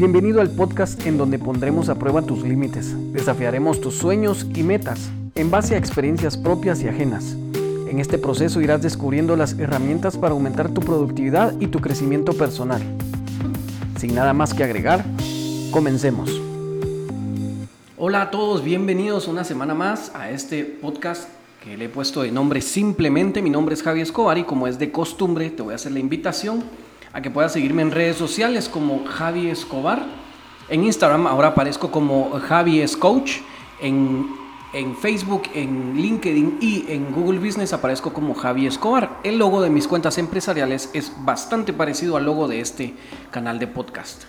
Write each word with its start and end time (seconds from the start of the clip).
Bienvenido 0.00 0.40
al 0.40 0.48
podcast 0.48 1.06
en 1.06 1.18
donde 1.18 1.38
pondremos 1.38 1.90
a 1.90 1.94
prueba 1.94 2.22
tus 2.22 2.42
límites, 2.42 2.94
desafiaremos 3.12 3.82
tus 3.82 3.96
sueños 3.96 4.46
y 4.54 4.62
metas 4.62 5.10
en 5.34 5.50
base 5.50 5.74
a 5.74 5.78
experiencias 5.78 6.38
propias 6.38 6.82
y 6.82 6.88
ajenas. 6.88 7.36
En 7.86 8.00
este 8.00 8.16
proceso 8.16 8.62
irás 8.62 8.80
descubriendo 8.80 9.36
las 9.36 9.58
herramientas 9.58 10.16
para 10.16 10.32
aumentar 10.32 10.70
tu 10.70 10.80
productividad 10.80 11.52
y 11.60 11.66
tu 11.66 11.82
crecimiento 11.82 12.32
personal. 12.32 12.80
Sin 13.98 14.14
nada 14.14 14.32
más 14.32 14.54
que 14.54 14.64
agregar, 14.64 15.04
comencemos. 15.70 16.30
Hola 17.98 18.22
a 18.22 18.30
todos, 18.30 18.64
bienvenidos 18.64 19.28
una 19.28 19.44
semana 19.44 19.74
más 19.74 20.12
a 20.14 20.30
este 20.30 20.64
podcast 20.64 21.28
que 21.62 21.76
le 21.76 21.84
he 21.84 21.88
puesto 21.90 22.22
de 22.22 22.32
nombre 22.32 22.62
simplemente. 22.62 23.42
Mi 23.42 23.50
nombre 23.50 23.74
es 23.74 23.82
Javi 23.82 24.00
Escobar 24.00 24.38
y 24.38 24.44
como 24.44 24.66
es 24.66 24.78
de 24.78 24.90
costumbre 24.90 25.50
te 25.50 25.60
voy 25.60 25.72
a 25.72 25.76
hacer 25.76 25.92
la 25.92 25.98
invitación 25.98 26.62
a 27.12 27.20
que 27.20 27.30
puedas 27.30 27.52
seguirme 27.52 27.82
en 27.82 27.90
redes 27.90 28.16
sociales 28.16 28.68
como 28.68 29.04
Javi 29.04 29.48
Escobar. 29.48 30.04
En 30.68 30.84
Instagram 30.84 31.26
ahora 31.26 31.48
aparezco 31.48 31.90
como 31.90 32.30
Javi 32.40 32.80
es 32.80 32.96
Coach. 32.96 33.38
En, 33.80 34.26
en, 34.72 34.96
Facebook, 34.96 35.42
en 35.54 35.96
LinkedIn 35.96 36.58
y 36.60 36.84
en 36.88 37.12
Google 37.12 37.38
Business 37.40 37.72
aparezco 37.72 38.12
como 38.12 38.34
Javi 38.34 38.66
Escobar. 38.66 39.18
El 39.24 39.38
logo 39.38 39.62
de 39.62 39.70
mis 39.70 39.88
cuentas 39.88 40.18
empresariales 40.18 40.90
es 40.92 41.12
bastante 41.24 41.72
parecido 41.72 42.16
al 42.16 42.24
logo 42.24 42.46
de 42.46 42.60
este 42.60 42.94
canal 43.30 43.58
de 43.58 43.66
podcast. 43.66 44.24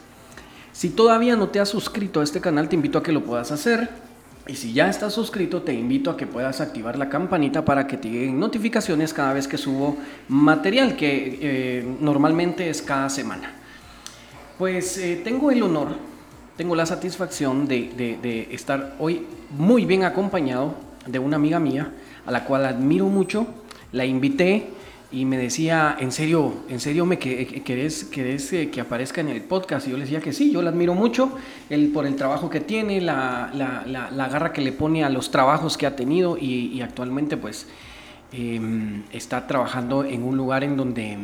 Si 0.72 0.89
todavía 0.89 1.36
no 1.36 1.50
te 1.50 1.59
has 1.59 1.70
suscrito 1.70 2.22
a 2.22 2.23
este 2.23 2.41
canal, 2.41 2.70
te 2.70 2.75
invito 2.75 2.98
a 2.98 3.03
que 3.03 3.11
lo 3.11 3.23
puedas 3.23 3.52
hacer. 3.52 4.11
Y 4.48 4.55
si 4.55 4.73
ya 4.73 4.90
estás 4.90 5.13
suscrito, 5.13 5.62
te 5.62 5.73
invito 5.73 6.09
a 6.09 6.18
que 6.18 6.26
puedas 6.26 6.62
activar 6.62 6.98
la 6.98 7.09
campanita 7.09 7.63
para 7.63 7.86
que 7.86 7.98
te 7.98 8.09
lleguen 8.09 8.40
notificaciones 8.40 9.14
cada 9.14 9.34
vez 9.34 9.48
que 9.48 9.58
subo 9.58 9.98
material, 10.27 10.95
que 10.95 11.40
eh, 11.41 11.95
normalmente 12.00 12.70
es 12.70 12.81
cada 12.81 13.09
semana. 13.09 13.54
Pues 14.58 14.98
eh, 14.98 15.22
tengo 15.23 15.52
el 15.52 15.62
honor, 15.62 15.90
tengo 16.58 16.76
la 16.76 16.86
satisfacción 16.86 17.67
de, 17.67 18.17
de 18.22 18.47
estar 18.52 18.95
hoy 19.00 19.25
muy 19.52 19.86
bien 19.86 20.03
acompañado 20.03 20.75
de 21.06 21.19
una 21.19 21.36
amiga 21.36 21.59
mía, 21.59 21.92
a 22.25 22.31
la 22.31 22.44
cual 22.45 22.66
admiro 22.66 23.06
mucho. 23.08 23.45
La 23.92 24.06
invité 24.06 24.69
y 25.12 25.26
me 25.26 25.38
decía, 25.38 25.98
¿en 26.00 26.12
serio, 26.12 26.54
en 26.70 26.80
serio 26.80 27.06
me 27.06 27.20
querés, 27.20 28.09
eh, 28.14 28.70
que 28.70 28.80
aparezca 28.80 29.20
en 29.20 29.28
el 29.28 29.42
podcast? 29.42 29.88
Y 29.88 29.92
yo 29.92 29.98
le 29.98 30.03
decía 30.03 30.22
que 30.22 30.31
sí, 30.31 30.52
yo 30.52 30.62
la 30.62 30.70
admiro 30.70 30.94
mucho 30.94 31.38
el, 31.70 31.90
por 31.90 32.06
el 32.06 32.16
trabajo 32.16 32.50
que 32.50 32.62
tiene, 32.62 33.02
la, 33.02 33.52
la, 33.53 34.09
la, 34.09 34.30
garra 34.30 34.53
que 34.53 34.62
le 34.62 34.72
pone 34.72 35.03
a 35.03 35.09
los 35.09 35.30
trabajos 35.30 35.78
que 35.78 35.86
ha 35.86 35.98
tenido 35.98 36.38
y, 36.38 36.80
actualmente 36.81 37.36
pues 37.36 37.68
em, 38.31 39.03
está 39.12 39.48
trabajando 39.48 40.06
en 40.06 40.23
un 40.23 40.38
lugar 40.38 40.64
en 40.64 40.78
donde, 40.78 41.18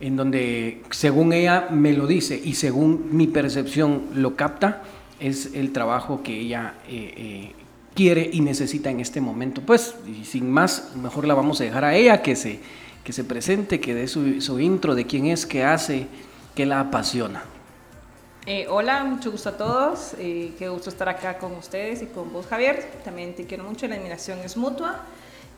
en 0.00 0.16
donde, 0.16 0.82
según 0.90 1.32
ella 1.32 1.68
me 1.70 1.92
lo 1.92 2.08
dice 2.08 2.40
y 2.42 2.54
según 2.54 3.08
mi 3.12 3.28
percepción 3.28 4.02
lo 4.16 4.34
capta, 4.34 4.82
es 5.20 5.54
el 5.54 5.72
trabajo 5.72 6.22
que 6.24 6.40
ella... 6.40 6.74
Eh, 6.88 7.14
eh, 7.16 7.52
quiere 7.94 8.30
y 8.32 8.40
necesita 8.40 8.90
en 8.90 9.00
este 9.00 9.20
momento. 9.20 9.60
Pues, 9.60 9.94
sin 10.24 10.50
más, 10.50 10.92
mejor 10.96 11.26
la 11.26 11.34
vamos 11.34 11.60
a 11.60 11.64
dejar 11.64 11.84
a 11.84 11.94
ella 11.94 12.22
que 12.22 12.36
se, 12.36 12.60
que 13.04 13.12
se 13.12 13.24
presente, 13.24 13.80
que 13.80 13.94
dé 13.94 14.06
su, 14.08 14.60
intro 14.60 14.94
de 14.94 15.06
quién 15.06 15.26
es, 15.26 15.46
qué 15.46 15.64
hace, 15.64 16.06
qué 16.54 16.66
la 16.66 16.80
apasiona. 16.80 17.42
Eh, 18.46 18.66
hola, 18.68 19.04
mucho 19.04 19.30
gusto 19.30 19.50
a 19.50 19.56
todos. 19.56 20.14
Eh, 20.18 20.52
qué 20.58 20.68
gusto 20.68 20.90
estar 20.90 21.08
acá 21.08 21.38
con 21.38 21.52
ustedes 21.52 22.02
y 22.02 22.06
con 22.06 22.32
vos, 22.32 22.46
Javier. 22.46 23.00
También 23.04 23.34
te 23.34 23.46
quiero 23.46 23.64
mucho, 23.64 23.86
la 23.86 23.96
admiración 23.96 24.38
es 24.40 24.56
mutua. 24.56 25.00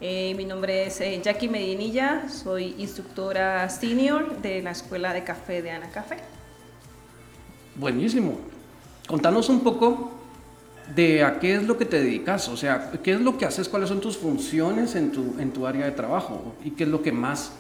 Eh, 0.01 0.35
mi 0.37 0.45
nombre 0.45 0.87
es 0.87 0.99
Jackie 1.23 1.49
Medinilla, 1.49 2.29
soy 2.29 2.75
instructora 2.79 3.69
senior 3.71 4.39
de 4.43 4.61
la 4.61 4.73
Escuela 4.73 5.15
de 5.15 5.25
Café 5.25 5.63
de 5.63 5.71
Ana 5.71 5.91
Café. 5.91 6.17
Buenísimo. 7.77 8.39
Contanos 9.07 9.49
un 9.49 9.61
poco 9.61 10.24
de 10.95 11.25
a 11.25 11.39
qué 11.39 11.55
es 11.55 11.63
lo 11.65 11.79
que 11.79 11.85
te 11.85 12.03
dedicas, 12.03 12.49
o 12.49 12.57
sea, 12.57 12.93
qué 13.03 13.13
es 13.13 13.21
lo 13.21 13.39
que 13.39 13.47
haces, 13.47 13.69
cuáles 13.69 13.89
son 13.89 14.01
tus 14.01 14.19
funciones 14.19 14.95
en 14.95 15.13
tu, 15.13 15.37
en 15.39 15.53
tu 15.53 15.67
área 15.67 15.87
de 15.87 15.93
trabajo 15.93 16.55
y 16.63 16.73
qué 16.73 16.85
es 16.85 16.91
lo 16.91 17.03
que 17.03 17.13
más 17.13 17.53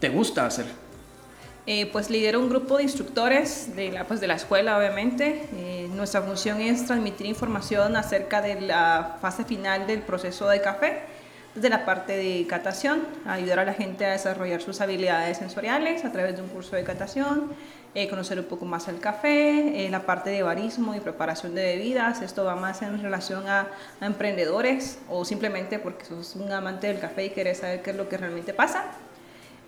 te 0.00 0.08
gusta 0.08 0.46
hacer. 0.46 0.66
Eh, 1.64 1.86
pues 1.92 2.10
lidero 2.10 2.40
un 2.40 2.48
grupo 2.48 2.76
de 2.76 2.82
instructores 2.82 3.76
de 3.76 3.92
la, 3.92 4.04
pues 4.04 4.20
de 4.20 4.26
la 4.26 4.34
escuela, 4.34 4.76
obviamente. 4.76 5.48
Eh, 5.54 5.88
nuestra 5.94 6.20
función 6.20 6.60
es 6.60 6.86
transmitir 6.86 7.26
información 7.26 7.94
acerca 7.94 8.42
de 8.42 8.60
la 8.60 9.18
fase 9.20 9.44
final 9.44 9.86
del 9.86 10.00
proceso 10.00 10.48
de 10.48 10.60
café, 10.60 11.02
desde 11.54 11.68
la 11.68 11.84
parte 11.84 12.16
de 12.16 12.46
catación, 12.48 13.02
ayudar 13.26 13.60
a 13.60 13.64
la 13.64 13.74
gente 13.74 14.04
a 14.04 14.10
desarrollar 14.10 14.60
sus 14.60 14.80
habilidades 14.80 15.38
sensoriales 15.38 16.04
a 16.04 16.10
través 16.10 16.34
de 16.34 16.42
un 16.42 16.48
curso 16.48 16.74
de 16.74 16.82
catación, 16.82 17.52
eh, 17.94 18.08
conocer 18.08 18.38
un 18.38 18.46
poco 18.46 18.64
más 18.64 18.88
el 18.88 19.00
café, 19.00 19.84
eh, 19.84 19.90
la 19.90 20.06
parte 20.06 20.30
de 20.30 20.42
barismo 20.42 20.94
y 20.94 21.00
preparación 21.00 21.54
de 21.54 21.62
bebidas. 21.62 22.22
Esto 22.22 22.42
va 22.42 22.56
más 22.56 22.80
en 22.80 23.02
relación 23.02 23.46
a, 23.46 23.68
emprendedores 24.00 24.98
o 25.10 25.26
simplemente 25.26 25.78
porque 25.78 26.06
sos 26.06 26.34
un 26.36 26.50
amante 26.50 26.86
del 26.86 27.00
café 27.00 27.26
y 27.26 27.30
querés 27.30 27.58
saber 27.58 27.82
qué 27.82 27.90
es 27.90 27.96
lo 27.96 28.08
que 28.08 28.16
realmente 28.16 28.54
pasa. 28.54 28.84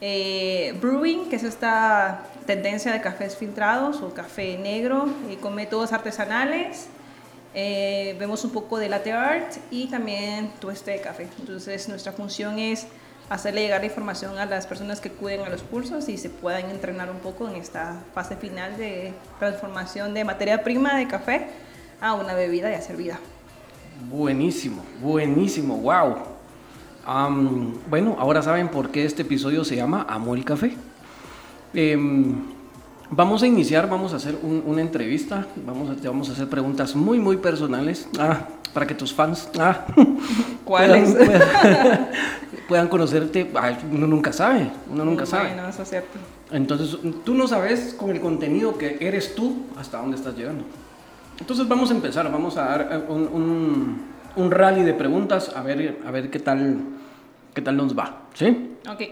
Eh, 0.01 0.75
brewing, 0.81 1.29
que 1.29 1.37
es 1.37 1.43
esta 1.43 2.23
tendencia 2.47 2.93
de 2.93 3.03
cafés 3.03 3.37
filtrados 3.37 4.01
o 4.01 4.15
café 4.15 4.57
negro 4.57 5.07
con 5.43 5.55
métodos 5.55 5.93
artesanales. 5.93 6.89
vemos 7.53 8.43
un 8.43 8.53
poco 8.53 8.79
de 8.79 8.89
latte 8.89 9.13
art 9.13 9.53
y 9.71 9.89
también 9.89 10.51
tueste 10.61 10.93
de 10.93 11.01
café. 11.03 11.29
Entonces 11.41 11.91
nuestra 11.91 12.13
función 12.13 12.59
es 12.59 12.87
hacerle 13.31 13.63
llegar 13.63 13.81
la 13.81 13.87
información 13.87 14.39
a 14.39 14.47
las 14.47 14.67
personas 14.67 15.01
que 15.01 15.09
acuden 15.09 15.43
a 15.43 15.49
los 15.49 15.63
cursos 15.63 16.09
y 16.09 16.19
se 16.19 16.31
puedan 16.31 16.71
entrenar 16.71 17.11
un 17.11 17.19
poco 17.19 17.49
en 17.49 17.57
esta 17.57 18.03
fase 18.15 18.37
final 18.37 18.77
de 18.77 19.13
transformación 19.39 20.15
de 20.15 20.25
materia 20.25 20.63
prima 20.63 20.97
de 20.97 21.09
café 21.09 21.49
a 22.01 22.15
una 22.15 22.35
bebida 22.35 22.71
ya 22.71 22.81
servida. 22.81 23.19
Buenísimo, 24.11 24.85
buenísimo, 25.01 25.77
wow. 25.79 26.17
bueno, 27.89 28.17
ahora 28.19 28.43
saben 28.43 28.69
por 28.69 28.91
qué 28.91 29.05
este 29.05 29.23
episodio 29.23 29.65
se 29.65 29.77
llama 29.77 30.05
Amo 30.09 30.35
el 30.35 30.45
Café. 30.45 30.77
Em, 31.73 32.35
vamos 33.11 33.43
a 33.43 33.47
iniciar, 33.47 33.89
vamos 33.89 34.13
a 34.13 34.17
hacer 34.17 34.37
una 34.43 34.81
entrevista, 34.81 35.47
vamos 35.65 35.91
a, 35.91 36.09
vamos 36.09 36.29
a 36.29 36.33
hacer 36.33 36.49
preguntas 36.49 36.95
muy, 36.95 37.19
muy 37.19 37.37
personales. 37.37 38.09
Ah, 38.19 38.49
para 38.75 38.87
que 38.87 38.95
tus 38.95 39.15
fans 39.15 39.49
ah, 39.59 39.87
¿Cuáles? 40.65 41.15
Puedan, 41.15 42.09
conocerte. 42.67 43.51
uno 43.91 44.07
nunca 44.07 44.33
sabe, 44.33 44.71
uno 44.91 45.05
nunca 45.05 45.27
sabe. 45.27 45.55
eso 45.69 45.83
es 45.83 45.89
cierto. 45.89 46.19
Entonces, 46.51 46.99
tú 47.25 47.35
no 47.35 47.47
sabes 47.49 47.95
con 47.95 48.11
el 48.11 48.21
contenido 48.21 48.77
que 48.79 48.99
eres 49.01 49.35
tú 49.35 49.67
hasta 49.77 49.99
dónde 49.99 50.17
estás 50.17 50.37
llegando. 50.37 50.65
Entonces 51.39 51.67
vamos 51.67 51.91
a 51.91 51.95
empezar, 51.95 52.31
vamos 52.31 52.57
a 52.57 52.65
dar 52.65 52.89
eh, 52.93 52.97
un, 53.09 54.07
un, 54.37 54.51
rally 54.51 54.83
de 54.83 54.95
preguntas 54.95 55.53
a 55.55 55.63
ver, 55.63 56.01
a 56.07 56.11
ver 56.11 56.31
qué, 56.31 56.39
tal, 56.39 56.81
qué 57.53 57.61
tal 57.61 57.77
nos 57.77 57.99
va. 57.99 58.23
¿Sí? 58.35 58.77
Ok. 58.89 59.03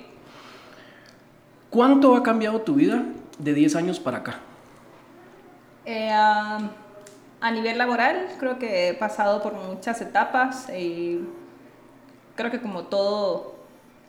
¿Cuánto 1.68 2.14
ha 2.14 2.22
cambiado 2.22 2.60
tu 2.60 2.74
vida 2.74 3.02
de 3.38 3.54
10 3.54 3.76
años 3.76 3.98
para 3.98 4.18
acá? 4.18 4.38
Eh, 5.84 6.12
a 6.12 7.50
nivel 7.50 7.76
laboral, 7.76 8.28
creo 8.38 8.58
que 8.58 8.90
he 8.90 8.94
pasado 8.94 9.42
por 9.42 9.54
muchas 9.54 10.00
etapas 10.00 10.68
y 10.70 11.18
creo 12.36 12.50
que 12.50 12.60
como 12.60 12.84
todo 12.84 13.54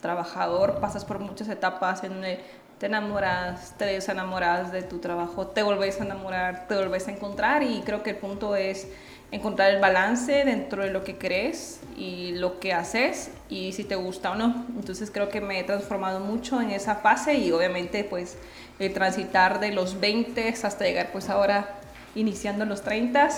trabajador 0.02 0.80
pasas 0.80 1.06
por 1.06 1.20
muchas 1.20 1.48
etapas 1.50 2.04
en 2.04 2.14
donde 2.14 2.40
te 2.78 2.88
enamoras, 2.88 3.74
te 3.78 3.86
desenamoras 3.86 4.72
de 4.72 4.84
tu 4.84 5.00
trabajo, 5.00 5.48
te 5.48 5.64
volvés 5.64 6.02
a 6.02 6.04
enamorar, 6.04 6.68
te 6.68 6.76
volvés 6.76 7.08
a 7.08 7.12
encontrar 7.12 7.64
y 7.64 7.82
creo 7.82 8.04
que 8.04 8.12
el 8.12 8.18
punto 8.18 8.56
es 8.56 8.88
encontrar 9.32 9.74
el 9.74 9.80
balance 9.80 10.44
dentro 10.44 10.84
de 10.84 10.92
lo 10.92 11.04
que 11.04 11.18
crees 11.18 11.80
y 11.98 12.34
lo 12.34 12.60
que 12.60 12.74
haces 12.74 13.32
y 13.50 13.72
si 13.72 13.84
te 13.84 13.96
gusta 13.96 14.32
o 14.32 14.36
no. 14.36 14.66
Entonces 14.76 15.10
creo 15.10 15.30
que 15.30 15.42
me 15.42 15.60
he 15.60 15.64
transformado 15.64 16.20
mucho 16.20 16.62
en 16.62 16.72
esa 16.72 16.96
fase 16.96 17.36
y 17.36 17.52
obviamente 17.52 18.04
pues 18.04 18.38
el 18.80 18.94
transitar 18.94 19.60
de 19.60 19.72
los 19.72 20.00
20 20.00 20.50
hasta 20.50 20.84
llegar 20.86 21.12
pues 21.12 21.30
ahora 21.30 21.80
iniciando 22.16 22.66
los 22.66 22.82
30. 22.82 23.30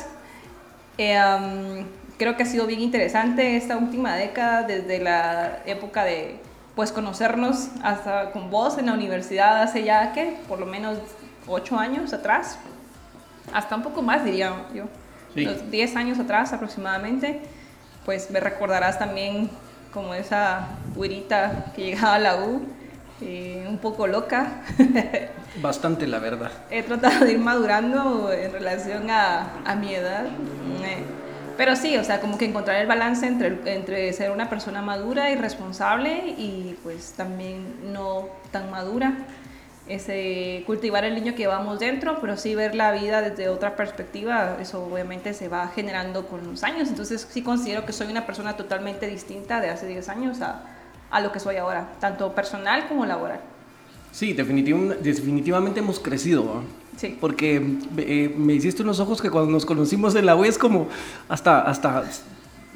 Eh, 0.97 1.85
creo 2.17 2.37
que 2.37 2.43
ha 2.43 2.45
sido 2.45 2.65
bien 2.67 2.81
interesante 2.81 3.57
esta 3.57 3.77
última 3.77 4.15
década, 4.15 4.63
desde 4.63 4.99
la 4.99 5.59
época 5.65 6.03
de 6.03 6.39
pues 6.75 6.91
conocernos 6.91 7.69
hasta 7.83 8.31
con 8.31 8.49
vos 8.49 8.77
en 8.77 8.87
la 8.87 8.93
universidad 8.93 9.61
hace 9.61 9.83
ya 9.83 10.11
que 10.11 10.37
por 10.47 10.59
lo 10.59 10.65
menos 10.65 10.97
8 11.47 11.79
años 11.79 12.13
atrás, 12.13 12.57
hasta 13.53 13.75
un 13.75 13.83
poco 13.83 14.01
más 14.01 14.25
diría 14.25 14.53
yo, 14.73 14.85
sí. 15.33 15.47
10 15.71 15.95
años 15.95 16.19
atrás 16.19 16.51
aproximadamente, 16.51 17.41
pues 18.03 18.29
me 18.29 18.39
recordarás 18.39 18.99
también 18.99 19.49
como 19.93 20.13
esa 20.13 20.67
güerita 20.95 21.67
que 21.75 21.85
llegaba 21.85 22.15
a 22.15 22.19
la 22.19 22.35
U 22.43 22.61
eh, 23.21 23.65
un 23.69 23.77
poco 23.77 24.07
loca. 24.07 24.61
Bastante, 25.61 26.05
la 26.05 26.19
verdad. 26.19 26.51
He 26.69 26.83
tratado 26.83 27.23
de 27.23 27.31
ir 27.31 27.39
madurando 27.39 28.31
en 28.33 28.51
relación 28.51 29.09
a, 29.09 29.61
a 29.63 29.75
mi 29.75 29.95
edad. 29.95 30.25
Eh, 30.83 31.03
pero 31.57 31.75
sí, 31.75 31.97
o 31.97 32.03
sea, 32.03 32.21
como 32.21 32.37
que 32.37 32.45
encontrar 32.45 32.77
el 32.81 32.87
balance 32.87 33.25
entre, 33.25 33.57
entre 33.73 34.11
ser 34.13 34.31
una 34.31 34.49
persona 34.49 34.81
madura 34.81 35.31
y 35.31 35.35
responsable 35.35 36.35
y 36.37 36.77
pues 36.83 37.13
también 37.15 37.93
no 37.93 38.27
tan 38.51 38.69
madura. 38.71 39.13
ese 39.87 40.63
cultivar 40.65 41.03
el 41.05 41.13
niño 41.13 41.33
que 41.33 41.39
llevamos 41.39 41.79
dentro, 41.79 42.19
pero 42.19 42.37
sí 42.37 42.55
ver 42.55 42.73
la 42.73 42.91
vida 42.91 43.21
desde 43.21 43.49
otra 43.49 43.75
perspectiva, 43.75 44.57
eso 44.59 44.83
obviamente 44.83 45.33
se 45.33 45.47
va 45.47 45.67
generando 45.67 46.25
con 46.27 46.45
los 46.47 46.63
años. 46.63 46.89
Entonces 46.89 47.27
sí 47.29 47.41
considero 47.43 47.85
que 47.85 47.93
soy 47.93 48.07
una 48.07 48.25
persona 48.25 48.57
totalmente 48.57 49.07
distinta 49.07 49.61
de 49.61 49.69
hace 49.69 49.85
10 49.85 50.09
años 50.09 50.41
a, 50.41 50.63
a 51.11 51.21
lo 51.21 51.31
que 51.31 51.39
soy 51.39 51.57
ahora, 51.57 51.89
tanto 51.99 52.33
personal 52.33 52.87
como 52.87 53.05
laboral. 53.05 53.39
Sí, 54.11 54.33
definitivamente 54.33 55.81
hemos 55.81 55.99
crecido. 55.99 56.63
Sí. 56.97 57.17
Porque 57.19 57.61
eh, 57.97 58.33
me 58.37 58.53
hiciste 58.53 58.83
unos 58.83 58.99
ojos 58.99 59.21
que 59.21 59.29
cuando 59.29 59.51
nos 59.51 59.65
conocimos 59.65 60.15
en 60.15 60.25
la 60.25 60.35
U 60.35 60.45
es 60.45 60.57
como 60.57 60.87
hasta, 61.27 61.61
hasta 61.61 62.03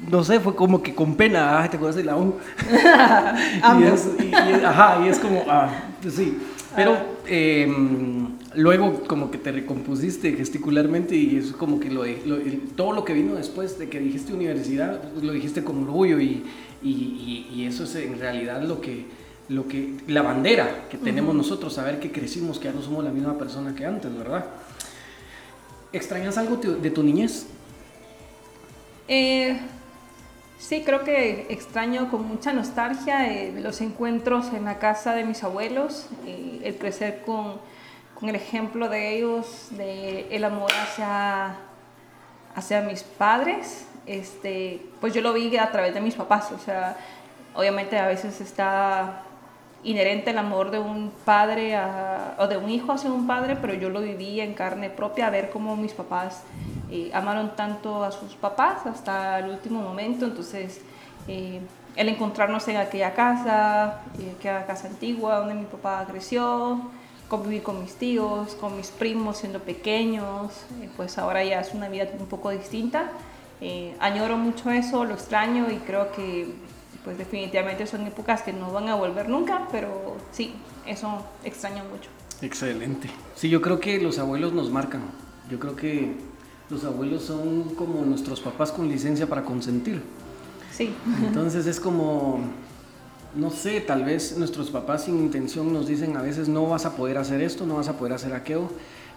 no 0.08 0.24
sé, 0.24 0.40
fue 0.40 0.54
como 0.54 0.82
que 0.82 0.94
con 0.94 1.14
pena, 1.14 1.66
te 1.70 1.76
acuerdas 1.76 1.96
de 1.96 2.04
la 2.04 2.16
U. 2.16 2.34
y, 3.80 3.82
es, 3.84 4.08
y, 4.18 4.64
ajá, 4.64 5.04
y 5.04 5.08
es 5.08 5.18
como, 5.18 5.44
ah, 5.48 5.68
pues 6.00 6.14
sí. 6.14 6.38
Pero 6.74 6.96
em, 7.26 8.28
luego 8.54 9.02
como 9.06 9.30
que 9.30 9.38
te 9.38 9.52
recompusiste 9.52 10.32
gesticularmente 10.32 11.16
y 11.16 11.36
es 11.36 11.52
como 11.52 11.80
que 11.80 11.90
lo, 11.90 12.04
todo 12.76 12.92
lo 12.92 13.04
que 13.04 13.12
vino 13.12 13.34
después 13.34 13.78
de 13.78 13.88
que 13.88 14.00
dijiste 14.00 14.32
universidad, 14.32 15.00
pues 15.12 15.24
lo 15.24 15.32
dijiste 15.32 15.64
con 15.64 15.82
orgullo 15.82 16.20
y, 16.20 16.44
y, 16.82 17.64
eso 17.66 17.84
es 17.84 17.94
en 17.96 18.18
realidad 18.18 18.62
lo 18.62 18.80
que, 18.80 19.04
lo 19.50 19.68
que, 19.68 19.96
la 20.06 20.22
bandera 20.22 20.86
que 20.88 20.96
tenemos 20.96 21.34
nosotros, 21.34 21.74
saber 21.74 22.00
que 22.00 22.10
crecimos, 22.10 22.58
que 22.58 22.66
ya 22.66 22.72
no 22.72 22.80
somos 22.80 23.04
la 23.04 23.10
misma 23.10 23.36
persona 23.36 23.74
que 23.74 23.84
antes, 23.84 24.16
¿verdad? 24.16 24.46
¿Extrañas 25.92 26.38
algo 26.38 26.56
de 26.56 26.90
tu 26.90 27.02
niñez? 27.02 27.46
Eh, 29.08 29.60
Sí, 30.60 30.82
creo 30.84 31.04
que 31.04 31.46
extraño 31.48 32.10
con 32.10 32.28
mucha 32.28 32.52
nostalgia 32.52 33.32
eh, 33.32 33.50
los 33.62 33.80
encuentros 33.80 34.52
en 34.52 34.66
la 34.66 34.78
casa 34.78 35.14
de 35.14 35.24
mis 35.24 35.42
abuelos, 35.42 36.06
eh, 36.26 36.60
el 36.62 36.76
crecer 36.76 37.22
con, 37.24 37.58
con, 38.14 38.28
el 38.28 38.34
ejemplo 38.34 38.90
de 38.90 39.16
ellos, 39.16 39.68
de 39.70 40.26
el 40.30 40.44
amor 40.44 40.70
hacia, 40.70 41.56
hacia 42.54 42.82
mis 42.82 43.02
padres. 43.02 43.86
Este, 44.04 44.82
pues 45.00 45.14
yo 45.14 45.22
lo 45.22 45.32
vi 45.32 45.56
a 45.56 45.72
través 45.72 45.94
de 45.94 46.02
mis 46.02 46.14
papás, 46.14 46.52
o 46.52 46.58
sea, 46.58 46.94
obviamente 47.54 47.98
a 47.98 48.06
veces 48.06 48.38
está 48.42 49.22
inherente 49.82 50.30
el 50.30 50.38
amor 50.38 50.70
de 50.70 50.78
un 50.78 51.10
padre 51.24 51.78
o 52.38 52.46
de 52.46 52.56
un 52.56 52.68
hijo 52.70 52.92
hacia 52.92 53.10
un 53.10 53.26
padre, 53.26 53.56
pero 53.56 53.74
yo 53.74 53.88
lo 53.88 54.00
viví 54.00 54.40
en 54.40 54.54
carne 54.54 54.90
propia, 54.90 55.26
a 55.26 55.30
ver 55.30 55.50
cómo 55.50 55.76
mis 55.76 55.92
papás 55.92 56.42
eh, 56.90 57.10
amaron 57.14 57.56
tanto 57.56 58.04
a 58.04 58.10
sus 58.10 58.34
papás 58.34 58.84
hasta 58.86 59.38
el 59.38 59.50
último 59.50 59.80
momento, 59.80 60.26
entonces 60.26 60.80
eh, 61.28 61.60
el 61.96 62.08
encontrarnos 62.08 62.66
en 62.68 62.76
aquella 62.76 63.14
casa, 63.14 64.02
eh, 64.18 64.34
aquella 64.38 64.66
casa 64.66 64.88
antigua 64.88 65.38
donde 65.38 65.54
mi 65.54 65.64
papá 65.64 66.04
creció, 66.08 66.80
convivir 67.28 67.62
con 67.62 67.80
mis 67.80 67.94
tíos, 67.94 68.54
con 68.56 68.76
mis 68.76 68.88
primos 68.88 69.38
siendo 69.38 69.60
pequeños, 69.60 70.64
pues 70.96 71.16
ahora 71.16 71.44
ya 71.44 71.60
es 71.60 71.72
una 71.72 71.88
vida 71.88 72.08
un 72.18 72.26
poco 72.26 72.50
distinta. 72.50 73.12
añoro 74.00 74.36
mucho 74.36 74.70
eso, 74.70 75.04
lo 75.04 75.14
extraño 75.14 75.70
y 75.70 75.76
creo 75.76 76.10
que 76.12 76.52
pues 77.04 77.16
definitivamente 77.18 77.86
son 77.86 78.06
épocas 78.06 78.42
que 78.42 78.52
no 78.52 78.72
van 78.72 78.88
a 78.88 78.94
volver 78.94 79.28
nunca, 79.28 79.68
pero 79.70 80.16
sí, 80.32 80.54
eso 80.86 81.24
extraño 81.44 81.84
mucho. 81.84 82.10
Excelente. 82.42 83.10
Sí, 83.34 83.48
yo 83.48 83.60
creo 83.60 83.80
que 83.80 84.00
los 84.00 84.18
abuelos 84.18 84.52
nos 84.52 84.70
marcan. 84.70 85.02
Yo 85.50 85.58
creo 85.58 85.76
que 85.76 86.14
los 86.68 86.84
abuelos 86.84 87.24
son 87.24 87.74
como 87.74 88.02
nuestros 88.04 88.40
papás 88.40 88.72
con 88.72 88.88
licencia 88.88 89.26
para 89.26 89.44
consentir. 89.44 90.02
Sí. 90.72 90.94
Entonces 91.26 91.66
es 91.66 91.80
como, 91.80 92.40
no 93.34 93.50
sé, 93.50 93.80
tal 93.80 94.04
vez 94.04 94.36
nuestros 94.38 94.70
papás 94.70 95.04
sin 95.04 95.18
intención 95.18 95.72
nos 95.72 95.86
dicen 95.86 96.16
a 96.16 96.22
veces 96.22 96.48
no 96.48 96.66
vas 96.68 96.86
a 96.86 96.96
poder 96.96 97.18
hacer 97.18 97.42
esto, 97.42 97.66
no 97.66 97.76
vas 97.76 97.88
a 97.88 97.98
poder 97.98 98.14
hacer 98.14 98.32
aquello, 98.34 98.70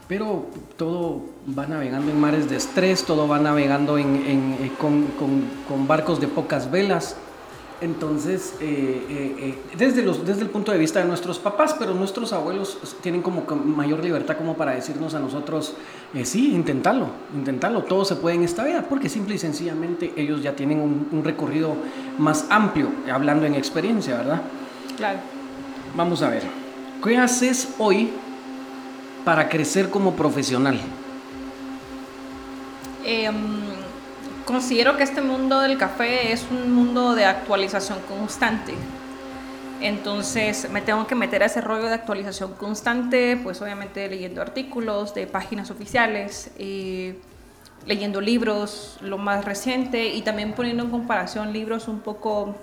pero 0.07 0.47
todo 0.77 1.21
va 1.57 1.67
navegando 1.67 2.11
en 2.11 2.19
mares 2.19 2.49
de 2.49 2.57
estrés, 2.57 3.03
todo 3.03 3.27
va 3.27 3.39
navegando 3.39 3.97
en, 3.97 4.15
eh, 4.59 4.71
con, 4.79 5.03
con, 5.19 5.43
con 5.67 5.87
barcos 5.87 6.19
de 6.19 6.27
pocas 6.27 6.71
velas. 6.71 7.15
Entonces, 7.81 8.55
eh, 8.61 9.05
eh, 9.09 9.35
eh, 9.39 9.57
desde, 9.77 10.03
los, 10.03 10.25
desde 10.25 10.41
el 10.41 10.49
punto 10.49 10.71
de 10.71 10.77
vista 10.77 10.99
de 10.99 11.05
nuestros 11.05 11.37
papás, 11.39 11.75
pero 11.77 11.93
nuestros 11.93 12.31
abuelos 12.31 12.77
tienen 13.01 13.21
como 13.21 13.43
mayor 13.55 14.03
libertad 14.03 14.37
como 14.37 14.55
para 14.55 14.71
decirnos 14.71 15.13
a 15.15 15.19
nosotros, 15.19 15.73
sí, 16.23 16.53
intentarlo, 16.53 17.07
intentarlo, 17.35 17.83
todo 17.83 18.05
se 18.05 18.15
puede 18.15 18.35
en 18.35 18.43
esta 18.43 18.63
vida, 18.63 18.85
porque 18.87 19.09
simple 19.09 19.35
y 19.35 19.37
sencillamente 19.37 20.13
ellos 20.15 20.41
ya 20.41 20.55
tienen 20.55 20.79
un, 20.79 21.09
un 21.11 21.23
recorrido 21.23 21.75
más 22.17 22.45
amplio, 22.49 22.87
hablando 23.11 23.45
en 23.45 23.55
experiencia, 23.55 24.17
¿verdad? 24.17 24.41
Claro. 24.95 25.19
Vamos 25.95 26.21
a 26.21 26.29
ver, 26.29 26.43
¿qué 27.03 27.17
haces 27.17 27.75
hoy 27.79 28.11
para 29.25 29.49
crecer 29.49 29.89
como 29.89 30.13
profesional? 30.13 30.79
Eh, 33.05 33.29
considero 34.45 34.97
que 34.97 35.03
este 35.03 35.21
mundo 35.21 35.59
del 35.61 35.77
café 35.77 36.31
es 36.31 36.45
un 36.49 36.73
mundo 36.73 37.15
de 37.15 37.25
actualización 37.25 37.99
constante. 38.01 38.73
Entonces 39.81 40.69
me 40.69 40.81
tengo 40.81 41.07
que 41.07 41.15
meter 41.15 41.43
a 41.43 41.47
ese 41.47 41.61
rollo 41.61 41.87
de 41.87 41.95
actualización 41.95 42.53
constante, 42.53 43.39
pues 43.41 43.61
obviamente 43.61 44.07
leyendo 44.07 44.41
artículos 44.41 45.13
de 45.13 45.27
páginas 45.27 45.71
oficiales, 45.71 46.51
eh, 46.57 47.19
leyendo 47.85 48.21
libros, 48.21 48.97
lo 49.01 49.17
más 49.17 49.43
reciente, 49.43 50.07
y 50.07 50.21
también 50.21 50.53
poniendo 50.53 50.83
en 50.83 50.89
comparación 50.89 51.51
libros 51.51 51.87
un 51.87 51.99
poco 51.99 52.55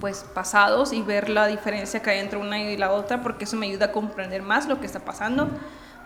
pues 0.00 0.26
pasados 0.34 0.92
y 0.92 1.00
ver 1.00 1.28
la 1.28 1.46
diferencia 1.46 2.02
que 2.02 2.10
hay 2.10 2.18
entre 2.18 2.38
una 2.38 2.60
y 2.60 2.76
la 2.76 2.92
otra, 2.92 3.22
porque 3.22 3.44
eso 3.44 3.56
me 3.56 3.66
ayuda 3.66 3.86
a 3.86 3.92
comprender 3.92 4.42
más 4.42 4.66
lo 4.66 4.80
que 4.80 4.86
está 4.86 5.00
pasando 5.00 5.48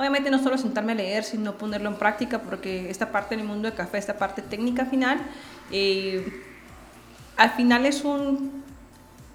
Obviamente 0.00 0.30
no 0.30 0.38
solo 0.38 0.56
sentarme 0.56 0.92
a 0.92 0.94
leer, 0.94 1.24
sino 1.24 1.58
ponerlo 1.58 1.90
en 1.90 1.96
práctica, 1.96 2.38
porque 2.38 2.88
esta 2.88 3.12
parte 3.12 3.36
del 3.36 3.44
mundo 3.44 3.68
del 3.68 3.76
café, 3.76 3.98
esta 3.98 4.16
parte 4.16 4.40
técnica 4.40 4.86
final, 4.86 5.20
eh, 5.70 6.42
al 7.36 7.50
final 7.50 7.84
es 7.84 8.02
un 8.02 8.64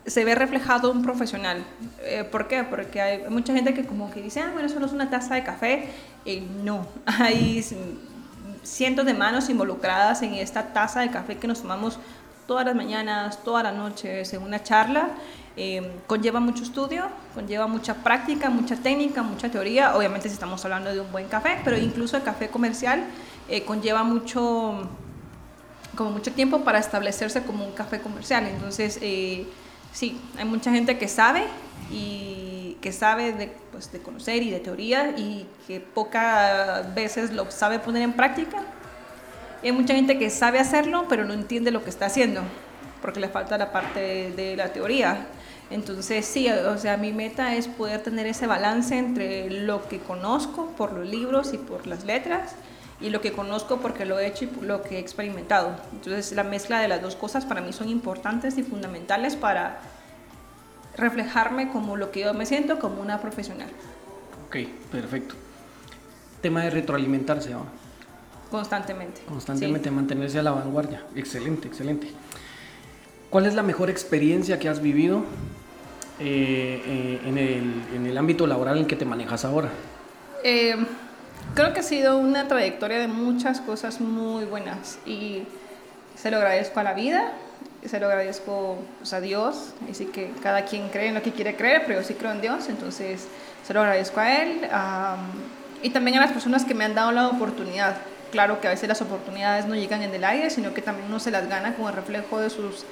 se 0.08 0.26
ve 0.26 0.34
reflejado 0.34 0.92
un 0.92 1.04
profesional. 1.04 1.64
Eh, 2.02 2.24
¿Por 2.24 2.48
qué? 2.48 2.64
Porque 2.64 3.00
hay 3.00 3.30
mucha 3.30 3.54
gente 3.54 3.76
que 3.76 3.86
como 3.86 4.10
que 4.10 4.24
dice, 4.24 4.40
ah, 4.40 4.50
bueno, 4.54 4.66
eso 4.66 4.80
no 4.80 4.88
es 4.88 4.92
una 4.92 5.08
taza 5.08 5.36
de 5.36 5.44
café. 5.44 5.88
Eh, 6.26 6.42
no, 6.64 6.88
hay 7.06 7.64
cientos 8.64 9.06
de 9.06 9.14
manos 9.14 9.50
involucradas 9.50 10.24
en 10.24 10.34
esta 10.34 10.74
taza 10.74 11.02
de 11.02 11.12
café 11.12 11.38
que 11.38 11.48
nos 11.48 11.62
tomamos 11.62 12.00
todas 12.48 12.66
las 12.66 12.74
mañanas, 12.74 13.44
todas 13.44 13.64
las 13.64 13.76
noches 13.76 14.34
en 14.34 14.42
una 14.42 14.64
charla. 14.64 15.10
Eh, 15.57 16.00
conlleva 16.06 16.42
mucho 16.42 16.63
estudio, 16.63 17.06
conlleva 17.34 17.66
mucha 17.66 17.94
práctica, 17.94 18.50
mucha 18.50 18.75
técnica, 18.75 19.24
mucha 19.24 19.50
teoría. 19.50 19.96
Obviamente 19.96 20.28
si 20.28 20.34
estamos 20.34 20.63
hablando 20.66 20.94
de 20.94 21.00
un 21.00 21.12
buen 21.12 21.28
café, 21.28 21.60
pero 21.63 21.78
incluso 21.78 22.18
el 22.18 22.24
café 22.24 22.50
comercial 22.50 23.06
eh, 23.48 23.63
conlleva 23.63 24.03
mucho, 24.03 24.89
como 25.96 26.12
mucho 26.12 26.34
tiempo 26.34 26.65
para 26.65 26.80
establecerse 26.80 27.44
como 27.44 27.65
un 27.65 27.72
café 27.72 28.01
comercial. 28.01 28.46
Entonces, 28.48 29.00
eh, 29.01 29.48
sí, 29.94 30.20
hay 30.38 30.46
mucha 30.46 30.72
gente 30.72 30.98
que 30.98 31.08
sabe 31.08 31.46
y 31.89 32.77
que 32.82 32.91
sabe 32.91 33.32
de, 33.32 33.53
pues, 33.72 33.91
de 33.94 34.01
conocer 34.01 34.44
y 34.44 34.51
de 34.51 34.60
teoría 34.60 35.12
y 35.18 35.48
que 35.68 35.80
pocas 35.80 36.94
veces 36.94 37.32
lo 37.32 37.50
sabe 37.50 37.80
poner 37.80 38.01
en 38.01 38.13
práctica. 38.13 38.58
hay 39.63 39.72
mucha 39.72 39.96
gente 39.96 40.20
que 40.20 40.30
sabe 40.30 40.60
hacerlo, 40.60 41.06
pero 41.08 41.24
no 41.24 41.34
entiende 41.34 41.72
lo 41.72 41.82
que 41.84 41.89
está 41.89 42.08
haciendo 42.08 42.41
porque 43.06 43.20
le 43.20 43.30
falta 43.30 43.56
la 43.56 43.72
parte 43.72 44.32
de 44.32 44.56
la 44.56 44.74
teoría. 44.74 45.27
Entonces, 45.72 46.25
sí, 46.25 46.48
o 46.50 46.77
sea, 46.77 46.98
mi 46.98 47.12
meta 47.12 47.55
es 47.55 47.67
poder 47.67 48.03
tener 48.03 48.27
ese 48.27 48.45
balance 48.45 48.98
entre 48.98 49.50
lo 49.50 49.88
que 49.88 50.00
conozco 50.00 50.67
por 50.77 50.93
los 50.93 51.07
libros 51.07 51.53
y 51.53 51.57
por 51.57 51.88
las 51.88 52.05
letras 52.05 52.55
y 53.01 53.10
lo 53.10 53.19
que 53.19 53.31
conozco 53.31 53.77
porque 53.77 54.05
lo 54.05 54.19
he 54.19 54.27
hecho 54.27 54.45
y 54.45 54.65
lo 54.65 54.84
que 54.84 54.98
he 54.98 55.00
experimentado. 55.00 55.75
Entonces, 55.91 56.31
la 56.34 56.43
mezcla 56.43 56.79
de 56.79 56.88
las 56.88 57.01
dos 57.01 57.15
cosas 57.15 57.45
para 57.45 57.62
mí 57.62 57.74
son 57.74 57.89
importantes 57.89 58.57
y 58.57 58.63
fundamentales 58.63 59.36
para 59.36 59.79
reflejarme 60.95 61.69
como 61.69 61.98
lo 61.98 62.12
que 62.12 62.22
yo 62.22 62.34
me 62.34 62.45
siento 62.45 62.79
como 62.79 63.01
una 63.01 63.19
profesional. 63.19 63.69
Ok, 64.48 64.57
perfecto. 64.91 65.36
Tema 66.41 66.63
de 66.63 66.69
retroalimentarse, 66.69 67.50
¿no? 67.50 67.65
Constantemente. 68.51 69.22
Constantemente 69.27 69.89
mantenerse 69.91 70.39
a 70.39 70.43
la 70.43 70.51
vanguardia. 70.51 71.03
Excelente, 71.15 71.67
excelente. 71.67 72.07
¿Cuál 73.29 73.48
es 73.48 73.55
la 73.55 73.63
mejor 73.63 73.89
experiencia 73.89 74.60
que 74.60 74.69
has 74.69 74.81
vivido 74.81 75.25
eh, 76.17 76.81
eh, 76.86 77.19
en, 77.25 77.38
el, 77.38 77.74
en, 77.93 78.05
el, 78.05 78.17
ámbito 78.17 78.48
laboral 78.48 78.77
en 78.77 78.86
que 78.86 78.95
te 78.95 79.03
manejas 79.03 79.43
ahora? 79.43 79.67
Eh, 80.45 80.77
creo 81.53 81.74
que 81.74 81.81
ha 81.81 81.84
sido 81.84 82.17
una 82.17 82.48
trayectoria 82.48 83.00
de 83.00 83.10
muchas 83.10 83.60
cosas 83.60 84.00
muy 84.00 84.45
buenas 84.45 84.98
y 85.05 85.43
se 86.15 86.31
lo 86.31 86.38
agradezco 86.38 86.79
a 86.79 86.84
la 86.84 86.93
vida, 86.93 87.34
se 87.86 88.00
lo 88.00 88.05
agradezco 88.05 88.77
pues, 89.00 89.12
a 89.12 89.19
Dios, 89.19 89.74
así 89.91 90.05
que 90.05 90.31
cada 90.41 90.63
quien 90.63 90.88
cree 90.88 91.10
en 91.10 91.15
lo 91.15 91.22
que 91.22 91.34
quiere 91.34 91.57
creer, 91.57 91.84
pero 91.86 92.00
yo 92.00 92.07
sí 92.07 92.13
creo 92.13 92.31
en 92.31 92.39
Dios, 92.39 92.69
entonces 92.69 93.27
se 93.67 93.74
lo 93.74 93.81
agradezco 93.81 94.22
a 94.22 94.41
Él 94.41 94.62
y 95.84 95.89
también 95.89 96.17
a 96.17 96.22
las 96.22 96.31
personas 96.31 96.63
que 96.63 96.74
me 96.74 96.86
han 96.86 96.95
dado 96.95 97.12
la 97.12 97.27
oportunidad. 97.27 97.98
Claro 98.31 98.62
que 98.62 98.67
a 98.67 98.69
veces 98.69 98.88
las 98.88 99.01
oportunidades 99.01 99.65
no 99.65 99.75
llegan 99.75 100.01
en 100.01 100.13
el 100.13 100.24
aire, 100.24 100.50
sino 100.50 100.74
que 100.74 100.81
también 100.81 101.07
uno 101.10 101.19
se 101.19 101.29
las 101.29 101.50
gana 101.50 101.75
con 101.75 101.88
el 101.88 101.93
reflejo 101.93 102.39
de 102.39 102.50
sus 102.50 102.86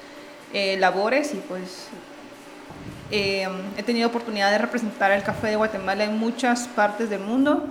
labores 0.77 1.33
y 1.33 1.37
pues 1.37 1.87
Eh, 3.11 3.47
he 3.77 3.83
tenido 3.83 4.07
oportunidad 4.07 4.51
de 4.51 4.57
representar 4.57 5.11
el 5.11 5.23
café 5.23 5.47
de 5.47 5.55
Guatemala 5.55 6.03
en 6.05 6.17
muchas 6.17 6.67
partes 6.67 7.09
del 7.09 7.21
mundo 7.21 7.63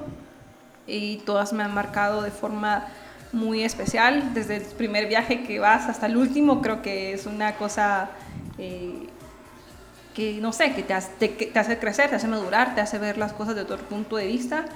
y 0.87 1.19
todas 1.19 1.53
me 1.53 1.63
han 1.63 1.75
marcado 1.75 2.23
de 2.23 2.31
forma 2.31 2.87
muy 3.33 3.65
especial. 3.65 4.35
Desde 4.35 4.57
el 4.57 4.63
primer 4.63 5.09
viaje 5.09 5.43
que 5.45 5.59
vas 5.59 5.89
hasta 5.89 6.07
el 6.07 6.17
último, 6.17 6.61
creo 6.61 6.83
que 6.83 7.13
es 7.13 7.27
una 7.27 7.57
cosa 7.57 8.11
eh, 8.59 9.09
que, 10.15 10.35
no 10.41 10.53
sé, 10.53 10.75
que 10.75 10.83
te, 10.83 10.95
hace, 10.95 11.29
te, 11.29 11.59
hace 11.59 11.79
crecer, 11.79 12.11
te 12.11 12.17
hace 12.17 12.29
madurar, 12.29 12.75
te 12.75 12.81
hace 12.81 12.99
ver 12.99 13.17
las 13.17 13.33
cosas 13.33 13.55
de 13.55 13.63
otro 13.63 13.79
punto 13.79 14.17
de 14.17 14.27
vista. 14.27 14.67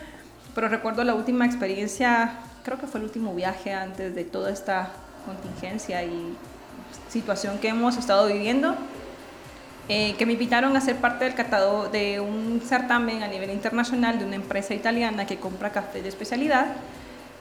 Pero 0.54 0.68
recuerdo 0.68 1.04
la 1.04 1.14
última 1.14 1.44
experiencia, 1.44 2.38
creo 2.64 2.78
que 2.78 2.86
fue 2.86 3.00
el 3.00 3.06
último 3.06 3.34
viaje 3.34 3.74
antes 3.74 4.14
de 4.14 4.24
toda 4.24 4.50
esta 4.50 4.90
contingencia 5.26 6.02
y 6.02 6.34
situación 7.10 7.58
que 7.58 7.68
hemos 7.68 7.96
estado 7.98 8.26
viviendo. 8.26 8.74
Eh, 9.88 10.14
que 10.18 10.26
me 10.26 10.32
invitaron 10.32 10.76
a 10.76 10.80
ser 10.80 10.96
parte 10.96 11.24
del 11.24 11.34
catado 11.34 11.88
de 11.88 12.18
un 12.18 12.60
certamen 12.64 13.22
a 13.22 13.28
nivel 13.28 13.50
internacional 13.50 14.18
de 14.18 14.24
una 14.24 14.34
empresa 14.34 14.74
italiana 14.74 15.26
que 15.26 15.36
compra 15.36 15.70
café 15.70 16.02
de 16.02 16.08
especialidad 16.08 16.74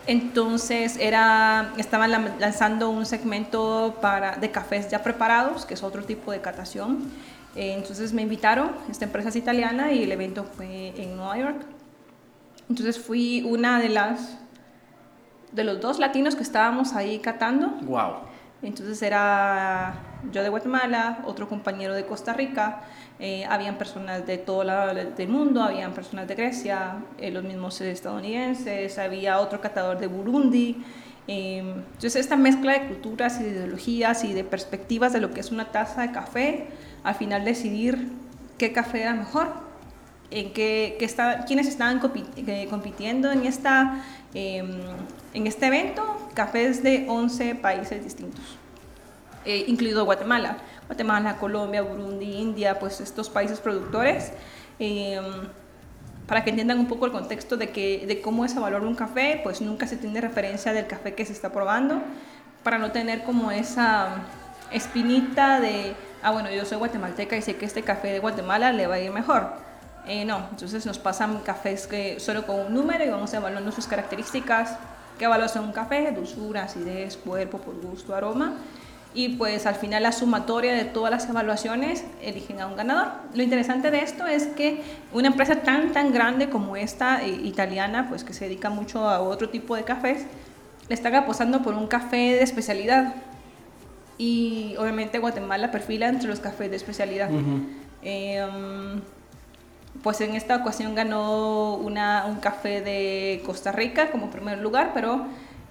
entonces 0.08 0.98
era, 0.98 1.74
estaban 1.78 2.12
lanzando 2.40 2.90
un 2.90 3.06
segmento 3.06 3.96
para, 4.02 4.38
de 4.38 4.52
cafés 4.52 4.90
ya 4.90 5.02
preparados, 5.02 5.66
que 5.66 5.74
es 5.74 5.84
otro 5.84 6.04
tipo 6.04 6.32
de 6.32 6.42
catación. 6.42 7.12
Eh, 7.56 7.74
entonces 7.74 8.14
me 8.14 8.22
invitaron, 8.22 8.72
esta 8.90 9.06
empresa 9.06 9.30
es 9.30 9.36
italiana 9.36 9.92
y 9.92 10.04
el 10.04 10.12
evento 10.12 10.44
fue 10.44 10.94
en 11.02 11.16
Nueva 11.16 11.38
York. 11.38 11.66
Entonces 12.70 13.00
fui 13.00 13.44
una 13.48 13.80
de 13.80 13.90
las 13.90 14.38
de 15.52 15.64
los 15.64 15.80
dos 15.80 16.00
latinos 16.00 16.36
que 16.36 16.44
estábamos 16.44 16.94
ahí 16.94 17.20
catando. 17.20 17.70
Wow. 17.84 18.16
Entonces 18.62 19.02
era 19.02 19.94
yo 20.32 20.44
de 20.44 20.50
Guatemala, 20.50 21.20
otro 21.26 21.48
compañero 21.48 21.94
de 21.94 22.06
Costa 22.06 22.34
Rica, 22.34 22.82
eh, 23.20 23.46
habían 23.50 23.78
personas 23.78 24.26
de 24.26 24.38
todo 24.38 24.64
del 24.64 25.28
mundo, 25.30 25.64
habían 25.64 25.94
personas 25.94 26.28
de 26.28 26.36
Grecia, 26.36 26.98
eh, 27.18 27.32
los 27.32 27.44
mismos 27.44 27.80
estadounidenses, 27.82 28.98
había 28.98 29.40
otro 29.40 29.62
catador 29.62 30.00
de 30.00 30.08
Burundi. 30.08 30.84
Eh, 31.28 31.60
entonces 31.60 32.18
esta 32.18 32.36
mezcla 32.36 32.74
de 32.74 32.88
culturas 32.88 33.40
y 33.40 33.44
de 33.44 33.50
ideologías 33.52 34.24
y 34.24 34.34
de 34.34 34.44
perspectivas 34.44 35.14
de 35.14 35.22
lo 35.22 35.32
que 35.32 35.40
es 35.40 35.52
una 35.52 35.72
taza 35.72 36.02
de 36.02 36.12
café, 36.12 36.68
al 37.04 37.16
final 37.16 37.46
decidir 37.46 38.10
qué 38.58 38.72
café 38.72 39.02
era 39.02 39.14
mejor, 39.14 39.54
en 40.32 40.54
qué, 40.54 40.98
está, 41.00 41.46
quiénes 41.46 41.68
estaban 41.68 42.00
compitiendo 42.00 43.32
en, 43.32 43.46
esta, 43.46 44.04
em, 44.34 44.70
en 45.34 45.48
este 45.48 45.68
evento, 45.68 46.04
cafés 46.34 46.84
de 46.84 47.06
11 47.08 47.56
países 47.56 48.04
distintos, 48.04 48.58
incluido 49.46 50.06
Guatemala. 50.06 50.58
Guatemala, 50.88 51.38
Colombia, 51.38 51.82
Burundi, 51.82 52.38
India, 52.38 52.80
pues 52.80 53.02
estos 53.02 53.30
países 53.30 53.60
productores, 53.60 54.32
em, 54.80 55.24
para 56.28 56.44
que 56.44 56.52
entiendan 56.52 56.80
un 56.80 56.88
poco 56.88 57.06
el 57.06 57.12
contexto 57.12 57.58
de, 57.58 57.70
que, 57.70 58.06
de 58.08 58.22
cómo 58.22 58.46
es 58.46 58.56
evaluar 58.56 58.84
un 58.84 58.96
café, 58.96 59.42
pues 59.44 59.62
nunca 59.62 59.88
se 59.88 59.98
tiene 59.98 60.22
referencia 60.22 60.74
del 60.74 60.88
café 60.88 61.14
que 61.14 61.26
se 61.26 61.34
está 61.34 61.52
probando, 61.52 62.02
para 62.64 62.78
no 62.78 62.92
tener 62.92 63.24
como 63.24 63.52
esa 63.52 64.24
espinita 64.72 65.60
de, 65.60 65.94
ah, 66.24 66.32
bueno, 66.32 66.50
yo 66.52 66.66
soy 66.66 66.78
guatemalteca 66.78 67.38
y 67.38 67.42
sé 67.42 67.56
que 67.56 67.66
este 67.66 67.84
café 67.84 68.08
de 68.12 68.20
Guatemala 68.20 68.72
le 68.74 68.88
va 68.88 68.96
a 68.96 69.00
ir 69.00 69.12
mejor. 69.12 69.50
Eh, 70.08 70.26
no, 70.26 70.48
entonces 70.52 70.86
nos 70.86 71.00
pasan 71.00 71.40
cafés 71.40 71.88
que 71.88 72.20
solo 72.20 72.46
con 72.46 72.60
un 72.60 72.74
número 72.74 73.04
y 73.04 73.10
vamos 73.10 73.34
evaluando 73.34 73.72
sus 73.72 73.88
características. 73.88 74.78
¿Qué 75.18 75.26
evaluación 75.26 75.64
un 75.64 75.72
café? 75.72 76.12
Dulzura, 76.12 76.64
acidez, 76.64 77.18
cuerpo, 77.18 77.60
por 77.60 77.76
gusto, 77.82 78.16
aroma 78.16 78.56
y 79.16 79.30
pues 79.30 79.66
al 79.66 79.76
final 79.76 80.04
la 80.04 80.12
sumatoria 80.12 80.74
de 80.74 80.84
todas 80.84 81.10
las 81.10 81.30
evaluaciones 81.30 82.04
eligen 82.22 82.60
a 82.60 82.68
un 82.68 82.76
ganador. 82.76 83.14
Lo 83.34 83.42
interesante 83.42 83.90
de 83.90 84.00
esto 84.00 84.28
es 84.28 84.48
que 84.48 84.84
una 85.14 85.30
empresa 85.30 85.62
tan 85.62 85.94
tan 85.94 86.12
grande 86.12 86.50
como 86.50 86.76
esta 86.76 87.24
eh, 87.24 87.30
italiana, 87.30 88.08
pues 88.10 88.26
que 88.26 88.34
se 88.34 88.46
dedica 88.46 88.70
mucho 88.70 89.08
a 89.08 89.22
otro 89.22 89.50
tipo 89.50 89.76
de 89.78 89.84
cafés, 89.84 90.26
le 90.90 90.94
están 90.94 91.16
apostando 91.16 91.64
por 91.64 91.74
un 91.76 91.88
café 91.88 92.18
de 92.18 92.44
especialidad. 92.44 93.16
Y 94.18 94.76
obviamente 94.78 95.18
Guatemala 95.20 95.72
perfila 95.72 96.10
entre 96.10 96.28
los 96.28 96.42
cafés 96.42 96.70
de 96.70 96.76
especialidad. 96.76 97.30
Em, 98.02 99.02
pues 100.04 100.20
en 100.20 100.36
esta 100.36 100.58
ocasión 100.58 100.94
ganó 100.94 101.76
una, 101.76 102.26
un 102.26 102.36
café 102.36 102.82
de 102.82 103.42
Costa 103.46 103.72
Rica 103.72 104.12
como 104.12 104.30
primer 104.30 104.60
lugar, 104.60 104.92
pero 104.94 105.26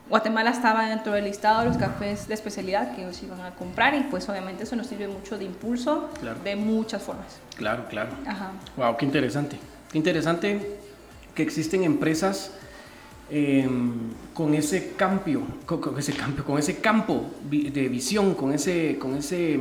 Guatemala 0.09 0.51
estaba 0.51 0.87
dentro 0.89 1.15
del 1.15 1.25
listado 1.25 1.61
de 1.61 1.67
los 1.67 1.79
cafés 1.79 2.29
de 2.29 2.35
especialidad 2.35 2.95
que 2.95 3.03
ellos 3.03 3.23
iban 3.23 3.41
a 3.41 3.53
comprar 3.53 3.95
y 3.95 4.01
pues 4.03 4.29
obviamente 4.29 4.65
eso 4.65 4.77
nos 4.77 4.87
sirve 4.87 5.09
mucho 5.09 5.39
de 5.39 5.47
impulso 5.47 6.11
de 6.45 6.57
muchas 6.57 7.03
formas. 7.03 7.39
Claro, 7.57 7.87
claro. 7.89 8.11
Ajá. 8.27 8.53
Wow, 8.77 8.97
qué 8.99 9.07
interesante. 9.07 9.59
Qué 9.91 9.99
interesante 9.99 10.79
que 11.35 11.43
existen 11.43 11.85
empresas 11.85 12.53
em, 13.31 14.11
con 14.35 14.55
ese 14.55 14.93
cambio, 14.93 15.43
con, 15.65 15.99
ese 15.99 16.13
cambio, 16.13 16.45
con 16.45 16.59
ese 16.59 16.77
campo 16.81 17.31
de 17.49 17.89
visión, 17.89 18.35
con 18.35 18.53
ese, 18.53 18.99
con 18.99 19.17
ese, 19.17 19.59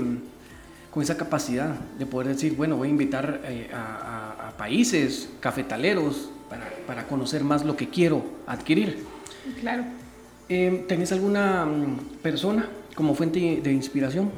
con 0.92 1.02
esa 1.02 1.16
capacidad 1.16 1.70
de 1.98 2.06
poder 2.06 2.28
decir, 2.28 2.56
bueno, 2.58 2.76
voy 2.76 2.90
a 2.90 2.92
invitar 2.92 3.42
eh, 3.46 3.72
a, 3.74 4.50
a, 4.50 4.58
países 4.58 5.30
cafetaleros 5.40 6.32
para, 6.50 6.70
para 6.86 7.08
conocer 7.08 7.44
más 7.46 7.64
lo 7.64 7.78
que 7.78 7.90
quiero 7.90 8.24
adquirir. 8.46 9.06
Claro. 9.62 9.86
Eh, 10.56 10.86
¿Tenés 10.88 11.12
alguna 11.12 11.66
mm, 11.66 12.20
persona 12.22 12.70
como 12.94 13.16
fuente 13.16 13.40
de 13.64 13.72
inspiración? 13.72 14.32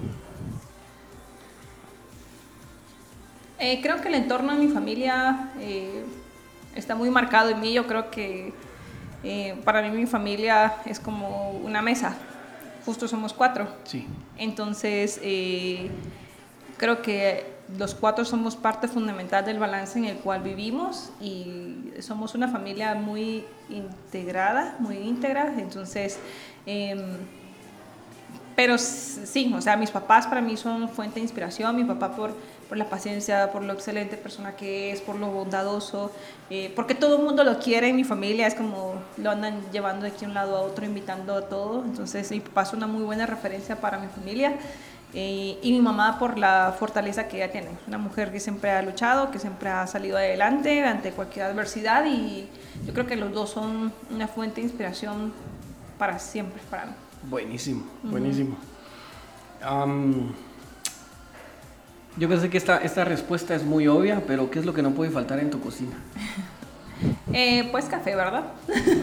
Eh, 3.59 3.81
creo 3.81 3.99
que 3.99 4.07
el 4.07 4.15
entorno 4.15 4.53
de 4.53 4.65
mi 4.65 4.71
familia 4.71 5.51
eh, 5.59 6.05
está 6.73 6.95
muy 6.95 7.09
marcado 7.09 7.49
en 7.49 7.59
mí. 7.59 7.73
Yo 7.73 7.85
creo 7.85 8.11
que 8.11 8.53
para 9.65 9.81
mí 9.81 9.89
mi 9.89 10.05
familia 10.05 10.75
es 10.85 11.01
como 11.01 11.51
una 11.51 11.81
mesa. 11.81 12.15
Justo 12.85 13.09
somos 13.09 13.33
cuatro. 13.33 13.67
Sí. 13.83 14.07
Entonces, 14.37 15.19
creo 16.77 17.01
que 17.01 17.54
los 17.77 17.95
cuatro 17.95 18.25
somos 18.25 18.55
parte 18.55 18.87
fundamental 18.87 19.43
del 19.43 19.59
balance 19.59 19.97
en 19.97 20.05
el 20.05 20.17
cual 20.17 20.41
vivimos 20.41 21.09
y 21.19 21.91
somos 21.99 22.35
una 22.35 22.47
familia 22.47 22.93
muy 22.93 23.43
integrada, 23.69 24.75
muy 24.79 24.97
íntegra, 24.97 25.53
entonces, 25.57 26.19
em, 26.65 26.99
pero 28.55 28.77
sí, 28.77 29.51
o 29.53 29.61
sea, 29.61 29.75
mis 29.77 29.89
papás 29.89 30.27
para 30.27 30.41
mí 30.41 30.55
son 30.57 30.87
fuente 30.89 31.15
de 31.15 31.21
inspiración, 31.21 31.75
mi 31.75 31.83
papá 31.83 32.15
por, 32.15 32.33
por 32.69 32.77
la 32.77 32.85
paciencia, 32.85 33.51
por 33.51 33.63
lo 33.63 33.73
excelente 33.73 34.15
persona 34.15 34.55
que 34.55 34.91
es, 34.91 35.01
por 35.01 35.15
lo 35.15 35.31
bondadoso, 35.31 36.11
eh, 36.49 36.71
porque 36.75 36.93
todo 36.93 37.17
el 37.17 37.23
mundo 37.23 37.43
lo 37.43 37.59
quiere 37.59 37.89
en 37.89 37.95
mi 37.95 38.03
familia, 38.03 38.47
es 38.47 38.55
como 38.55 38.93
lo 39.17 39.31
andan 39.31 39.59
llevando 39.71 40.03
de 40.05 40.11
aquí 40.11 40.25
a 40.25 40.27
un 40.27 40.35
lado 40.35 40.55
a 40.55 40.61
otro, 40.61 40.85
invitando 40.85 41.35
a 41.35 41.49
todo, 41.49 41.83
entonces 41.83 42.29
mi 42.31 42.39
papá 42.39 42.61
es 42.61 42.73
una 42.73 42.87
muy 42.87 43.03
buena 43.03 43.25
referencia 43.25 43.75
para 43.81 43.97
mi 43.97 44.07
familia. 44.07 44.53
Eh, 45.13 45.57
y 45.61 45.71
mi 45.71 45.79
mamá 45.79 46.19
por 46.19 46.37
la 46.37 46.75
fortaleza 46.77 47.27
que 47.27 47.37
ella 47.37 47.51
tiene. 47.51 47.69
Una 47.87 47.97
mujer 47.97 48.31
que 48.31 48.39
siempre 48.39 48.71
ha 48.71 48.81
luchado, 48.81 49.31
que 49.31 49.39
siempre 49.39 49.69
ha 49.69 49.87
salido 49.87 50.17
adelante 50.17 50.83
ante 50.83 51.11
cualquier 51.11 51.45
adversidad 51.45 52.05
y 52.05 52.49
yo 52.85 52.93
creo 52.93 53.07
que 53.07 53.15
los 53.15 53.31
dos 53.31 53.51
son 53.51 53.93
una 54.09 54.27
fuente 54.27 54.61
de 54.61 54.67
inspiración 54.67 55.31
para 55.97 56.19
siempre, 56.19 56.61
para 56.69 56.87
mí. 56.87 56.91
Buenísimo, 57.29 57.85
buenísimo. 58.03 58.57
yo 62.17 62.29
pensé 62.29 62.49
que 62.49 62.57
esta, 62.57 62.77
esta 62.79 63.05
respuesta 63.05 63.55
es 63.55 63.63
muy 63.63 63.87
obvia, 63.87 64.21
pero 64.27 64.51
¿qué 64.51 64.59
es 64.59 64.65
lo 64.65 64.73
que 64.73 64.81
no 64.81 64.91
puede 64.91 65.11
faltar 65.11 65.39
en 65.39 65.49
tu 65.49 65.59
cocina? 65.61 65.95
Eh, 67.33 67.67
pues 67.71 67.85
café, 67.85 68.15
¿verdad? 68.15 68.45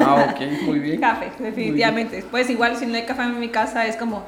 Ah, 0.01 0.27
ok, 0.31 0.63
muy 0.65 0.79
bien. 0.79 1.01
café, 1.03 1.31
definitivamente. 1.39 2.25
Pues 2.31 2.49
igual 2.49 2.77
si 2.79 2.87
no 2.87 2.95
hay 2.95 3.05
café 3.05 3.25
en 3.25 3.39
mi 3.39 3.51
casa 3.51 3.87
es 3.87 3.97
como 3.97 4.25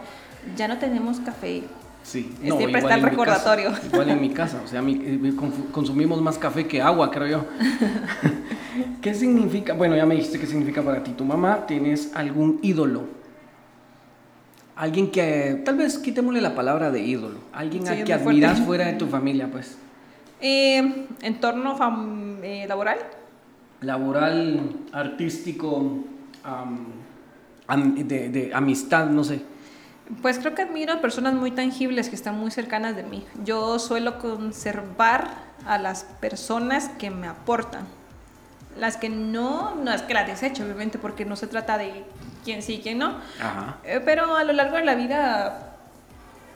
ya 0.56 0.68
no 0.68 0.78
tenemos 0.78 1.20
café. 1.20 1.62
Sí, 2.04 2.34
no, 2.42 2.58
siempre 2.58 2.80
está 2.80 2.94
el 2.96 3.02
recordatorio. 3.02 3.72
igual 3.90 4.10
en 4.10 4.20
mi 4.20 4.30
casa, 4.30 4.60
o 4.62 4.68
sea, 4.68 4.82
eh, 4.86 5.32
consumimos 5.72 6.20
más 6.20 6.36
café 6.36 6.66
que 6.66 6.82
agua, 6.82 7.10
creo 7.10 7.26
yo. 7.26 7.46
¿Qué 9.00 9.14
significa? 9.14 9.72
Bueno, 9.72 9.96
ya 9.96 10.04
me 10.04 10.14
dijiste 10.14 10.38
qué 10.38 10.46
significa 10.46 10.82
para 10.82 11.02
ti. 11.02 11.12
¿Tu 11.12 11.24
mamá 11.24 11.66
tienes 11.66 12.14
algún 12.14 12.58
ídolo? 12.62 13.04
Alguien 14.76 15.10
que, 15.10 15.62
tal 15.64 15.76
vez 15.76 15.98
quitémosle 15.98 16.42
la 16.42 16.54
palabra 16.54 16.90
de 16.90 17.00
ídolo, 17.00 17.38
alguien 17.52 17.88
a 17.88 18.04
que 18.04 18.12
admiras 18.12 18.60
fuera 18.60 18.86
de 18.86 18.94
tu 18.94 19.06
familia, 19.06 19.50
pues. 19.50 19.78
Eh, 20.46 21.06
¿Entorno 21.22 21.74
eh, 22.42 22.66
laboral? 22.68 22.98
Laboral, 23.80 24.60
artístico, 24.92 26.04
de 27.66 28.50
amistad, 28.52 29.06
no 29.08 29.24
sé. 29.24 29.40
Pues 30.20 30.38
creo 30.38 30.54
que 30.54 30.62
admiro 30.62 30.92
a 30.92 31.00
personas 31.00 31.34
muy 31.34 31.50
tangibles 31.50 32.08
que 32.08 32.16
están 32.16 32.38
muy 32.38 32.50
cercanas 32.50 32.94
de 32.94 33.04
mí. 33.04 33.26
Yo 33.42 33.78
suelo 33.78 34.18
conservar 34.18 35.30
a 35.66 35.78
las 35.78 36.04
personas 36.20 36.90
que 36.98 37.10
me 37.10 37.26
aportan. 37.26 37.86
Las 38.78 38.96
que 38.96 39.08
no, 39.08 39.74
no 39.76 39.92
es 39.92 40.02
que 40.02 40.12
las 40.14 40.26
desecho, 40.26 40.64
obviamente, 40.64 40.98
porque 40.98 41.24
no 41.24 41.36
se 41.36 41.46
trata 41.46 41.78
de 41.78 42.04
quién 42.44 42.62
sí 42.62 42.74
y 42.74 42.82
quién 42.82 42.98
no. 42.98 43.18
Eh, 43.84 44.00
pero 44.04 44.36
a 44.36 44.44
lo 44.44 44.52
largo 44.52 44.76
de 44.76 44.84
la 44.84 44.94
vida, 44.94 45.76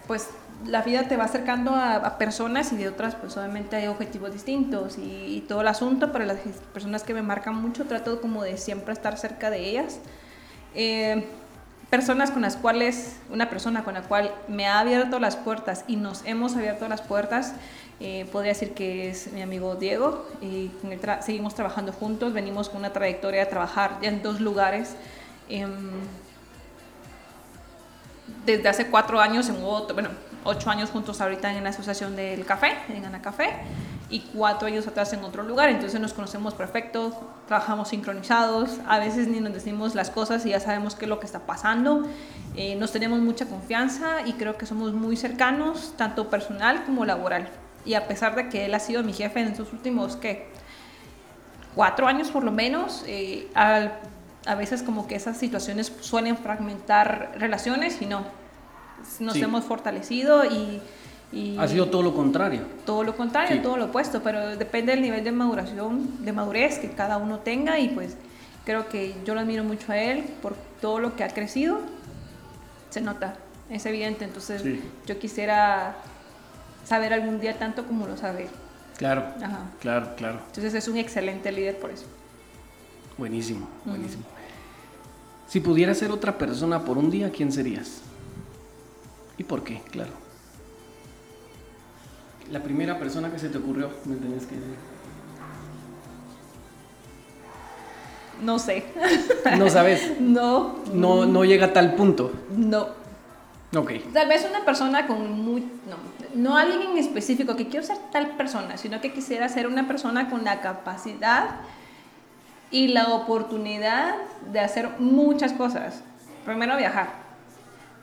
pues 0.07 0.29
la 0.67 0.83
vida 0.83 1.05
te 1.05 1.17
va 1.17 1.25
acercando 1.25 1.75
a, 1.75 2.19
personas 2.19 2.73
y 2.73 2.77
de 2.77 2.89
otras 2.89 3.15
pues 3.15 3.37
obviamente 3.37 3.77
hay 3.77 3.87
objetivos 3.87 4.33
distintos 4.33 4.99
y, 4.99 5.45
todo 5.49 5.61
el 5.61 5.69
asunto 5.69 6.13
para 6.13 6.27
las 6.27 6.39
personas 6.75 7.05
que 7.05 7.15
me 7.15 7.23
marcan 7.23 7.55
mucho 7.55 7.87
trato 7.87 8.21
como 8.21 8.43
de 8.43 8.59
siempre 8.59 8.93
estar 8.93 9.17
cerca 9.17 9.51
de 9.51 9.71
ellas. 9.71 10.01
Eh, 10.75 11.25
personas 11.91 12.31
con 12.31 12.43
las 12.43 12.57
cuales, 12.57 13.17
una 13.31 13.49
persona 13.49 13.85
con 13.85 13.95
la 13.95 14.03
cual 14.03 14.35
me 14.47 14.67
ha 14.67 14.81
abierto 14.81 15.19
las 15.19 15.37
puertas 15.37 15.85
y 15.89 15.97
nos 15.97 16.25
hemos 16.27 16.55
abierto 16.57 16.87
las 16.89 17.01
puertas, 17.01 17.55
eh, 18.01 18.27
podría 18.31 18.53
decir 18.53 18.75
que 18.75 19.11
es 19.11 19.33
mi 19.33 19.43
amigo 19.43 19.75
Diego 19.75 20.29
y 20.41 20.71
seguimos 21.21 21.55
trabajando 21.55 21.93
juntos, 21.93 22.33
venimos 22.33 22.69
con 22.69 22.79
una 22.79 22.93
trayectoria 22.93 23.41
de 23.41 23.47
trabajar 23.47 23.99
ya 24.03 24.09
en 24.09 24.23
dos 24.23 24.41
lugares. 24.41 24.95
Em, 25.49 25.91
desde 28.45 28.69
hace 28.69 28.87
cuatro 28.87 29.21
años 29.21 29.49
en 29.49 29.57
otro, 29.63 29.95
bueno, 29.95 30.11
ocho 30.45 30.71
años 30.71 30.91
juntos 30.91 31.21
ahorita 31.21 31.53
en 31.53 31.65
la 31.65 31.71
asociación 31.71 32.17
del 32.17 32.45
café, 32.45 32.77
en 32.89 33.05
Ana 33.05 33.23
Café, 33.23 33.51
y 34.11 34.21
cuatro 34.21 34.69
años 34.69 34.87
atrás 34.87 35.13
en 35.13 35.23
otro 35.23 35.43
lugar. 35.43 35.69
Entonces 35.69 36.01
nos 36.01 36.15
conocemos 36.15 36.55
perfecto, 36.55 37.13
trabajamos 37.47 37.89
sincronizados, 37.89 38.79
a 38.87 38.99
veces 38.99 39.29
ni 39.29 39.41
nos 39.41 39.53
decimos 39.53 39.95
las 39.95 40.11
cosas 40.11 40.47
y 40.47 40.51
ya 40.51 40.61
sabemos 40.61 40.95
qué 40.95 41.05
es 41.05 41.09
lo 41.09 41.21
que 41.21 41.27
está 41.27 41.41
pasando. 41.41 42.09
Eh, 42.57 42.77
nos 42.77 42.93
tenemos 42.93 43.21
mucha 43.21 43.47
confianza 43.47 44.27
y 44.27 44.33
creo 44.33 44.57
que 44.57 44.67
somos 44.67 44.93
muy 44.93 45.17
cercanos, 45.17 45.95
tanto 45.97 46.31
personal 46.31 46.85
como 46.85 47.05
laboral. 47.05 47.49
Y 47.85 47.95
a 47.95 48.09
pesar 48.09 48.35
de 48.35 48.49
que 48.49 48.67
él 48.67 48.75
ha 48.75 48.81
sido 48.81 49.03
mi 49.03 49.13
jefe 49.13 49.41
en 49.41 49.57
sus 49.57 49.73
últimos, 49.73 50.17
¿qué? 50.17 50.49
Cuatro 51.75 52.07
años 52.07 52.29
por 52.29 52.43
lo 52.45 52.51
menos, 52.51 53.05
eh, 53.07 53.49
a 53.55 54.55
veces 54.55 54.83
como 54.83 55.07
que 55.07 55.15
esas 55.15 55.37
situaciones 55.37 55.93
suelen 56.01 56.37
fragmentar 56.37 57.33
relaciones 57.37 58.01
y 58.01 58.07
no, 58.07 58.25
nos 59.21 59.37
hemos 59.37 59.65
fortalecido 59.65 60.45
y, 60.45 60.81
Ha 61.59 61.69
sido 61.69 61.89
todo 61.89 62.03
lo 62.03 62.15
contrario. 62.15 62.63
Todo 62.87 63.05
lo 63.05 63.17
contrario, 63.17 63.61
todo 63.61 63.77
lo 63.77 63.87
opuesto, 63.87 64.23
pero 64.23 64.57
depende 64.57 64.93
del 64.93 65.03
nivel 65.03 65.25
de 65.25 65.33
maduración, 65.33 66.25
de 66.25 66.33
madurez 66.33 66.79
que 66.79 66.91
cada 66.91 67.19
uno 67.19 67.41
tenga 67.41 67.79
y 67.79 67.89
pues 67.89 68.17
creo 68.65 68.89
que 68.89 69.15
yo 69.25 69.35
lo 69.35 69.41
admiro 69.41 69.65
mucho 69.65 69.93
a 69.93 69.99
él 69.99 70.25
por 70.43 70.55
todo 70.81 71.01
lo 71.01 71.17
que 71.17 71.25
ha 71.25 71.29
crecido. 71.29 71.81
Se 72.91 73.01
nota, 73.01 73.37
es 73.71 73.85
evidente, 73.85 74.25
entonces 74.25 74.63
yo 75.07 75.19
quisiera 75.19 75.97
saber 76.85 77.13
algún 77.13 77.41
día 77.41 77.59
tanto 77.59 77.85
como 77.85 78.07
lo 78.07 78.17
sabe. 78.17 78.49
Claro, 78.97 79.27
claro, 79.81 80.15
claro. 80.17 80.41
Entonces 80.47 80.75
es 80.75 80.89
un 80.89 80.97
excelente 80.97 81.53
líder 81.53 81.79
por 81.79 81.91
eso. 81.91 82.07
Buenísimo, 83.19 83.69
buenísimo. 83.85 84.25
Si 85.49 85.61
pudieras 85.61 85.99
ser 85.99 86.11
otra 86.11 86.37
persona 86.37 86.85
por 86.85 86.99
un 86.99 87.11
día, 87.11 87.31
¿quién 87.31 87.51
serías? 87.51 88.03
¿Y 89.39 89.45
por 89.45 89.63
qué? 89.63 89.81
Claro. 89.91 90.11
La 92.51 92.63
primera 92.63 92.99
persona 92.99 93.31
que 93.31 93.39
se 93.39 93.49
te 93.49 93.59
ocurrió, 93.59 93.91
me 94.05 94.17
tenés 94.17 94.47
que 94.47 94.57
decir. 94.57 94.77
No 98.43 98.59
sé. 98.59 98.85
¿No 99.57 99.71
sabes? 99.71 100.13
No. 100.21 100.77
No, 100.93 101.27
no 101.27 101.45
llega 101.45 101.67
a 101.67 101.73
tal 101.73 101.95
punto. 101.95 102.33
No. 102.51 102.89
Ok. 103.77 103.93
Tal 104.13 104.29
vez 104.29 104.47
una 104.49 104.65
persona 104.65 105.07
con 105.07 105.31
muy... 105.31 105.61
No, 105.61 105.97
no 106.35 106.57
alguien 106.57 106.83
en 106.83 106.99
específico 106.99 107.55
que 107.55 107.69
quiero 107.69 107.85
ser 107.85 107.99
tal 108.11 108.37
persona, 108.37 108.77
sino 108.77 109.01
que 109.01 109.13
quisiera 109.13 109.49
ser 109.49 109.67
una 109.67 109.87
persona 109.87 110.31
con 110.31 110.45
la 110.45 110.61
capacidad 110.61 111.61
y 112.71 112.89
la 112.89 113.09
oportunidad 113.09 114.15
de 114.53 114.61
hacer 114.61 114.89
muchas 114.99 115.53
cosas. 115.53 116.03
Primero 116.45 116.77
viajar 116.77 117.18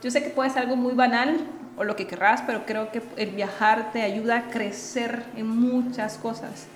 yo 0.01 0.11
sé 0.11 0.23
que 0.23 0.29
puede 0.29 0.49
ser 0.49 0.63
algo 0.63 0.75
muy 0.75 0.93
banal 0.93 1.37
o 1.77 1.83
lo 1.83 1.95
que 1.95 2.07
querrás, 2.07 2.41
pero 2.45 2.65
creo 2.65 2.91
que 2.91 3.01
el 3.17 3.31
viajar 3.31 3.91
te 3.91 4.01
ayuda 4.01 4.37
a 4.37 4.43
crecer 4.49 5.23
en 5.35 5.47
muchas 5.47 6.17
cosas. 6.17 6.67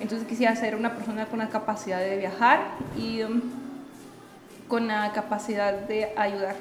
Entonces 0.00 0.26
quisiera 0.26 0.54
ser 0.56 0.74
una 0.76 0.94
persona 0.94 1.26
con 1.26 1.38
la 1.38 1.48
capacidad 1.48 2.00
de 2.00 2.16
viajar 2.16 2.60
y 2.96 3.22
um, 3.22 3.40
con 4.68 4.88
la 4.88 5.12
capacidad 5.12 5.72
de 5.72 6.12
ayudar. 6.16 6.56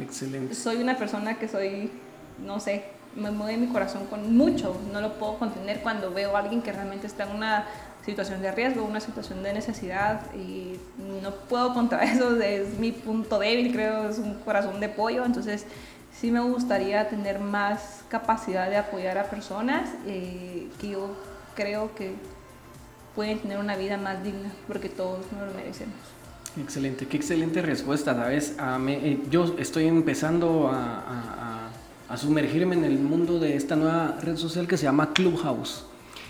Excelente. 0.00 0.54
Soy 0.54 0.76
una 0.76 0.96
persona 0.96 1.38
que 1.38 1.48
soy, 1.48 1.90
no 2.44 2.60
sé, 2.60 2.84
me 3.14 3.30
mueve 3.30 3.56
mi 3.56 3.66
corazón 3.68 4.06
con 4.06 4.36
mucho, 4.36 4.76
no 4.92 5.00
lo 5.00 5.14
puedo 5.14 5.38
contener 5.38 5.80
cuando 5.80 6.12
veo 6.12 6.36
a 6.36 6.40
alguien 6.40 6.62
que 6.62 6.72
realmente 6.72 7.06
está 7.06 7.24
en 7.24 7.36
una 7.36 7.66
situación 8.08 8.40
de 8.40 8.50
riesgo, 8.52 8.84
una 8.84 9.00
situación 9.00 9.42
de 9.42 9.52
necesidad 9.52 10.22
y 10.34 10.78
no 11.22 11.30
puedo 11.48 11.74
contra 11.74 12.02
eso, 12.12 12.40
es 12.40 12.78
mi 12.78 12.90
punto 12.90 13.38
débil, 13.38 13.70
creo, 13.72 14.08
es 14.08 14.18
un 14.18 14.34
corazón 14.46 14.80
de 14.80 14.88
pollo, 14.88 15.26
entonces 15.26 15.66
sí 16.18 16.30
me 16.30 16.40
gustaría 16.40 17.06
tener 17.10 17.38
más 17.38 18.04
capacidad 18.08 18.70
de 18.70 18.78
apoyar 18.78 19.18
a 19.18 19.24
personas 19.24 19.90
eh, 20.06 20.68
que 20.80 20.90
yo 20.90 21.10
creo 21.54 21.94
que 21.94 22.14
pueden 23.14 23.40
tener 23.40 23.58
una 23.58 23.76
vida 23.76 23.98
más 23.98 24.24
digna, 24.24 24.50
porque 24.66 24.88
todos 24.88 25.20
nos 25.32 25.48
lo 25.48 25.54
merecemos. 25.54 25.94
Excelente, 26.58 27.06
qué 27.06 27.18
excelente 27.18 27.60
respuesta, 27.60 28.14
¿sabes? 28.14 28.54
Ah, 28.58 28.78
eh, 28.88 29.20
yo 29.30 29.54
estoy 29.58 29.86
empezando 29.86 30.70
a, 30.72 31.68
a 32.08 32.16
sumergirme 32.16 32.74
en 32.74 32.84
el 32.84 32.98
mundo 32.98 33.38
de 33.38 33.54
esta 33.54 33.76
nueva 33.76 34.16
red 34.22 34.36
social 34.36 34.66
que 34.66 34.78
se 34.78 34.84
llama 34.84 35.12
Clubhouse 35.12 35.87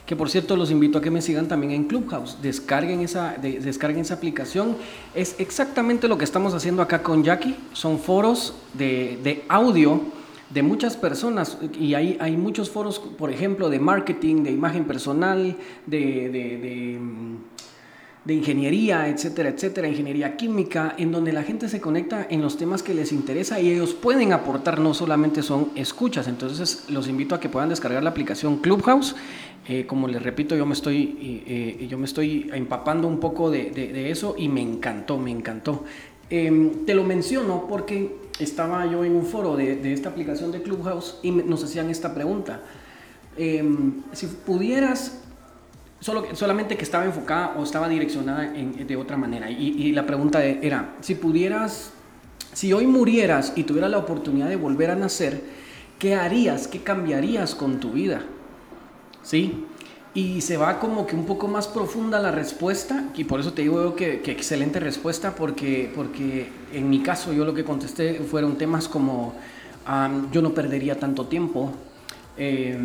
que 0.09 0.17
por 0.17 0.31
cierto 0.31 0.57
los 0.57 0.71
invito 0.71 0.97
a 0.97 1.03
que 1.03 1.11
me 1.11 1.21
sigan 1.21 1.49
también 1.49 1.73
en 1.73 1.85
Clubhouse. 1.85 2.39
Descarguen 2.41 3.01
esa, 3.01 3.37
descarguen 3.37 4.01
esa 4.01 4.15
aplicación. 4.15 4.75
Es 5.15 5.37
exactamente 5.39 6.09
lo 6.09 6.17
que 6.17 6.25
estamos 6.25 6.55
haciendo 6.55 6.81
acá 6.81 7.03
con 7.03 7.23
Jackie. 7.23 7.55
Son 7.75 7.99
foros 7.99 8.55
de, 8.73 9.45
audio 9.51 10.01
de 10.49 10.63
muchas 10.63 10.97
personas 10.97 11.59
y 11.79 11.93
hay, 11.93 12.17
hay 12.21 12.39
muchos 12.39 12.71
foros, 12.71 12.99
por 12.99 13.31
ejemplo, 13.31 13.69
de 13.69 13.81
marketing, 13.81 14.45
de 14.45 14.51
imagen 14.51 14.87
personal, 14.87 15.59
de 15.85 16.31
de 16.31 16.99
ingeniería, 18.27 19.09
etcétera, 19.09 19.49
etcétera, 19.49 19.89
ingeniería 19.89 20.37
química, 20.37 20.95
en 20.99 21.13
donde 21.13 21.33
la 21.33 21.43
gente 21.43 21.69
se 21.69 21.81
conecta 21.81 22.27
en 22.29 22.43
los 22.43 22.59
temas 22.59 22.83
que 22.83 22.95
les 22.95 23.13
interesa 23.13 23.61
y 23.61 23.71
ellos 23.71 23.95
pueden 23.95 24.33
aportar, 24.33 24.81
no 24.81 24.93
solamente 24.95 25.43
son 25.43 25.71
escuchas. 25.75 26.29
Entonces 26.29 26.85
los 26.89 27.09
invito 27.09 27.35
a 27.35 27.41
que 27.41 27.49
puedan 27.49 27.69
descargar 27.69 28.03
la 28.03 28.11
aplicación 28.11 28.59
Clubhouse. 28.59 29.17
Eh, 29.67 29.87
como 29.87 30.09
les 30.09 30.23
repito, 30.23 30.57
yo 30.57 30.67
me 30.67 30.75
estoy, 30.75 31.45
eh, 31.47 31.87
yo 31.89 31.99
me 31.99 32.07
estoy 32.07 32.51
empapando 32.53 33.07
un 33.07 33.21
poco 33.21 33.51
de, 33.51 34.11
eso 34.11 34.35
y 34.39 34.49
me 34.49 34.63
encantó, 34.63 35.19
me 35.19 35.31
encantó. 35.31 35.85
Em, 36.31 36.85
te 36.85 36.95
lo 36.95 37.05
menciono 37.05 37.67
porque 37.69 38.17
estaba 38.39 38.85
yo 38.87 39.05
en 39.05 39.17
un 39.17 39.25
foro 39.25 39.57
de, 39.57 39.93
esta 39.93 40.11
aplicación 40.11 40.53
de 40.53 40.63
Clubhouse 40.63 41.19
y 41.23 41.31
nos 41.31 41.65
hacían 41.65 41.91
esta 41.91 42.15
pregunta. 42.15 42.63
Em, 43.37 44.03
si 44.13 44.27
pudieras 44.27 45.23
Solo, 46.01 46.25
solamente 46.35 46.77
que 46.77 46.85
estaba 46.85 47.05
enfocada 47.05 47.55
o 47.59 47.65
estaba 47.65 47.89
direccionada 47.89 48.53
de 48.53 48.97
otra 48.97 49.17
manera. 49.17 49.51
Y, 49.51 49.93
la 49.93 50.07
pregunta 50.07 50.45
era, 50.45 50.95
si 51.01 51.17
pudieras, 51.17 51.93
si 52.53 52.73
hoy 52.73 52.87
murieras 52.87 53.53
y 53.57 53.65
tuvieras 53.65 53.91
la 53.91 53.99
oportunidad 53.99 54.49
de 54.49 54.57
volver 54.57 54.91
a 54.91 54.95
nacer, 54.95 55.43
¿qué 55.99 56.15
harías? 56.15 56.69
¿Qué 56.69 56.83
cambiarías 56.83 57.57
con 57.57 57.81
tu 57.81 57.91
vida? 57.91 58.23
¿Sí? 59.23 59.65
Y 60.15 60.41
se 60.41 60.57
va 60.57 60.79
como 60.79 61.07
que 61.07 61.17
un 61.17 61.27
poco 61.27 61.49
más 61.49 61.67
profunda 61.67 62.21
la 62.21 62.31
respuesta, 62.31 63.09
y 63.17 63.25
por 63.25 63.41
eso 63.41 63.53
te 63.53 63.63
digo 63.63 63.97
que, 63.97 64.21
que 64.21 64.31
excelente 64.31 64.79
respuesta, 64.79 65.35
porque, 65.35 65.91
porque 65.95 66.49
en 66.73 66.89
mi 66.89 67.03
caso 67.03 67.33
yo 67.33 67.45
lo 67.45 67.55
que 67.55 67.65
contesté 67.65 68.21
fueron 68.21 68.57
temas 68.57 68.89
como, 68.89 69.35
yo 70.33 70.43
no 70.43 70.55
perdería 70.55 70.99
tanto 70.99 71.27
tiempo, 71.27 71.73
eh, 72.37 72.79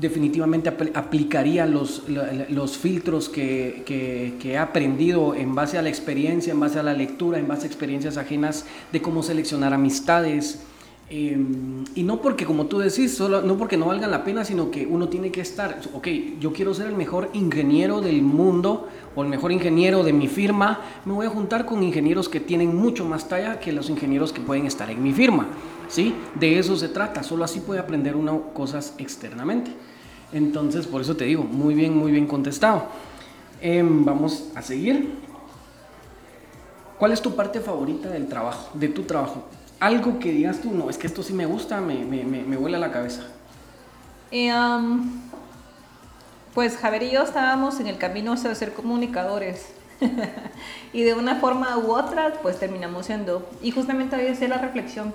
definitivamente 0.00 0.68
aplicaría 0.94 1.66
los, 1.66 2.04
los 2.08 2.78
filtros 2.78 3.28
que, 3.28 3.82
que, 3.86 4.52
he 4.52 4.58
aprendido 4.58 5.34
en 5.34 5.54
base 5.54 5.78
a 5.78 5.82
la 5.82 5.88
experiencia, 5.88 6.52
en 6.52 6.60
base 6.60 6.78
a 6.78 6.82
la 6.82 6.94
lectura, 6.94 7.38
en 7.38 7.48
base 7.48 7.64
a 7.64 7.66
experiencias 7.66 8.16
ajenas 8.16 8.64
de 8.92 9.02
cómo 9.02 9.22
seleccionar 9.22 9.74
amistades. 9.74 10.60
Em, 11.10 11.84
y 11.94 12.02
no 12.02 12.20
porque, 12.20 12.44
como 12.44 12.66
tú 12.66 12.78
decís, 12.78 13.18
no 13.18 13.56
porque 13.56 13.78
no 13.78 13.86
valgan 13.86 14.10
la 14.10 14.24
pena, 14.24 14.44
sino 14.44 14.70
que 14.70 14.86
uno 14.86 15.08
tiene 15.08 15.30
que 15.30 15.40
estar, 15.40 15.80
ok, 15.94 16.06
yo 16.38 16.52
quiero 16.52 16.74
ser 16.74 16.88
el 16.88 16.96
mejor 16.96 17.30
ingeniero 17.32 18.02
del 18.02 18.20
mundo 18.20 18.88
o 19.16 19.22
el 19.22 19.28
mejor 19.30 19.50
ingeniero 19.50 20.02
de 20.02 20.12
mi 20.12 20.28
firma, 20.28 20.80
me 21.06 21.14
voy 21.14 21.26
a 21.26 21.30
juntar 21.30 21.64
con 21.64 21.82
ingenieros 21.82 22.28
que 22.28 22.40
tienen 22.40 22.76
mucho 22.76 23.06
más 23.06 23.26
talla 23.26 23.58
que 23.58 23.72
los 23.72 23.88
ingenieros 23.88 24.34
que 24.34 24.42
pueden 24.42 24.66
estar 24.66 24.90
en 24.90 25.02
mi 25.02 25.14
firma. 25.14 25.46
¿sí? 25.88 26.14
De 26.34 26.58
eso 26.58 26.76
se 26.76 26.88
trata, 26.88 27.22
solo 27.22 27.44
así 27.44 27.60
puede 27.60 27.80
aprender 27.80 28.14
uno 28.14 28.52
cosas 28.52 28.94
externamente. 28.98 29.72
Entonces, 30.32 30.86
por 30.86 31.00
eso 31.00 31.16
te 31.16 31.24
digo, 31.24 31.42
muy 31.42 31.74
bien, 31.74 31.96
muy 31.96 32.12
bien 32.12 32.26
contestado. 32.26 32.84
Em, 33.62 34.04
vamos 34.04 34.50
a 34.54 34.60
seguir. 34.60 35.14
¿Cuál 36.98 37.12
es 37.12 37.22
tu 37.22 37.34
parte 37.34 37.60
favorita 37.60 38.10
del 38.10 38.28
trabajo, 38.28 38.70
de 38.74 38.88
tu 38.88 39.04
trabajo? 39.04 39.44
Algo 39.80 40.18
que 40.18 40.32
digas 40.32 40.60
tú, 40.60 40.72
no, 40.72 40.90
es 40.90 40.98
que 40.98 41.06
esto 41.06 41.22
sí 41.22 41.32
me 41.32 41.46
gusta, 41.46 41.80
me, 41.80 42.04
me, 42.04 42.24
me, 42.24 42.56
vuela 42.56 42.78
la 42.78 42.90
cabeza. 42.90 43.22
Um, 44.32 45.20
pues 46.54 46.76
Javier 46.76 47.04
y 47.04 47.10
yo 47.12 47.22
estábamos 47.22 47.78
en 47.78 47.86
el 47.86 47.98
camino 47.98 48.32
hacia 48.32 48.54
ser 48.54 48.72
comunicadores. 48.72 49.68
y 50.92 51.02
de 51.02 51.14
una 51.14 51.36
forma 51.36 51.76
u 51.78 51.92
otra, 51.92 52.32
pues 52.42 52.58
terminamos 52.58 53.06
siendo. 53.06 53.48
Y 53.62 53.70
justamente 53.70 54.16
hoy 54.16 54.26
hacía 54.26 54.48
la 54.48 54.58
reflexión 54.58 55.14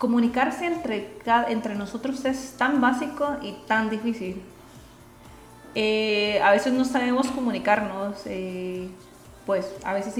comunicarse 0.00 0.64
entre, 0.64 1.18
entre 1.48 1.74
nosotros 1.74 2.24
es 2.24 2.54
tan 2.56 2.80
básico 2.80 3.36
y 3.42 3.52
tan 3.66 3.90
difícil. 3.90 4.42
Eh, 5.74 6.40
a 6.42 6.50
veces 6.52 6.72
no 6.72 6.86
sabemos 6.86 7.28
comunicarnos, 7.28 8.22
eh, 8.24 8.88
pues 9.44 9.70
a 9.84 9.92
veces 9.92 10.14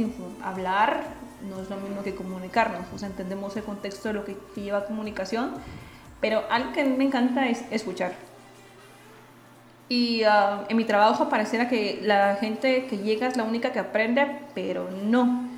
hablar 0.44 1.19
no 1.48 1.60
es 1.60 1.70
lo 1.70 1.76
mismo 1.76 2.02
que 2.02 2.14
comunicarnos, 2.14 2.86
o 2.94 2.98
sea, 2.98 3.08
entendemos 3.08 3.56
el 3.56 3.64
contexto 3.64 4.08
de 4.08 4.14
lo 4.14 4.24
que 4.24 4.36
lleva 4.56 4.84
comunicación, 4.86 5.52
pero 6.20 6.42
algo 6.50 6.72
que 6.72 6.84
me 6.84 7.04
encanta 7.04 7.48
es 7.48 7.64
escuchar. 7.70 8.12
Y 9.88 10.22
ah, 10.22 10.66
en 10.68 10.76
mi 10.76 10.84
trabajo 10.84 11.28
pareciera 11.28 11.68
que 11.68 12.00
la 12.02 12.36
gente 12.36 12.86
que 12.86 12.98
llega 12.98 13.26
es 13.26 13.36
la 13.36 13.42
única 13.42 13.72
que 13.72 13.80
aprende, 13.80 14.24
pero 14.54 14.88
no 14.90 15.50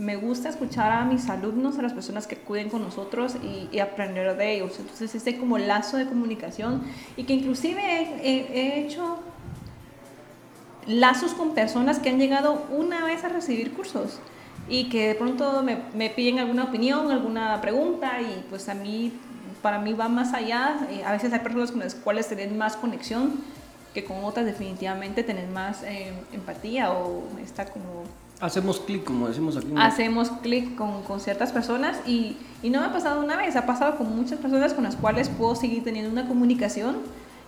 me 0.00 0.16
gusta 0.16 0.48
escuchar 0.48 0.92
a 0.92 1.04
mis 1.04 1.28
alumnos, 1.28 1.78
a 1.78 1.82
las 1.82 1.92
personas 1.92 2.26
que 2.26 2.36
acuden 2.36 2.70
con 2.70 2.82
nosotros 2.82 3.36
y, 3.42 3.78
aprender 3.80 4.36
de 4.36 4.54
ellos. 4.54 4.78
Entonces, 4.78 5.14
este 5.14 5.38
como 5.38 5.58
lazo 5.58 5.96
de 5.96 6.06
comunicación 6.06 6.82
y 7.16 7.24
que 7.24 7.34
inclusive 7.34 7.80
he, 8.22 8.80
hecho 8.80 9.18
lazos 10.86 11.34
con 11.34 11.54
personas 11.54 11.98
que 11.98 12.08
han 12.08 12.18
llegado 12.18 12.64
una 12.70 13.04
vez 13.04 13.24
a 13.24 13.28
recibir 13.28 13.72
cursos 13.72 14.18
y 14.70 14.88
que 14.88 15.08
de 15.08 15.14
pronto 15.16 15.62
me, 15.62 15.82
me, 15.94 16.08
piden 16.08 16.38
alguna 16.38 16.64
opinión, 16.64 17.10
alguna 17.10 17.60
pregunta 17.60 18.22
y 18.22 18.44
pues 18.48 18.68
a 18.68 18.74
mí, 18.74 19.12
para 19.60 19.78
mí 19.78 19.92
va 19.92 20.08
más 20.08 20.32
allá. 20.32 20.86
Eh, 20.90 21.02
a 21.04 21.12
veces 21.12 21.32
hay 21.32 21.40
personas 21.40 21.72
con 21.72 21.80
las 21.80 21.94
cuales 21.94 22.28
tienen 22.28 22.56
más 22.56 22.76
conexión 22.76 23.32
que 23.92 24.04
con 24.04 24.24
otras 24.24 24.46
definitivamente 24.46 25.24
tienen 25.24 25.52
más 25.52 25.82
eh, 25.82 26.12
empatía 26.32 26.92
o 26.92 27.24
está 27.42 27.66
como 27.66 28.04
Hacemos 28.40 28.80
clic, 28.80 29.04
como 29.04 29.28
decimos 29.28 29.58
aquí. 29.58 29.66
Hacemos 29.76 30.30
clic 30.42 30.74
con, 30.74 31.02
con, 31.02 31.20
ciertas 31.20 31.52
personas 31.52 32.00
y, 32.06 32.38
y, 32.62 32.70
no 32.70 32.80
me 32.80 32.86
ha 32.86 32.92
pasado 32.92 33.20
una 33.20 33.36
vez, 33.36 33.54
ha 33.54 33.66
pasado 33.66 33.98
con 33.98 34.16
muchas 34.16 34.38
personas 34.38 34.72
con 34.72 34.84
las 34.84 34.96
cuales 34.96 35.28
puedo 35.28 35.54
seguir 35.54 35.84
teniendo 35.84 36.10
una 36.10 36.26
comunicación 36.26 36.96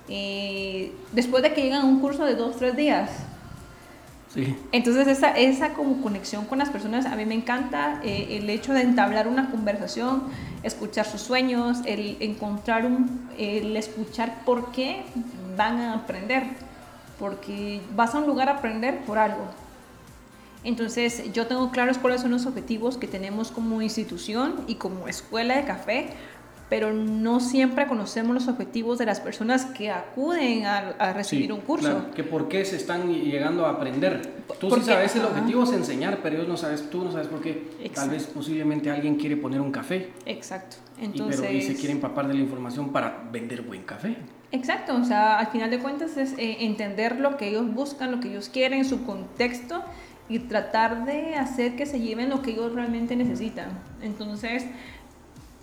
eh, 0.09 0.93
después 1.13 1.43
de 1.43 1.55
que 1.55 1.63
llegan 1.63 1.83
a 1.83 1.85
un 1.87 2.01
curso 2.01 2.27
de 2.27 2.35
dos, 2.35 2.57
tres 2.57 2.77
días. 2.77 3.11
Entonces 4.73 5.07
esa, 5.09 5.31
esa 5.33 5.75
como 5.75 6.01
conexión 6.01 6.47
con 6.47 6.59
las 6.59 6.71
personas 6.71 7.05
a 7.07 7.17
mí 7.17 7.27
me 7.27 7.35
encanta, 7.35 8.01
eh, 8.03 8.39
el 8.39 8.49
hecho 8.49 8.73
de 8.73 8.81
entablar 8.81 9.29
una 9.29 9.51
conversación, 9.51 10.23
escuchar 10.63 11.07
sus 11.07 11.21
sueños, 11.21 11.81
el 11.85 12.17
encontrar 12.21 12.87
un, 12.87 13.29
el 13.37 13.77
escuchar 13.77 14.43
por 14.45 14.73
qué 14.73 15.03
van 15.57 15.81
a 15.81 15.95
aprender, 15.95 16.45
porque 17.19 17.81
vas 17.95 18.15
a 18.15 18.19
un 18.19 18.27
lugar 18.27 18.49
a 18.49 18.53
aprender 18.53 19.01
por 19.05 19.19
algo. 19.19 19.45
Entonces 20.65 21.33
yo 21.33 21.47
tengo 21.47 21.71
claros 21.71 21.99
cuáles 21.99 22.21
son 22.21 22.31
los 22.31 22.47
objetivos 22.47 22.97
que 22.97 23.09
tenemos 23.09 23.51
como 23.51 23.83
institución 23.83 24.65
y 24.67 24.77
como 24.77 25.09
escuela 25.09 25.57
de 25.57 25.65
café, 25.65 26.11
pero 26.73 26.91
no 26.91 27.39
siempre 27.39 27.87
conocemos 27.87 28.33
los 28.33 28.49
objetivos 28.49 28.97
de 28.97 29.05
las 29.05 29.21
personas 29.21 29.67
que 29.67 29.91
acuden 29.91 30.65
a, 30.65 31.13
recibir 31.13 31.53
un 31.53 31.61
curso. 31.61 31.87
Claro, 31.87 32.11
que 32.13 32.25
por 32.25 32.49
qué 32.49 32.65
se 32.65 32.77
están 32.77 33.13
llegando 33.13 33.67
a 33.67 33.73
aprender. 33.73 34.23
Tú 34.59 34.71
sí 34.71 34.81
sabes 34.81 35.15
el 35.17 35.27
objetivo 35.27 35.65
es 35.65 35.73
enseñar, 35.75 36.21
pero 36.23 36.37
ellos 36.37 36.49
no 36.49 36.57
sabes, 36.57 36.89
tú 36.89 37.05
no 37.05 37.13
sabes 37.13 37.27
por 37.27 37.43
qué. 37.43 37.69
Tal 37.95 38.09
vez 38.09 38.25
posiblemente 38.25 38.91
alguien 38.91 39.17
quiere 39.17 39.37
poner 39.37 39.61
un 39.61 39.71
café. 39.71 40.13
Exacto. 40.25 40.77
Entonces, 40.99 41.41
y, 41.41 41.43
pero, 41.43 41.59
y 41.59 41.61
se 41.61 41.75
quiere 41.75 41.93
empapar 41.93 42.27
de 42.27 42.33
la 42.33 42.41
información 42.41 42.91
para 42.91 43.23
vender 43.31 43.61
buen 43.61 43.83
café. 43.83 44.17
Exacto, 44.51 44.97
o 44.97 45.05
sea, 45.05 45.41
al 45.41 45.49
final 45.49 45.69
de 45.69 45.79
cuentas 45.79 46.17
es 46.17 46.33
eh, 46.39 46.57
entender 46.61 47.21
lo 47.21 47.37
que 47.37 47.49
ellos 47.51 47.71
buscan, 47.71 48.13
lo 48.13 48.21
que 48.21 48.31
ellos 48.31 48.49
quieren, 48.49 48.87
su 48.87 49.05
contexto 49.05 49.85
y 50.31 50.39
tratar 50.39 51.05
de 51.05 51.35
hacer 51.35 51.77
que 51.77 51.85
se 51.85 52.01
lleven 52.01 52.31
lo 52.31 52.41
que 52.41 52.53
ellos 52.53 52.73
realmente 52.73 53.15
necesitan. 53.15 53.79
Entonces, 54.01 54.65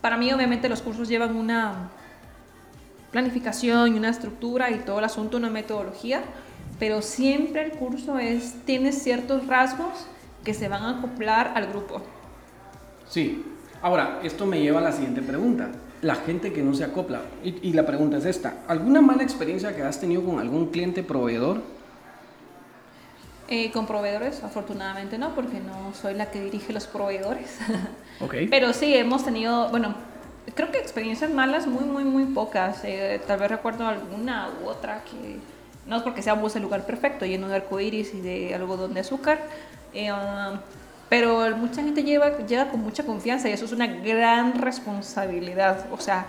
para 0.01 0.17
mí 0.17 0.31
obviamente 0.31 0.69
los 0.69 0.81
cursos 0.81 1.07
llevan 1.07 1.35
una 1.35 1.89
planificación 3.11 3.95
y 3.95 3.97
una 3.97 4.09
estructura 4.09 4.69
y 4.71 4.79
todo 4.79 4.99
el 4.99 5.05
asunto, 5.05 5.37
una 5.37 5.49
metodología, 5.49 6.21
pero 6.77 7.01
siempre 7.01 7.63
el 7.63 7.71
curso 7.71 8.19
es, 8.19 8.55
tiene 8.65 8.91
ciertos 8.91 9.47
rasgos 9.47 10.07
que 10.43 10.53
se 10.53 10.69
van 10.69 10.83
a 10.83 10.99
acoplar 10.99 11.53
al 11.55 11.67
grupo. 11.67 12.01
Sí. 13.07 13.43
Ahora, 13.81 14.19
esto 14.23 14.45
me 14.45 14.61
lleva 14.61 14.79
a 14.79 14.83
la 14.83 14.91
siguiente 14.91 15.21
pregunta. 15.21 15.69
La 16.01 16.15
gente 16.15 16.53
que 16.53 16.61
no 16.61 16.73
se 16.73 16.83
acopla, 16.83 17.21
y, 17.43 17.67
y 17.67 17.73
la 17.73 17.85
pregunta 17.85 18.17
es 18.17 18.25
esta, 18.25 18.59
¿alguna 18.67 19.01
mala 19.01 19.23
experiencia 19.23 19.75
que 19.75 19.81
has 19.83 19.99
tenido 19.99 20.23
con 20.23 20.39
algún 20.39 20.67
cliente 20.67 21.03
proveedor 21.03 21.61
eh, 23.51 23.71
con 23.71 23.87
proveedores, 23.87 24.43
afortunadamente 24.43 25.17
no, 25.17 25.33
porque 25.33 25.59
no 25.59 25.91
soy 25.99 26.13
la 26.13 26.29
que 26.29 26.39
dirige 26.39 26.71
los 26.71 26.85
proveedores. 26.85 27.57
Pero 28.51 28.73
sí, 28.73 28.95
hemos 28.95 29.25
tenido, 29.25 29.69
bueno, 29.69 29.95
creo 30.53 30.71
que 30.71 30.77
experiencias 30.77 31.31
malas 31.31 31.65
muy, 31.65 31.85
muy, 31.85 32.03
muy 32.03 32.25
pocas. 32.25 32.81
Eh, 32.83 33.19
tal 33.25 33.39
vez 33.39 33.49
recuerdo 33.49 33.87
alguna 33.87 34.49
u 34.63 34.67
otra 34.67 35.03
que 35.03 35.39
no 35.87 35.97
es 35.97 36.03
porque 36.03 36.21
seamos 36.21 36.55
el 36.55 36.61
lugar 36.61 36.85
perfecto, 36.85 37.25
lleno 37.25 37.47
de 37.47 37.55
arcoíris 37.55 38.13
y 38.13 38.21
de 38.21 38.53
algodón 38.53 38.93
de 38.93 38.99
azúcar. 38.99 39.39
Eh, 39.95 40.11
um, 40.11 40.59
pero 41.09 41.57
mucha 41.57 41.81
gente 41.81 42.03
lleva, 42.03 42.37
llega 42.45 42.69
con 42.69 42.81
mucha 42.81 43.03
confianza 43.03 43.49
y 43.49 43.53
eso 43.53 43.65
es 43.65 43.71
una 43.71 43.87
gran 43.87 44.61
responsabilidad. 44.61 45.87
O 45.91 45.99
sea, 45.99 46.27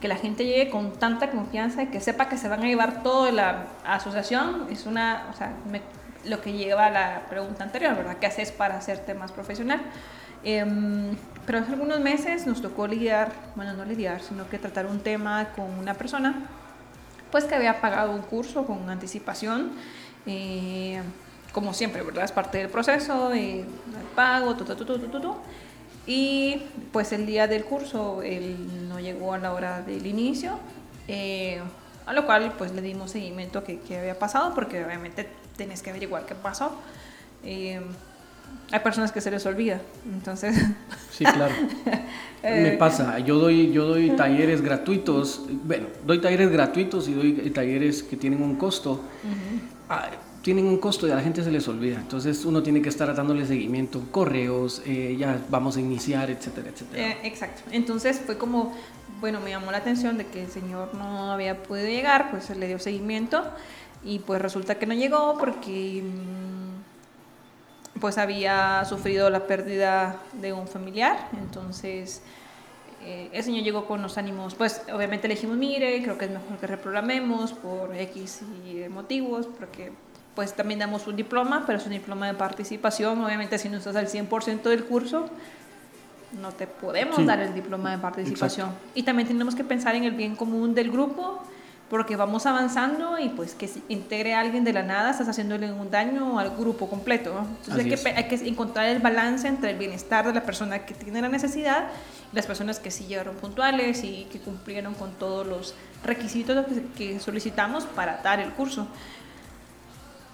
que 0.00 0.06
la 0.06 0.14
gente 0.14 0.44
llegue 0.46 0.70
con 0.70 0.92
tanta 0.92 1.30
confianza 1.32 1.82
y 1.82 1.86
que 1.88 2.00
sepa 2.00 2.28
que 2.28 2.36
se 2.38 2.48
van 2.48 2.62
a 2.62 2.66
llevar 2.66 3.02
toda 3.02 3.32
la 3.32 3.66
asociación 3.84 4.68
es 4.70 4.86
una, 4.86 5.26
o 5.32 5.36
sea, 5.36 5.52
me 5.68 5.80
lo 6.24 6.40
que 6.40 6.52
lleva 6.52 6.86
a 6.86 6.90
la 6.90 7.22
pregunta 7.28 7.64
anterior, 7.64 7.96
¿verdad? 7.96 8.16
¿Qué 8.18 8.26
haces 8.26 8.52
para 8.52 8.76
hacerte 8.76 9.14
más 9.14 9.32
profesional? 9.32 9.80
Em, 10.42 11.16
pero 11.46 11.58
hace 11.58 11.72
algunos 11.72 12.00
meses 12.00 12.46
nos 12.46 12.62
tocó 12.62 12.86
lidiar, 12.86 13.32
bueno, 13.56 13.74
no 13.74 13.84
lidiar, 13.84 14.22
sino 14.22 14.48
que 14.48 14.58
tratar 14.58 14.86
un 14.86 15.00
tema 15.00 15.48
con 15.54 15.70
una 15.78 15.94
persona, 15.94 16.46
pues 17.30 17.44
que 17.44 17.54
había 17.54 17.80
pagado 17.80 18.12
un 18.12 18.22
curso 18.22 18.64
con 18.64 18.88
anticipación, 18.88 19.72
eh, 20.26 21.00
como 21.52 21.74
siempre, 21.74 22.02
¿verdad? 22.02 22.24
Es 22.24 22.32
parte 22.32 22.58
del 22.58 22.68
proceso 22.68 23.28
de, 23.28 23.64
pago, 24.14 24.56
tu, 24.56 24.64
tu, 24.64 24.84
tu, 24.84 25.36
y 26.06 26.62
pues 26.92 27.12
el 27.12 27.26
día 27.26 27.46
del 27.46 27.64
curso 27.64 28.22
él 28.22 28.88
no 28.88 28.98
llegó 29.00 29.34
a 29.34 29.38
la 29.38 29.52
hora 29.52 29.82
del 29.82 30.06
inicio, 30.06 30.58
eh, 31.08 31.60
a 32.10 32.12
lo 32.12 32.26
cual 32.26 32.52
pues 32.58 32.72
le 32.72 32.82
dimos 32.82 33.12
seguimiento 33.12 33.62
que, 33.62 33.78
que 33.78 33.96
había 33.96 34.18
pasado, 34.18 34.52
porque 34.52 34.84
obviamente 34.84 35.28
tienes 35.56 35.80
que 35.80 35.90
averiguar 35.90 36.26
qué 36.26 36.34
pasó. 36.34 36.72
Eh, 37.44 37.80
hay 38.72 38.80
personas 38.80 39.12
que 39.12 39.20
se 39.20 39.30
les 39.30 39.46
olvida, 39.46 39.80
entonces... 40.12 40.56
Sí, 41.12 41.24
claro. 41.24 41.54
Me 42.42 42.72
pasa, 42.72 43.18
yo 43.18 43.38
doy, 43.38 43.70
yo 43.72 43.84
doy 43.84 44.10
talleres 44.16 44.62
gratuitos, 44.62 45.44
bueno, 45.64 45.86
doy 46.06 46.18
talleres 46.18 46.50
gratuitos 46.50 47.08
y 47.08 47.12
doy 47.12 47.50
talleres 47.50 48.02
que 48.02 48.16
tienen 48.16 48.42
un 48.42 48.56
costo. 48.56 49.02
Ah, 49.88 50.08
tienen 50.42 50.64
un 50.64 50.78
costo 50.78 51.06
y 51.06 51.10
a 51.10 51.16
la 51.16 51.20
gente 51.20 51.44
se 51.44 51.50
les 51.50 51.68
olvida, 51.68 51.98
entonces 51.98 52.44
uno 52.44 52.62
tiene 52.62 52.80
que 52.80 52.88
estar 52.88 53.14
dándole 53.14 53.46
seguimiento, 53.46 54.02
correos, 54.10 54.82
eh, 54.86 55.14
ya 55.18 55.38
vamos 55.50 55.76
a 55.76 55.80
iniciar, 55.80 56.30
etcétera, 56.30 56.70
etcétera. 56.70 57.08
Eh, 57.08 57.18
exacto, 57.24 57.62
entonces 57.70 58.20
fue 58.24 58.38
como, 58.38 58.74
bueno, 59.20 59.40
me 59.40 59.50
llamó 59.50 59.70
la 59.70 59.78
atención 59.78 60.18
de 60.18 60.26
que 60.26 60.44
el 60.44 60.50
señor 60.50 60.94
no 60.94 61.32
había 61.32 61.62
podido 61.62 61.88
llegar, 61.88 62.30
pues 62.30 62.44
se 62.44 62.54
le 62.54 62.66
dio 62.66 62.78
seguimiento 62.78 63.44
y 64.04 64.20
pues 64.20 64.40
resulta 64.40 64.76
que 64.76 64.86
no 64.86 64.94
llegó 64.94 65.36
porque 65.38 66.02
mm, 66.02 68.00
pues 68.00 68.18
había 68.18 68.84
sufrido 68.84 69.28
la 69.30 69.46
pérdida 69.46 70.16
de 70.32 70.52
un 70.52 70.66
familiar, 70.66 71.28
entonces 71.38 72.22
eh, 73.02 73.28
el 73.32 73.44
señor 73.44 73.62
llegó 73.62 73.86
con 73.86 74.02
los 74.02 74.18
ánimos, 74.18 74.54
pues 74.54 74.82
obviamente 74.92 75.28
le 75.28 75.34
dijimos, 75.34 75.56
mire, 75.56 76.02
creo 76.02 76.18
que 76.18 76.26
es 76.26 76.30
mejor 76.30 76.58
que 76.58 76.66
reprogramemos 76.66 77.52
por 77.52 77.94
X 77.96 78.40
y 78.66 78.88
motivos, 78.88 79.46
porque 79.46 79.92
pues 80.34 80.54
también 80.54 80.80
damos 80.80 81.06
un 81.06 81.16
diploma, 81.16 81.64
pero 81.66 81.78
es 81.78 81.86
un 81.86 81.92
diploma 81.92 82.26
de 82.26 82.34
participación, 82.34 83.22
obviamente 83.22 83.58
si 83.58 83.68
no 83.68 83.78
estás 83.78 83.96
al 83.96 84.08
100% 84.08 84.62
del 84.62 84.84
curso, 84.84 85.28
no 86.40 86.52
te 86.52 86.66
podemos 86.66 87.24
dar 87.26 87.40
el 87.40 87.54
diploma 87.54 87.90
de 87.90 87.98
participación. 87.98 88.70
Y 88.94 89.02
también 89.02 89.28
tenemos 89.28 89.54
que 89.54 89.64
pensar 89.64 89.94
en 89.94 90.04
el 90.04 90.12
bien 90.12 90.36
común 90.36 90.74
del 90.74 90.90
grupo 90.90 91.42
porque 91.90 92.14
vamos 92.14 92.46
avanzando 92.46 93.18
y 93.18 93.30
pues 93.30 93.56
que 93.56 93.68
integre 93.88 94.32
a 94.34 94.40
alguien 94.40 94.62
de 94.62 94.72
la 94.72 94.84
nada 94.84 95.10
estás 95.10 95.28
haciéndole 95.28 95.72
un 95.72 95.90
daño 95.90 96.38
al 96.38 96.56
grupo 96.56 96.88
completo. 96.88 97.36
Entonces 97.40 97.84
hay 97.84 97.90
que, 97.90 98.08
hay 98.16 98.28
que, 98.28 98.48
encontrar 98.48 98.86
el 98.86 99.00
balance 99.00 99.48
entre 99.48 99.72
el 99.72 99.76
bienestar 99.76 100.24
de 100.24 100.32
la 100.32 100.44
persona 100.44 100.86
que 100.86 100.94
tiene 100.94 101.20
la 101.20 101.28
necesidad 101.28 101.88
y 102.32 102.36
las 102.36 102.46
personas 102.46 102.78
que 102.78 102.92
sí 102.92 103.06
llegaron 103.06 103.34
puntuales 103.34 104.04
y 104.04 104.28
que 104.30 104.38
cumplieron 104.38 104.94
con 104.94 105.10
todos 105.14 105.44
los 105.44 105.74
requisitos 106.04 106.64
que 106.96 107.18
solicitamos 107.18 107.86
para 107.86 108.18
dar 108.22 108.38
el 108.38 108.52
curso. 108.52 108.86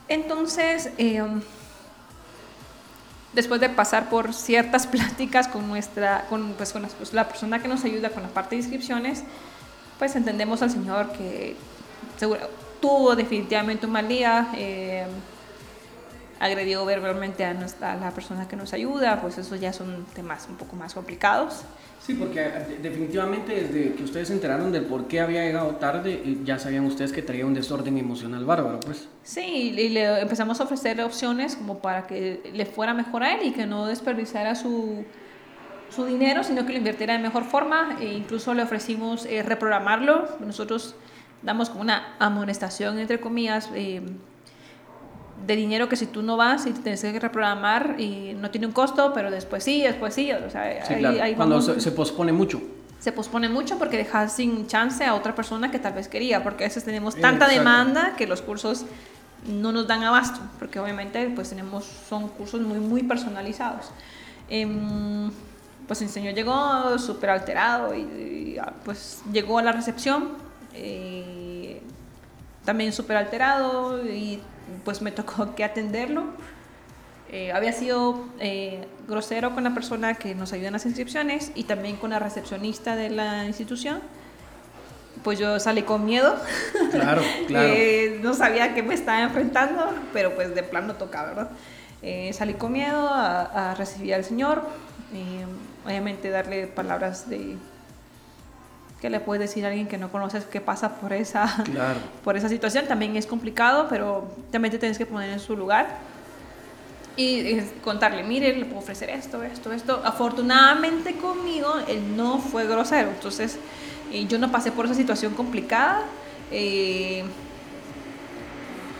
Entonces, 0.09 0.91
em, 0.99 1.41
después 3.37 3.61
de 3.61 3.69
pasar 3.69 4.09
por 4.09 4.35
ciertas 4.35 4.87
pláticas 4.95 5.47
con, 5.47 5.69
nuestra, 5.69 6.27
con, 6.29 6.55
pues, 6.55 6.73
con 6.73 6.83
pues, 6.83 7.13
la 7.13 7.29
persona 7.29 7.63
que 7.63 7.69
nos 7.69 7.85
ayuda 7.85 8.11
con 8.11 8.25
la 8.25 8.31
parte 8.31 8.57
de 8.57 8.63
inscripciones, 8.63 9.23
pues 9.99 10.17
entendemos 10.17 10.63
al 10.63 10.71
Señor 10.71 11.13
que 11.13 11.55
seguro, 12.17 12.41
tuvo 12.81 13.15
definitivamente 13.15 13.87
un 13.87 13.93
mal 13.93 14.09
día. 14.09 14.49
Eh, 14.57 15.07
agredió 16.41 16.85
verbalmente 16.85 17.45
a, 17.45 17.55
nuestra, 17.55 17.93
a 17.93 17.97
la 17.97 18.11
persona 18.11 18.47
que 18.49 18.57
nos 18.57 18.73
ayuda, 18.73 19.21
pues 19.21 19.39
eso 19.39 19.57
ya 19.57 19.73
son 19.73 20.07
temas 20.15 20.47
un 20.49 20.57
poco 20.57 20.77
más 20.77 20.95
complicados. 20.95 21.65
Sí, 22.07 22.15
porque 22.15 22.41
eh, 22.41 22.79
definitivamente 22.81 23.63
desde 23.63 23.95
que 23.95 24.05
ustedes 24.05 24.29
se 24.29 24.35
enteraron 24.35 24.71
del 24.71 24.85
por 24.85 25.09
qué 25.09 25.21
había 25.21 25.43
llegado 25.43 25.75
tarde, 25.77 26.23
eh, 26.25 26.39
ya 26.45 26.57
sabían 26.57 26.85
ustedes 26.85 27.13
que 27.13 27.21
traía 27.21 27.45
un 27.45 27.55
desorden 27.55 27.99
emocional 27.99 28.45
bárbaro, 28.45 28.79
pues. 28.79 29.09
Sí, 29.25 29.75
y 29.77 29.89
le 29.89 30.21
empezamos 30.21 30.61
a 30.61 30.65
ofrecer 30.65 31.01
opciones 31.01 31.57
como 31.57 31.79
para 31.79 32.07
que 32.07 32.49
le 32.53 32.65
fuera 32.65 32.95
mejor 32.95 33.25
a 33.25 33.35
él 33.35 33.41
y 33.47 33.51
que 33.53 33.67
no 33.67 33.87
desperdiciara 33.87 34.55
su, 34.55 35.05
su 35.91 36.05
dinero, 36.05 36.45
sino 36.45 36.65
que 36.65 36.73
lo 36.73 36.79
invirtiera 36.79 37.15
de 37.15 37.19
mejor 37.19 37.43
forma. 37.43 37.97
E 38.01 38.13
incluso 38.13 38.55
le 38.55 38.63
ofrecimos 38.63 39.27
eh, 39.27 39.43
reprogramarlo. 39.43 40.29
Nosotros 40.39 40.95
damos 41.43 41.71
como 41.71 41.81
una 41.81 42.15
amonestación, 42.21 43.01
entre 43.01 43.19
comillas, 43.19 43.69
de 45.45 45.57
dinero 45.57 45.89
que 45.89 45.97
si 45.97 46.07
tú 46.07 46.23
no 46.23 46.37
vas 46.37 46.67
y 46.67 46.73
te 46.73 46.81
tienes 46.81 47.01
que 47.01 47.19
reprogramar 47.19 47.97
y 47.99 48.35
no 48.35 48.51
tiene 48.51 48.67
un 48.67 48.73
costo, 48.73 49.13
pero 49.13 49.31
después 49.31 49.63
sí, 49.65 49.83
después 49.83 50.15
sí. 50.15 50.33
O 50.33 50.51
sea, 50.51 50.83
Cuando 51.37 51.61
se, 51.61 51.91
pospone 51.93 52.33
mucho. 52.33 52.61
Se 53.01 53.13
pospone 53.13 53.49
mucho 53.49 53.79
porque 53.79 53.97
dejas 53.97 54.33
sin 54.33 54.67
chance 54.67 55.05
a 55.05 55.15
otra 55.15 55.35
persona 55.35 55.71
que 55.71 55.79
tal 55.79 55.93
vez 55.93 56.09
quería, 56.09 56.43
porque 56.43 56.65
a 56.65 56.67
veces 56.69 56.85
tenemos 56.85 57.17
tanta 57.17 57.49
demanda 57.49 58.15
que 58.17 58.27
los 58.27 58.43
cursos 58.43 58.87
no 59.47 59.71
nos 59.71 59.87
dan 59.87 60.03
abasto, 60.03 60.41
porque 60.59 60.81
obviamente 60.81 61.31
pues 61.35 61.51
tenemos, 61.51 61.85
son 62.09 62.29
cursos 62.29 62.61
muy, 62.61 62.81
muy 62.81 63.03
personalizados. 63.03 63.91
Em, 64.49 65.31
pues 65.87 66.03
el 66.03 66.09
señor 66.09 66.35
llegó 66.35 66.99
súper 66.99 67.31
alterado 67.31 67.95
y, 67.95 68.57
ah, 68.61 68.73
pues 68.85 69.23
llegó 69.33 69.59
a 69.59 69.63
la 69.63 69.73
recepción 69.73 70.31
eh, 70.75 71.81
también 72.67 72.93
súper 72.93 73.17
alterado 73.17 74.05
y 74.05 74.43
pues 74.85 75.01
me 75.01 75.13
tocó 75.13 75.55
que 75.55 75.65
atenderlo. 75.65 76.25
Eh, 77.33 77.51
había 77.53 77.73
sido 77.73 78.27
eh, 78.39 78.87
grosero 79.09 79.55
con 79.55 79.65
la 79.65 79.73
persona 79.75 80.15
que 80.15 80.35
nos 80.35 80.53
ayuda 80.53 80.69
en 80.69 80.75
las 80.75 80.87
inscripciones 80.87 81.51
y 81.55 81.65
también 81.65 81.97
con 81.97 82.11
la 82.11 82.19
recepcionista 82.19 82.95
de 82.95 83.09
la 83.09 83.47
institución. 83.47 84.01
Pues 85.25 85.39
yo 85.39 85.59
salí 85.59 85.83
con 85.83 86.05
miedo. 86.05 86.37
Claro, 86.91 87.23
claro. 87.47 87.69
eh, 87.69 88.21
no 88.23 88.35
sabía 88.35 88.75
que 88.75 88.83
me 88.83 88.95
estaba 88.95 89.23
enfrentando, 89.23 89.89
pero 90.13 90.35
pues 90.35 90.55
de 90.55 90.63
plano 90.63 90.95
toca, 90.95 91.25
¿verdad? 91.25 91.51
Eh, 92.03 92.33
salí 92.33 92.55
con 92.55 92.73
miedo 92.73 93.09
a, 93.09 93.71
a, 93.71 93.75
recibir 93.75 94.15
al 94.15 94.25
Señor. 94.25 94.63
obviamente 95.85 96.31
darle 96.31 96.67
palabras 96.67 97.29
de, 97.29 97.57
¿Qué 99.01 99.11
le 99.11 99.21
puedes 99.21 99.41
decir 99.41 99.65
a 99.65 99.69
alguien 99.69 99.89
que 99.89 99.99
no 99.99 100.11
conoces 100.11 100.45
que 100.45 100.61
pasa 100.61 100.97
por 100.97 101.13
esa, 101.13 101.65
por 102.25 102.37
esa 102.37 102.49
situación? 102.49 102.87
También 102.87 103.17
es 103.17 103.27
complicado, 103.27 103.87
pero 103.91 104.25
también 104.51 104.73
te 104.73 104.79
tienes 104.79 104.97
que 104.97 105.07
poner 105.07 105.31
en 105.31 105.41
su 105.41 105.57
lugar 105.57 105.87
y 107.17 107.61
contarle, 107.83 108.23
mire, 108.23 108.55
le 108.55 108.67
puedo 108.67 108.79
ofrecer 108.79 109.09
esto, 109.11 109.43
esto, 109.43 109.73
esto. 109.73 110.03
Afortunadamente 110.05 111.15
conmigo, 111.15 111.75
él 111.89 112.17
no 112.17 112.39
fue 112.39 112.67
grosero, 112.67 113.09
entonces 113.09 113.59
eh, 114.13 114.27
yo 114.27 114.39
no 114.39 114.53
pasé 114.53 114.71
por 114.71 114.85
esa 114.85 114.95
situación 114.95 115.33
complicada. 115.35 116.03
Eh, 116.51 117.25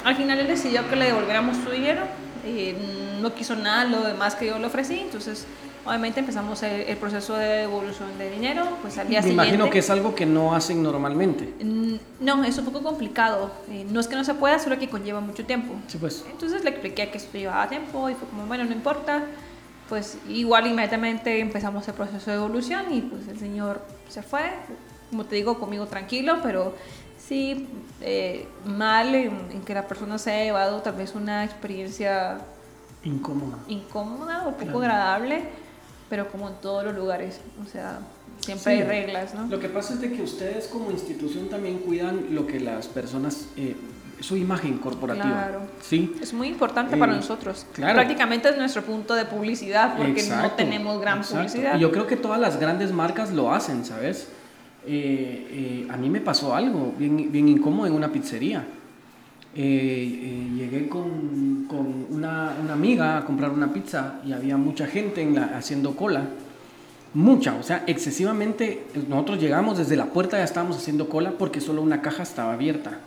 al 0.05 0.17
final 0.17 0.39
él 0.39 0.47
decidió 0.47 0.89
que 0.89 0.97
le 0.97 1.07
devolviéramos 1.07 1.59
su 1.59 1.71
dinero, 1.71 2.03
eh, 2.47 2.75
no 3.21 3.35
quiso 3.35 3.55
nada 3.55 3.85
lo 3.85 4.03
demás 4.03 4.35
que 4.35 4.47
yo 4.47 4.59
le 4.59 4.67
ofrecí, 4.67 5.01
entonces 5.01 5.47
Obviamente 5.87 6.21
empezamos 6.21 6.63
el, 6.65 6.97
proceso 6.97 7.35
de 7.35 7.47
devolución 7.47 8.19
de 8.19 8.31
dinero, 8.31 8.67
pues 8.83 8.99
al 8.99 9.09
día 9.09 9.23
Me 9.23 9.31
imagino 9.31 9.71
que 9.71 9.79
es 9.79 9.89
algo 9.89 10.15
que 10.15 10.27
no 10.27 10.55
hacen 10.55 10.83
normalmente. 10.83 11.55
No, 12.21 12.43
es 12.43 12.59
un 12.59 12.65
poco 12.65 12.83
complicado. 12.83 13.53
Eh, 13.71 13.87
no 13.89 14.01
es 14.01 14.09
que 14.09 14.17
no 14.17 14.25
se 14.25 14.35
pueda, 14.35 14.59
solo 14.59 14.79
que 14.79 14.89
conlleva 14.89 15.21
mucho 15.21 15.45
tiempo. 15.45 15.75
Sí, 15.87 15.99
pues. 15.99 16.25
Entonces 16.29 16.65
le 16.65 16.71
expliqué 16.71 17.09
que 17.11 17.19
esto 17.19 17.39
llevaba 17.39 17.69
tiempo 17.69 18.11
y 18.11 18.15
fue 18.15 18.29
como, 18.29 18.47
bueno, 18.47 18.65
no 18.65 18.73
importa. 18.73 19.25
Pues 19.89 20.19
igual 20.29 20.67
inmediatamente 20.67 21.39
empezamos 21.39 21.87
el 21.87 21.95
proceso 21.95 22.31
de 22.31 22.39
devolución 22.39 22.93
y 22.93 23.03
pues 23.03 23.29
el 23.29 23.39
señor 23.39 23.81
se 24.09 24.23
fue, 24.23 24.41
como 25.11 25.25
te 25.25 25.37
digo, 25.37 25.61
conmigo 25.61 25.87
tranquilo, 25.87 26.39
pero 26.43 26.75
sí 27.17 27.69
eh, 28.01 28.49
mal 28.65 29.15
en, 29.15 29.63
que 29.65 29.75
la 29.75 29.87
persona 29.87 30.19
se 30.19 30.33
haya 30.33 30.45
llevado 30.45 30.83
tal 30.83 30.97
vez 30.97 31.15
una 31.15 31.45
experiencia 31.45 32.39
incómoda, 33.05 33.59
incómoda 33.69 34.49
o 34.49 34.57
poco 34.57 34.81
agradable 34.81 35.45
pero 36.09 36.29
como 36.29 36.49
en 36.49 36.55
todos 36.57 36.85
los 36.85 36.95
lugares, 36.95 37.41
o 37.65 37.69
sea, 37.69 38.01
siempre 38.41 38.73
hay 38.75 38.83
reglas, 38.83 39.35
¿no? 39.35 39.47
Lo 39.47 39.59
que 39.59 39.69
pasa 39.69 39.95
es 39.95 40.01
de 40.01 40.13
que 40.13 40.23
ustedes 40.23 40.69
como 40.69 40.91
institución 40.91 41.49
también 41.49 41.79
cuidan 41.79 42.35
lo 42.35 42.47
que 42.47 42.61
las 42.61 42.87
personas, 42.87 43.49
eh, 43.57 43.77
su 44.21 44.37
imagen 44.37 44.79
corporativa. 44.79 45.27
Claro. 45.27 45.61
Sí. 45.83 46.15
Es 46.21 46.33
muy 46.33 46.49
importante 46.49 46.97
para 46.97 47.13
eh, 47.13 47.17
nosotros. 47.17 47.67
Claro. 47.73 47.95
Prácticamente 47.95 48.49
es 48.49 48.57
nuestro 48.57 48.83
punto 48.83 49.15
de 49.15 49.25
publicidad 49.25 49.97
porque 49.97 50.23
no 50.29 50.53
tenemos 50.53 51.01
gran 51.01 51.23
publicidad. 51.23 51.77
Y 51.77 51.81
yo 51.81 51.91
creo 51.91 52.07
que 52.07 52.17
todas 52.17 52.41
las 52.41 52.59
grandes 52.59 52.93
marcas 52.93 53.33
lo 53.33 53.53
hacen, 53.53 53.85
¿sabes? 53.85 54.29
Eh, 54.89 55.87
a 55.91 55.97
mí 55.97 56.09
me 56.09 56.21
pasó 56.21 56.55
algo 56.55 56.95
bien, 56.97 57.33
bien 57.33 57.49
incómodo 57.49 57.89
en 57.89 57.93
una 57.95 58.13
pizzería. 58.13 58.65
Llegué 59.63 60.89
con 60.89 61.47
con 61.67 62.07
una, 62.11 62.57
una, 62.63 62.73
amiga 62.73 63.19
a 63.19 63.25
comprar 63.25 63.51
una 63.51 63.73
pizza 63.73 64.21
y 64.25 64.33
había 64.33 64.57
mucha 64.57 64.87
gente 64.87 65.23
en 65.23 65.35
la, 65.35 65.57
haciendo 65.57 65.97
cola. 65.97 66.25
Mucha, 67.15 67.55
o 67.55 67.63
sea, 67.63 67.85
excesivamente. 67.87 68.87
Nosotros 69.09 69.41
llegamos 69.41 69.79
desde 69.79 69.97
la 69.97 70.07
puerta, 70.07 70.39
ya 70.39 70.45
estábamos 70.45 70.77
haciendo 70.77 71.09
cola 71.09 71.33
porque 71.39 71.61
solo 71.61 71.83
una 71.83 72.03
caja 72.03 72.23
estaba 72.23 72.53
abierta. 72.53 72.99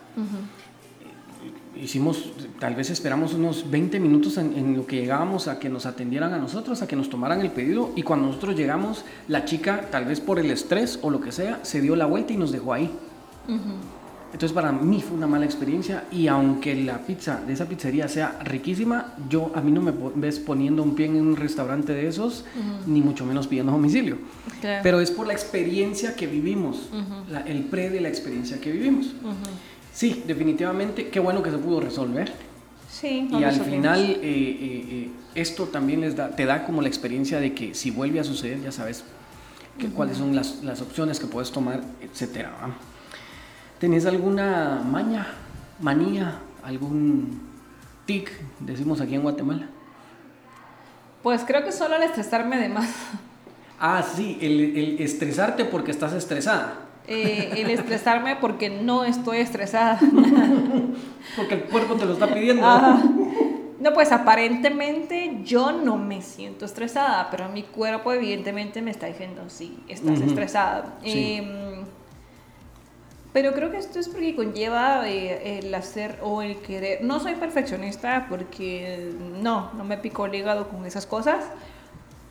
Hicimos, 1.81 2.31
tal 2.59 2.75
vez 2.75 2.89
esperamos 2.89 3.33
unos 3.33 3.69
20 3.69 3.99
minutos 3.99 4.38
en, 4.38 4.53
en, 4.57 4.75
lo 4.75 4.85
que 4.85 4.97
llegábamos 4.97 5.47
a 5.47 5.59
que 5.59 5.69
nos 5.69 5.85
atendieran 5.85 6.33
a 6.33 6.38
nosotros, 6.38 6.81
a 6.81 6.88
que 6.88 6.95
nos 6.95 7.09
tomaran 7.09 7.39
el 7.41 7.51
pedido. 7.51 7.91
Y 7.95 8.01
cuando 8.01 8.27
nosotros 8.27 8.55
llegamos, 8.55 9.05
la 9.27 9.45
chica, 9.45 9.88
tal 9.91 10.05
vez 10.05 10.19
por 10.19 10.39
el 10.39 10.49
estrés 10.51 10.99
o 11.01 11.09
lo 11.09 11.21
que 11.21 11.31
sea, 11.31 11.59
se 11.62 11.79
dio 11.79 11.95
la 11.95 12.05
vuelta 12.05 12.33
y 12.33 12.38
nos 12.38 12.51
dejó 12.51 12.73
ahí. 12.73 12.91
Entonces 14.32 14.54
para 14.54 14.72
mí 14.72 15.02
fue 15.02 15.18
una 15.18 15.28
mala 15.28 15.46
experiencia 15.46 16.06
y 16.12 16.28
aunque 16.28 16.76
la 16.76 17.00
pizza 17.00 17.42
de 17.46 17.54
esa 17.54 17.65
pizzería 17.65 18.08
sea 18.08 18.39
riquísima, 18.44 19.13
yo 19.28 19.52
a 19.56 19.62
mí 19.62 19.72
no 19.72 19.82
me 19.82 19.92
ves 20.15 20.39
poniendo 20.39 20.84
un 20.84 20.94
pie 20.94 21.08
en 21.08 21.15
un 21.15 21.36
restaurante 21.36 21.94
de 21.94 22.08
esos, 22.08 22.46
ni 22.86 23.02
mucho 23.02 23.26
menos 23.26 23.48
pidiendo 23.48 23.72
domicilio. 23.72 24.18
Pero 24.62 25.00
es 25.00 25.10
por 25.10 25.26
la 25.26 25.34
experiencia 25.34 26.15
que 26.15 26.28
vivimos, 26.28 26.89
el 27.46 27.63
pre 27.63 27.89
de 27.89 28.02
la 28.02 28.10
experiencia 28.10 28.62
que 28.62 28.72
vivimos. 28.72 29.15
Sí, 29.94 30.24
definitivamente, 30.26 31.10
qué 31.10 31.20
bueno 31.20 31.42
que 31.42 31.52
se 31.52 31.58
pudo 31.58 31.82
resolver. 31.82 32.32
Sí, 32.89 33.28
y 33.32 33.44
al 33.44 33.54
final 33.54 34.00
eh, 34.10 34.18
eh, 34.22 34.86
eh, 34.89 35.10
esto 35.36 35.65
también 35.65 36.02
les 36.02 36.15
da, 36.15 36.36
te 36.36 36.46
da 36.46 36.65
como 36.65 36.82
la 36.82 36.88
experiencia 36.88 37.39
de 37.39 37.54
que 37.54 37.76
si 37.76 37.92
vuelve 37.92 38.20
a 38.20 38.24
suceder 38.24 38.62
ya 38.62 38.72
sabes 38.72 39.04
que, 39.78 39.88
cuáles 39.89 40.18
son 40.18 40.36
las, 40.36 40.63
las, 40.63 40.82
opciones 40.82 41.20
que 41.20 41.28
puedes 41.28 41.52
tomar, 41.52 41.82
etcétera. 42.02 42.52
¿Tenés 43.80 44.06
alguna 44.06 44.84
maña, 44.86 45.28
manía, 45.80 46.39
algún 46.63 47.42
tic, 48.06 48.30
decimos 48.60 49.00
aquí 49.00 49.15
en 49.15 49.22
Guatemala? 49.22 49.70
Pues 51.24 51.44
creo 51.48 51.63
que 51.63 51.72
solo 51.72 51.96
el 51.96 52.04
estresarme 52.04 52.58
de 52.58 52.68
más. 52.68 52.89
Ah, 53.80 54.04
sí, 54.04 54.38
el, 54.42 55.00
estresarte 55.00 55.63
porque 55.63 55.92
estás 55.92 56.12
estresada. 56.12 56.74
Eh, 57.08 57.52
el 57.56 57.70
estresarme 57.70 58.36
porque 58.36 58.70
no 58.70 59.06
estoy 59.06 59.38
estresada. 59.38 59.98
porque 61.38 61.54
el 61.54 61.62
cuerpo 61.63 61.96
te 61.96 62.06
lo 62.06 62.13
está 62.13 62.28
pidiendo. 62.28 62.68
No, 63.80 63.94
pues 63.94 64.12
aparentemente 64.12 65.39
yo 65.46 65.72
no 65.72 65.98
me 65.98 66.22
siento 66.22 66.65
estresada, 66.65 67.30
pero 67.32 67.48
mi 67.48 67.63
cuerpo 67.63 68.12
evidentemente 68.12 68.82
me 68.82 68.92
está 68.92 69.08
diciendo, 69.08 69.44
sí, 69.48 69.80
estás 69.88 70.20
estresada. 70.20 70.98
Em, 71.02 71.86
pero 73.32 73.54
creo 73.54 73.70
que 73.70 73.78
esto 73.78 74.00
es 74.00 74.10
porque 74.10 74.36
conlleva 74.36 75.08
eh, 75.08 75.60
el 75.60 75.74
hacer 75.76 76.18
o 76.24 76.42
el 76.42 76.58
querer. 76.58 77.04
No 77.04 77.20
soy 77.20 77.36
perfeccionista 77.36 78.26
porque 78.28 79.13
no, 79.42 79.72
no 79.74 79.84
me 79.84 79.98
pico 79.98 80.26
el 80.26 80.34
hígado 80.34 80.68
con 80.68 80.86
esas 80.86 81.06
cosas, 81.06 81.46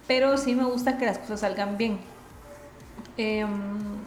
pero 0.08 0.36
sí 0.38 0.54
me 0.54 0.64
gusta 0.64 0.98
que 0.98 1.06
las 1.06 1.18
cosas 1.18 1.40
salgan 1.40 1.76
bien. 1.78 1.98
Em, 3.16 3.98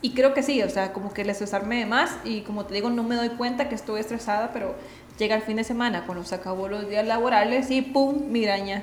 y 0.00 0.14
creo 0.14 0.32
que 0.32 0.42
sí, 0.42 0.62
o 0.62 0.70
sea, 0.70 0.92
como 0.92 1.12
que 1.12 1.22
el 1.22 1.30
estresarme 1.30 1.78
de 1.80 1.86
más 1.86 2.16
y 2.24 2.42
como 2.42 2.64
te 2.64 2.74
digo, 2.74 2.88
no 2.88 3.02
me 3.02 3.16
doy 3.16 3.30
cuenta 3.30 3.68
que 3.68 3.74
estoy 3.74 4.00
estresada, 4.00 4.52
pero 4.52 4.76
llega 5.18 5.34
el 5.34 5.42
fin 5.42 5.56
de 5.56 5.64
semana, 5.64 6.06
cuando 6.06 6.24
se 6.24 6.36
acabó 6.36 6.68
los 6.68 6.88
días 6.88 7.06
laborales 7.06 7.70
y 7.70 7.82
pum, 7.82 8.30
migraña. 8.30 8.82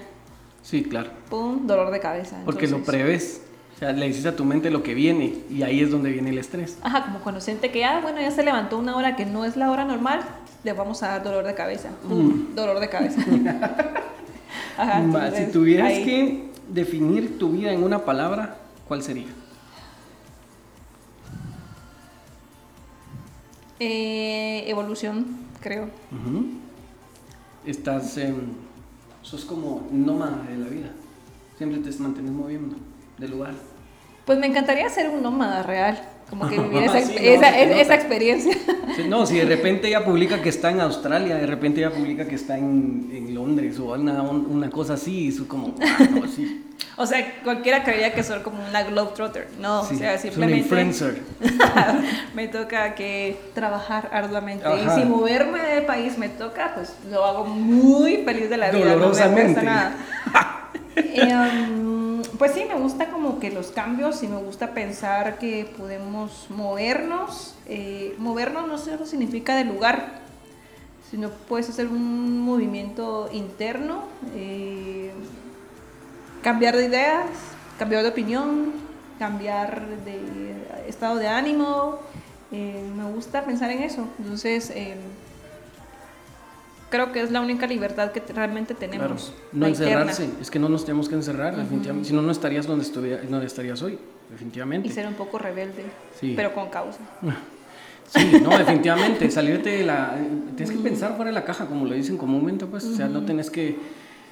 Sí, 0.61 0.83
claro. 0.83 1.11
Pum, 1.29 1.65
dolor 1.65 1.91
de 1.91 1.99
cabeza. 1.99 2.41
Porque 2.43 2.67
lo 2.67 2.83
preves. 2.83 3.41
O 3.75 3.77
sea, 3.77 3.91
le 3.91 4.07
dices 4.07 4.25
a 4.25 4.33
tu 4.33 4.45
mente 4.45 4.69
lo 4.69 4.83
que 4.83 4.93
viene 4.93 5.33
y 5.49 5.63
ahí 5.63 5.81
es 5.81 5.91
donde 5.91 6.09
viene 6.09 6.29
el 6.29 6.37
estrés. 6.37 6.77
Ajá, 6.81 7.03
como 7.03 7.19
cuando 7.19 7.41
siente 7.41 7.71
que, 7.71 7.83
ah, 7.83 7.99
bueno, 8.01 8.21
ya 8.21 8.31
se 8.31 8.41
levantó 8.41 8.77
una 8.77 8.95
hora 8.95 9.17
que 9.17 9.25
no 9.25 9.43
es 9.43 9.57
la 9.57 9.69
hora 9.69 9.83
normal, 9.83 10.21
le 10.63 10.71
vamos 10.71 11.03
a 11.03 11.09
dar 11.09 11.23
dolor 11.23 11.45
de 11.45 11.53
cabeza. 11.55 11.89
Mm. 12.07 12.55
Dolor 12.55 12.79
de 12.79 12.87
cabeza. 12.87 13.21
Ajá, 14.77 15.31
si 15.35 15.51
tuvieras 15.51 15.91
que 15.91 16.51
definir 16.69 17.37
tu 17.37 17.49
vida 17.49 17.73
en 17.73 17.83
una 17.83 18.05
palabra, 18.05 18.55
¿cuál 18.87 19.03
sería? 19.03 19.27
Eh, 23.79 24.63
evolución, 24.67 25.25
creo. 25.59 25.89
estás, 27.65 28.17
em, 28.17 28.53
sos 29.21 29.43
como 29.43 29.85
nómada 29.91 30.43
de 30.49 30.57
la 30.57 30.67
vida. 30.69 30.91
Siempre 31.57 31.79
te 31.79 31.97
mantienes 31.99 32.31
moviendo 32.31 32.77
de 33.17 33.27
lugar. 33.27 33.53
Pues 34.25 34.39
me 34.39 34.47
encantaría 34.47 34.89
ser 34.89 35.09
un 35.09 35.21
nómada 35.21 35.61
real, 35.63 36.01
como 36.29 36.47
que 36.49 36.57
vivir 36.59 36.83
esa, 36.83 36.99
Sí, 37.01 37.13
no, 37.15 37.19
esa- 37.21 37.51
se 37.53 37.65
nota. 37.67 37.81
esa 37.81 37.95
experiencia. 37.95 38.57
No, 39.07 39.25
si 39.25 39.37
de 39.37 39.45
repente 39.45 39.87
ella 39.87 40.03
publica 40.03 40.41
que 40.41 40.49
está 40.49 40.71
en 40.71 40.79
Australia, 40.81 41.35
de 41.35 41.45
repente 41.45 41.81
ella 41.81 41.91
publica 41.91 42.25
que 42.27 42.35
está 42.35 42.57
en, 42.57 43.09
en 43.13 43.35
Londres 43.35 43.77
o 43.79 43.93
una, 43.93 44.21
una 44.21 44.69
cosa 44.69 44.93
así, 44.93 45.25
y 45.25 45.27
es 45.29 45.41
como, 45.41 45.75
ah, 45.81 45.97
no, 46.11 46.27
sí, 46.27 46.61
O 46.97 47.05
sea, 47.05 47.41
cualquiera 47.43 47.83
creería 47.83 48.13
que 48.13 48.23
soy 48.23 48.39
como 48.39 48.57
una 48.67 48.83
globetrotter. 48.83 49.49
No, 49.59 49.83
sí, 49.83 49.95
o 49.95 49.97
sea, 49.97 50.17
simplemente 50.17 50.59
influencer. 50.59 51.21
me 52.35 52.47
toca 52.47 52.95
que 52.95 53.37
trabajar 53.53 54.09
arduamente. 54.13 54.65
Ajá. 54.65 54.97
Y 54.97 55.01
si 55.01 55.05
moverme 55.05 55.59
de 55.59 55.81
país 55.81 56.17
me 56.17 56.29
toca, 56.29 56.71
pues 56.73 56.93
lo 57.11 57.25
hago 57.25 57.45
muy 57.45 58.17
feliz 58.23 58.49
de 58.49 58.57
la 58.57 58.71
vida. 58.71 58.79
No 58.79 58.85
me 58.85 58.91
Dolorosamente. 58.95 59.61
nada. 59.61 59.93
Eh, 60.95 61.33
um, 61.69 62.04
pues 62.37 62.53
sí, 62.53 62.65
me 62.65 62.75
gusta 62.75 63.09
como 63.09 63.39
que 63.39 63.51
los 63.51 63.67
cambios 63.67 64.23
y 64.23 64.27
me 64.27 64.37
gusta 64.37 64.73
pensar 64.73 65.37
que 65.37 65.71
podemos 65.77 66.47
movernos. 66.49 67.55
Eh, 67.67 68.15
movernos 68.17 68.67
no 68.67 68.77
solo 68.77 69.05
significa 69.05 69.55
de 69.55 69.65
lugar, 69.65 70.21
sino 71.11 71.29
puedes 71.29 71.69
hacer 71.69 71.87
un 71.87 72.39
movimiento 72.39 73.29
interno, 73.31 74.03
eh, 74.35 75.11
cambiar 76.41 76.75
de 76.75 76.85
ideas, 76.85 77.27
cambiar 77.77 78.03
de 78.03 78.09
opinión, 78.09 78.73
cambiar 79.19 79.85
de 80.03 80.19
estado 80.87 81.17
de 81.17 81.27
ánimo. 81.27 81.99
eh, 82.51 82.83
me 82.95 83.11
gusta 83.11 83.43
pensar 83.43 83.71
en 83.71 83.83
eso. 83.83 84.07
Entonces, 84.19 84.69
eh, 84.69 84.95
creo 86.95 87.11
que 87.11 87.21
es 87.21 87.31
la 87.31 87.41
única 87.41 87.67
libertad 87.67 88.11
que 88.11 88.21
te- 88.21 88.33
realmente 88.33 88.73
Claro, 88.75 88.91
tenemos. 88.91 89.33
no 89.51 89.59
la 89.65 89.69
interna. 89.69 89.91
encerrarse, 90.01 90.29
es 90.41 90.49
que 90.49 90.59
no 90.59 90.69
nos 90.69 90.85
tenemos 90.85 91.09
que 91.09 91.15
encerrar, 91.15 91.55
definitivamente. 91.55 92.09
Si 92.09 92.15
no, 92.15 92.21
no 92.21 92.31
estarías 92.31 92.65
donde, 92.67 92.85
estuviera, 92.85 93.21
donde 93.23 93.45
estarías 93.45 93.81
hoy, 93.81 93.97
definitivamente. 94.31 94.87
Y 94.87 94.91
ser 94.91 95.07
un 95.07 95.13
poco 95.15 95.37
rebelde, 95.37 95.83
Sí. 96.19 96.33
pero 96.35 96.53
con 96.53 96.69
causa. 96.69 96.99
Sí, 98.07 98.33
no, 98.39 98.55
definitivamente, 98.55 99.31
salirte 99.31 99.77
de 99.77 99.83
la... 99.83 100.15
Tienes 100.55 100.75
que 100.77 100.81
pensar 100.83 101.15
fuera 101.15 101.31
de 101.31 101.33
la 101.33 101.43
caja, 101.43 101.65
como 101.65 101.85
lo 101.87 101.95
dicen 101.95 102.17
comúnmente, 102.17 102.67
pues, 102.67 102.83
o 102.85 102.95
sea, 102.95 103.07
no 103.07 103.25
tenés 103.25 103.49
que... 103.49 103.79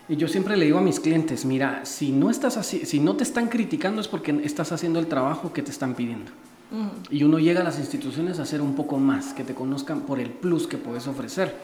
Y 0.08 0.16
yo 0.16 0.28
siempre 0.28 0.56
le 0.58 0.66
digo 0.66 0.78
a 0.78 0.82
mis 0.82 1.00
clientes, 1.00 1.44
mira, 1.44 1.84
si 1.84 2.12
no, 2.12 2.30
estás 2.30 2.56
así, 2.58 2.86
si 2.86 3.00
no 3.00 3.16
te 3.16 3.24
están 3.24 3.48
criticando 3.48 4.00
es 4.00 4.08
porque 4.08 4.40
estás 4.44 4.72
haciendo 4.74 5.00
el 5.00 5.08
trabajo 5.08 5.54
que 5.54 5.64
te 5.64 5.72
están 5.72 5.96
pidiendo. 5.96 6.32
Ujú. 6.72 6.92
Y 7.10 7.24
uno 7.24 7.40
llega 7.40 7.62
a 7.62 7.64
las 7.64 7.80
instituciones 7.80 8.38
a 8.38 8.44
hacer 8.44 8.62
un 8.62 8.76
poco 8.76 9.00
más, 9.00 9.34
que 9.34 9.44
te 9.44 9.56
conozcan 9.56 10.02
por 10.02 10.20
el 10.20 10.30
plus 10.30 10.68
que 10.68 10.78
puedes 10.78 11.08
ofrecer. 11.08 11.56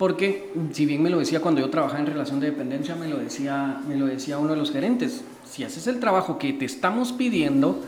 Porque, 0.00 0.50
si 0.72 0.86
bien 0.86 1.02
me 1.02 1.10
lo 1.10 1.18
decía 1.18 1.42
cuando 1.42 1.60
yo 1.60 1.68
trabajaba 1.68 2.00
en 2.00 2.06
relación 2.06 2.40
de 2.40 2.50
dependencia, 2.50 2.96
me 2.96 3.06
lo 3.06 3.18
decía, 3.18 3.82
me 3.86 3.96
lo 3.96 4.06
decía 4.06 4.38
uno 4.38 4.52
de 4.52 4.56
los 4.56 4.72
gerentes, 4.72 5.22
si 5.44 5.62
haces 5.62 5.86
el 5.88 6.00
trabajo 6.00 6.38
que 6.38 6.54
te 6.54 6.64
estamos 6.64 7.12
pidiendo, 7.12 7.82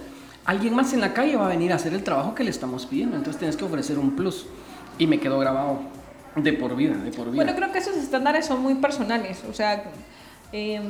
alguien 0.45 0.75
más 0.77 0.93
en 0.93 1.01
la 1.01 1.15
calle 1.15 1.37
va 1.37 1.47
a 1.47 1.49
venir 1.49 1.73
a 1.73 1.77
hacer 1.77 1.95
el 1.95 2.05
trabajo 2.05 2.35
que 2.35 2.45
le 2.45 2.51
estamos 2.51 2.85
pidiendo. 2.85 3.17
Entonces 3.17 3.39
tienes 3.39 3.57
que 3.57 3.65
ofrecer 3.65 3.99
un 3.99 4.15
plus. 4.15 4.45
Y 4.99 5.07
me 5.07 5.21
quedó 5.21 5.39
grabado 5.39 5.81
de 6.37 6.53
por 6.53 6.77
vida, 6.77 6.99
de 6.99 7.13
por 7.13 7.31
vida. 7.31 7.45
Bueno, 7.45 7.57
creo 7.57 7.73
que 7.73 7.79
esos 7.79 7.97
estándares 7.97 8.45
son 8.45 8.61
muy 8.61 8.75
personales. 8.75 9.43
O 9.49 9.55
sea, 9.55 9.83
em, 10.53 10.83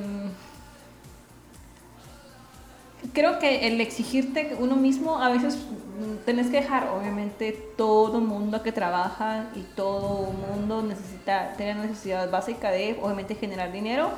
creo 3.12 3.38
que 3.38 3.67
el 3.69 3.81
exigirte 3.81 4.57
uno 4.59 4.77
mismo, 4.77 5.19
a 5.23 5.29
veces 5.29 5.57
mm, 5.57 6.25
tenés 6.25 6.49
que 6.49 6.59
dejar, 6.59 6.88
obviamente, 6.88 7.53
todo 7.77 8.21
mundo 8.21 8.62
que 8.62 8.73
trabaja 8.73 9.47
y 9.55 9.61
todo 9.75 10.31
mundo 10.33 10.83
necesita 10.83 11.55
tener 11.57 11.77
necesidad 11.77 12.31
básica 12.31 12.71
de, 12.71 12.99
obviamente, 13.03 13.35
generar 13.35 13.73
dinero 13.73 14.11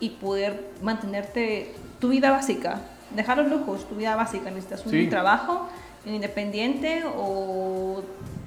y 0.00 0.10
poder 0.10 0.70
mantenerte 0.82 1.74
tu 2.00 2.08
vida 2.08 2.30
básica. 2.30 2.80
Dejar 3.14 3.38
los 3.38 3.48
lujos, 3.48 3.88
tu 3.88 3.94
vida 3.94 4.16
básica. 4.16 4.50
Necesitas 4.50 4.84
un 4.86 4.92
Sí. 4.92 5.06
trabajo 5.06 5.68
independiente 6.06 7.02
o, 7.16 8.02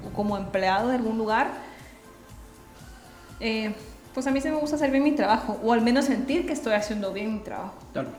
o 0.06 0.14
como 0.16 0.38
empleado 0.38 0.90
de 0.90 0.96
algún 0.96 1.18
lugar 1.18 1.48
eh, 3.40 3.74
pues 4.14 4.26
a 4.26 4.32
mí 4.32 4.42
sí 4.42 4.50
me 4.50 4.56
gusta 4.58 4.76
hacer 4.78 4.90
bien 4.90 5.04
mi 5.04 5.12
trabajo, 5.12 5.60
o 5.64 5.74
al 5.74 5.82
menos 5.82 6.06
sentir 6.06 6.48
que 6.48 6.54
estoy 6.54 6.74
haciendo 6.74 7.14
bien 7.14 7.34
mi 7.36 7.40
trabajo. 7.40 7.76
Claro, 7.94 8.10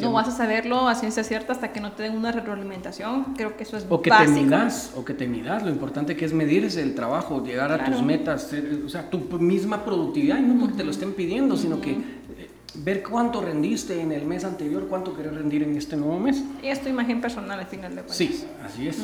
No 0.00 0.10
vas 0.12 0.26
a 0.26 0.30
saberlo 0.32 0.88
a 0.88 0.96
ciencia 0.96 1.22
cierta 1.22 1.52
hasta 1.52 1.72
que 1.72 1.80
no 1.80 1.92
te 1.92 2.02
den 2.02 2.16
una 2.16 2.32
retroalimentación. 2.32 3.34
Creo 3.36 3.56
que 3.56 3.62
eso 3.62 3.76
es 3.76 3.86
O 3.88 4.02
que 4.02 4.10
básico. 4.10 4.34
te 4.34 4.40
midas, 4.44 4.92
o 4.96 5.04
que 5.04 5.14
te 5.14 5.28
midas. 5.28 5.62
Lo 5.62 5.70
importante 5.70 6.16
que 6.16 6.24
es 6.24 6.32
medirse 6.32 6.82
el 6.82 6.94
trabajo, 6.96 7.44
llegar 7.44 7.70
a 7.70 7.84
tus 7.84 8.02
metas, 8.02 8.42
ser- 8.48 8.82
o 8.84 8.88
sea, 8.88 9.08
tu 9.08 9.18
misma 9.38 9.84
productividad, 9.84 10.38
y 10.38 10.42
no 10.42 10.58
porque 10.58 10.74
te 10.78 10.84
lo 10.84 10.90
estén 10.90 11.12
pidiendo, 11.12 11.56
sino 11.56 11.80
que 11.80 11.92
eh, 11.92 12.50
ver 12.74 13.04
cuánto 13.04 13.40
rendiste 13.42 14.00
en 14.00 14.10
el 14.10 14.24
mes 14.26 14.44
anterior, 14.44 14.88
cuánto 14.88 15.14
querés 15.16 15.34
rendir 15.34 15.62
en 15.62 15.76
este 15.76 15.96
nuevo 15.96 16.18
mes. 16.18 16.42
Y 16.62 16.66
es 16.66 16.80
tu 16.82 16.88
imagen 16.88 17.20
personal 17.20 17.60
al 17.60 17.66
final 17.66 17.90
de 17.92 18.02
cuentas. 18.02 18.16
Sí, 18.16 18.44
así 18.66 18.88
es. 18.88 18.98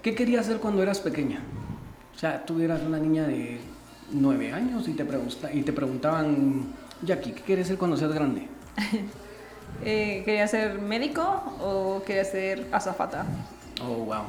¿Qué 0.00 0.14
querías 0.14 0.46
hacer 0.46 0.58
cuando 0.58 0.82
eras 0.82 1.00
pequeña? 1.00 1.40
O 2.16 2.18
sea, 2.18 2.46
tú 2.46 2.60
eras 2.62 2.80
una 2.82 2.98
niña 2.98 3.24
de 3.26 3.60
nueve 4.12 4.54
años 4.54 4.88
y 4.88 4.92
te, 4.92 5.04
y 5.52 5.62
te 5.62 5.72
preguntaban, 5.74 6.62
Jackie, 7.02 7.32
¿qué 7.32 7.42
quieres 7.42 7.66
ser 7.68 7.76
cuando 7.76 7.96
seas 7.98 8.12
grande? 8.14 8.48
Eh, 9.84 10.22
¿Quería 10.24 10.46
ser 10.48 10.78
médico 10.80 11.22
o 11.60 12.02
quería 12.04 12.24
ser 12.24 12.66
azafata? 12.72 13.24
Oh, 13.82 14.04
wow. 14.04 14.22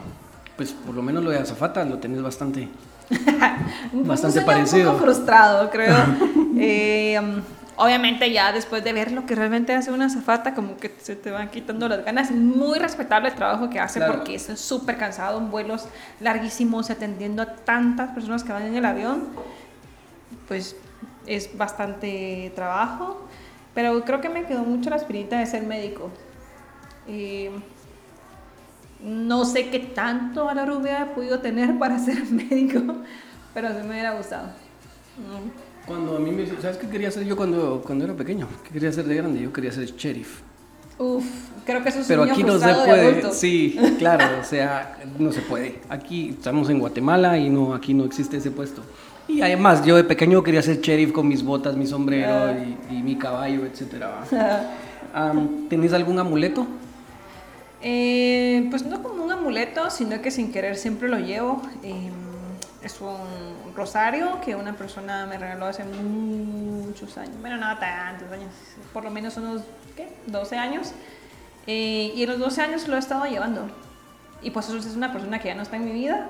Pues 0.55 0.71
por 0.71 0.93
lo 0.93 1.01
menos 1.01 1.23
lo 1.23 1.31
de 1.31 1.39
azafata 1.39 1.83
lo 1.85 1.97
tenés 1.97 2.21
bastante. 2.21 2.67
Un 3.93 4.07
Bastante 4.07 4.33
sueño 4.41 4.45
parecido. 4.45 4.91
Un 4.91 4.97
poco 4.97 5.05
frustrado, 5.11 5.69
creo. 5.69 5.95
Eh, 6.61 7.17
um, 7.17 7.41
obviamente 7.77 8.29
ya 8.33 8.51
después 8.51 8.83
de 8.83 8.91
ver 8.91 9.13
lo 9.13 9.25
que 9.25 9.33
realmente 9.33 9.73
hace 9.73 9.91
una 9.93 10.07
azafata, 10.07 10.53
como 10.53 10.75
que 10.75 10.93
se 11.01 11.15
te 11.15 11.31
van 11.31 11.49
quitando 11.49 11.87
las 11.87 12.03
ganas. 12.03 12.31
Muy 12.31 12.77
respetable 12.79 13.29
el 13.29 13.35
trabajo 13.35 13.69
que 13.69 13.79
hace 13.79 13.99
Claro. 13.99 14.15
porque 14.15 14.35
es 14.35 14.43
súper 14.59 14.97
cansado 14.97 15.37
en 15.37 15.51
vuelos 15.51 15.85
larguísimos, 16.19 16.89
atendiendo 16.89 17.41
a 17.43 17.45
tantas 17.55 18.09
personas 18.09 18.43
que 18.43 18.51
van 18.51 18.63
en 18.63 18.75
el 18.75 18.83
avión. 18.83 19.29
Pues 20.49 20.75
es 21.25 21.57
bastante 21.57 22.51
trabajo. 22.55 23.25
Pero 23.73 24.03
creo 24.03 24.21
que 24.21 24.29
me 24.29 24.45
quedó 24.45 24.63
mucho 24.63 24.89
la 24.89 24.97
espinita 24.97 25.39
de 25.39 25.45
ser 25.45 25.63
médico. 25.63 26.09
Eh, 27.07 27.51
no 29.01 29.45
sé 29.45 29.69
qué 29.69 29.79
tanto 29.79 30.45
valor 30.45 30.71
hubiera 30.71 31.13
podido 31.13 31.39
tener 31.39 31.77
para 31.77 31.99
ser 32.05 32.23
médico, 32.25 32.81
pero 33.53 33.69
sí 33.69 33.81
me 33.83 33.91
hubiera 33.91 34.13
gustado. 34.15 34.49
Cuando 35.85 36.17
a 36.17 36.19
mí 36.19 36.31
me 36.31 36.45
¿sabes 36.45 36.77
qué 36.77 36.87
quería 36.87 37.11
ser 37.11 37.25
yo 37.25 37.35
cuando, 37.35 37.81
cuando 37.85 38.05
era 38.05 38.13
pequeño? 38.13 38.47
¿Qué 38.63 38.73
quería 38.73 38.91
ser 38.91 39.05
de 39.05 39.15
grande? 39.15 39.41
Yo 39.41 39.51
quería 39.51 39.71
ser 39.71 39.85
sheriff. 39.95 40.41
Uf, 40.99 41.25
creo 41.65 41.81
que 41.81 41.89
eso 41.89 42.01
es 42.01 42.07
Pero 42.07 42.23
un 42.23 42.29
aquí 42.29 42.43
no 42.43 42.59
se 42.59 42.73
puede. 42.73 43.33
Sí, 43.33 43.79
claro, 43.97 44.39
o 44.41 44.43
sea, 44.43 44.97
no 45.17 45.31
se 45.31 45.41
puede. 45.41 45.79
Aquí 45.89 46.29
estamos 46.37 46.69
en 46.69 46.79
Guatemala 46.79 47.37
y 47.37 47.49
no, 47.49 47.73
aquí 47.73 47.93
no 47.93 48.03
existe 48.03 48.37
ese 48.37 48.51
puesto. 48.51 48.83
Y 49.29 49.41
además, 49.41 49.85
yo 49.85 49.95
de 49.95 50.03
pequeño 50.03 50.43
quería 50.43 50.61
ser 50.61 50.81
sheriff 50.81 51.11
con 51.13 51.27
mis 51.27 51.43
botas, 51.43 51.75
mi 51.77 51.85
sombrero 51.87 52.47
Ah. 52.47 52.53
y, 52.91 52.95
y 52.97 53.01
mi 53.03 53.15
caballo, 53.17 53.65
etcétera. 53.65 54.23
Am, 55.13 55.67
¿Tenés 55.69 55.93
algún 55.93 56.19
amuleto? 56.19 56.67
Eh, 57.81 58.67
pues 58.69 58.85
no 58.85 59.01
como 59.01 59.23
un 59.23 59.31
amuleto, 59.31 59.89
sino 59.89 60.21
que 60.21 60.31
sin 60.31 60.51
querer 60.51 60.75
siempre 60.75 61.07
lo 61.07 61.17
llevo. 61.19 61.61
Eh, 61.83 62.09
es 62.83 62.99
un 63.01 63.73
rosario 63.75 64.39
que 64.43 64.55
una 64.55 64.73
persona 64.73 65.25
me 65.25 65.37
regaló 65.37 65.65
hace 65.65 65.83
muchos 65.83 67.17
años. 67.17 67.35
Bueno, 67.39 67.57
no 67.57 67.77
tantos 67.77 68.31
años, 68.31 68.49
por 68.93 69.03
lo 69.03 69.11
menos 69.11 69.37
unos, 69.37 69.61
¿qué? 69.95 70.09
12 70.27 70.57
años. 70.57 70.91
Eh, 71.67 72.11
y 72.15 72.23
en 72.23 72.29
los 72.29 72.39
12 72.39 72.61
años 72.61 72.87
lo 72.87 72.95
he 72.95 72.99
estado 72.99 73.25
llevando. 73.25 73.69
Y 74.41 74.51
pues 74.51 74.67
eso 74.69 74.77
es 74.77 74.95
una 74.95 75.11
persona 75.11 75.39
que 75.39 75.49
ya 75.49 75.55
no 75.55 75.61
está 75.61 75.75
en 75.77 75.85
mi 75.85 75.91
vida, 75.91 76.29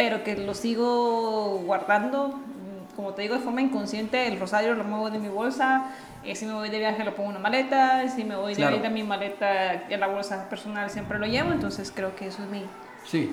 pero 0.00 0.24
que 0.24 0.34
lo 0.34 0.54
sigo 0.54 1.58
guardando. 1.66 2.28
Mm, 2.28 2.96
Como 2.96 3.12
te 3.12 3.20
digo, 3.22 3.34
de 3.34 3.40
forma 3.40 3.60
inconsciente, 3.60 4.26
el 4.28 4.40
rosario 4.40 4.74
lo 4.74 4.84
muevo 4.84 5.10
de 5.10 5.18
mi 5.18 5.28
bolsa. 5.28 5.92
eh, 6.24 6.34
si 6.34 6.44
me 6.46 6.52
voy 6.54 6.68
de 6.70 6.78
viaje 6.78 7.02
lo 7.04 7.14
pongo 7.14 7.30
en 7.30 7.36
una 7.36 7.42
maleta. 7.42 8.08
Si 8.08 8.24
me 8.24 8.34
voy 8.36 8.54
Claro. 8.54 8.76
de, 8.76 8.82
de 8.82 8.88
mi 8.90 9.02
maleta, 9.02 9.74
en 9.88 10.00
la 10.00 10.06
bolsa 10.06 10.48
personal 10.48 10.88
siempre 10.90 11.18
lo 11.18 11.26
llevo. 11.26 11.52
Entonces 11.52 11.92
creo 11.94 12.14
que 12.16 12.28
eso 12.28 12.42
es 12.42 12.48
mi, 12.50 12.62
Sí. 13.04 13.30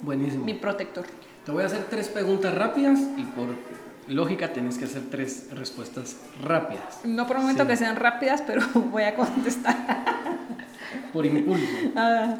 Buenísimo. 0.00 0.44
mi 0.44 0.54
protector. 0.54 1.04
Te 1.44 1.52
voy 1.52 1.62
a 1.62 1.66
hacer 1.66 1.84
tres 1.88 2.08
preguntas 2.08 2.52
rápidas 2.54 2.98
y 3.16 3.22
por 3.22 3.48
lógica 4.08 4.52
tenés 4.52 4.76
que 4.76 4.86
hacer 4.86 5.02
tres 5.10 5.48
respuestas 5.52 6.16
rápidas. 6.42 7.00
No 7.04 7.26
prometo 7.28 7.62
Sí. 7.62 7.68
que 7.68 7.76
sean 7.76 7.94
rápidas, 7.96 8.42
pero 8.44 8.62
voy 8.74 9.04
a 9.04 9.14
contestar. 9.14 9.76
Por 11.12 11.24
impulso. 11.26 11.64
Ah, 11.94 12.34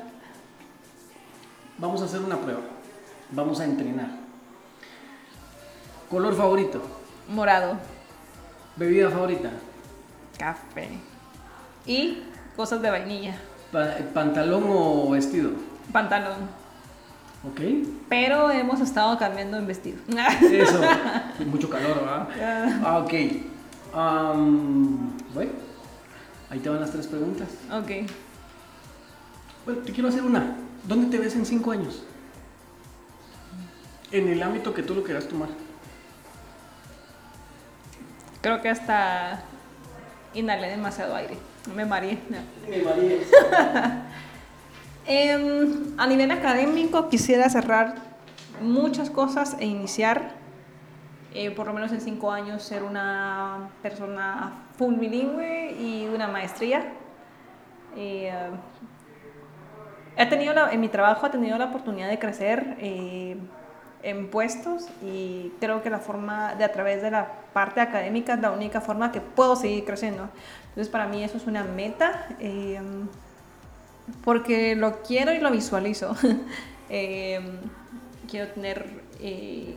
Vamos 1.79 2.03
a 2.03 2.05
hacer 2.05 2.21
una 2.21 2.37
prueba. 2.37 2.61
Vamos 3.33 3.61
a 3.61 3.65
entrenar. 3.65 4.11
Color 6.11 6.35
favorito. 6.37 6.83
morado, 7.29 7.77
Bebida 8.77 9.11
favorita. 9.11 9.51
café 10.39 10.89
y 11.87 12.23
cosas 12.57 12.83
de 12.83 12.91
vainilla. 12.91 13.37
Pa- 13.71 13.97
pantalón 14.13 14.65
o 14.67 15.11
vestido. 15.11 15.51
Pantalón. 15.93 16.61
¿Ok? 17.49 17.61
Pero 18.09 18.51
hemos 18.51 18.81
estado 18.81 19.17
cambiando 19.19 19.57
en 19.59 19.67
vestido. 19.67 19.99
Eso. 20.51 20.81
Mucho 21.47 21.71
calor, 21.71 22.01
¿verdad? 22.01 22.29
Ah, 22.85 22.99
ok. 22.99 23.13
Bueno, 25.35 25.53
ahí 26.51 26.59
te 26.59 26.69
van 26.69 26.81
las 26.81 26.91
tres 26.91 27.07
preguntas. 27.07 27.49
Ok. 27.73 28.11
Bueno, 29.65 29.83
te 29.83 29.93
quiero 29.93 30.09
hacer 30.09 30.23
una. 30.23 30.57
¿Dónde 30.85 31.07
te 31.17 31.23
ves 31.23 31.35
en 31.37 31.47
cinco 31.47 31.71
años? 31.71 32.03
En 34.13 34.29
el 34.29 34.43
ámbito 34.43 34.75
que 34.75 34.83
tú 34.83 34.95
lo 34.95 35.03
quieras 35.05 35.27
tomar. 35.29 35.49
Creo 38.41 38.61
que 38.63 38.69
hasta 38.69 39.43
inhalé 40.35 40.69
demasiado 40.71 41.15
aire. 41.15 41.37
Me 41.75 41.85
mareé. 41.85 42.19
no. 42.29 42.39
Me 42.69 42.83
mareé. 42.83 43.23
Em, 45.07 45.95
a 45.99 46.07
nivel 46.07 46.31
académico 46.31 47.09
quisiera 47.09 47.49
cerrar 47.49 47.95
muchas 48.61 49.11
cosas 49.11 49.57
e 49.59 49.65
iniciar, 49.67 50.33
eh, 51.35 51.51
por 51.51 51.67
lo 51.67 51.73
menos 51.73 51.91
en 51.91 52.01
cinco 52.01 52.31
años, 52.31 52.63
ser 52.63 52.83
una 52.85 53.71
persona 53.83 54.53
full 54.79 54.95
bilingüe 54.97 55.73
y 55.81 56.07
una 56.15 56.29
maestría. 56.29 56.93
Eh, 57.97 58.31
he 60.17 60.27
tenido 60.27 60.53
la- 60.53 60.71
en 60.71 60.81
mi 60.81 60.89
trabajo 60.89 61.27
he 61.27 61.31
tenido 61.31 61.57
la 61.59 61.65
oportunidad 61.65 62.09
de 62.09 62.19
crecer 62.19 62.77
eh, 62.79 63.37
en 64.03 64.29
puestos 64.31 64.87
y 65.03 65.53
creo 65.61 65.83
que 65.83 65.91
la 65.91 65.99
forma 65.99 66.55
de 66.55 66.65
a 66.65 66.73
través 66.73 67.03
de 67.03 67.11
la 67.11 67.29
parte 67.53 67.81
académica 67.81 68.35
es 68.35 68.41
la 68.41 68.51
única 68.51 68.81
forma 68.81 69.13
que 69.13 69.21
puedo 69.21 69.57
seguir 69.57 69.85
creciendo. 69.85 70.29
Entonces 70.69 70.89
para 70.89 71.07
mí 71.07 71.23
eso 71.23 71.37
es 71.37 71.47
una 71.47 71.65
meta. 71.65 72.27
eh, 72.39 72.81
porque 74.25 74.75
lo 74.75 75.03
quiero 75.03 75.33
y 75.33 75.39
lo 75.39 75.51
visualizo. 75.51 76.17
Eh, 76.93 77.41
quiero 78.29 78.49
tener 78.49 78.85
eh, 79.21 79.77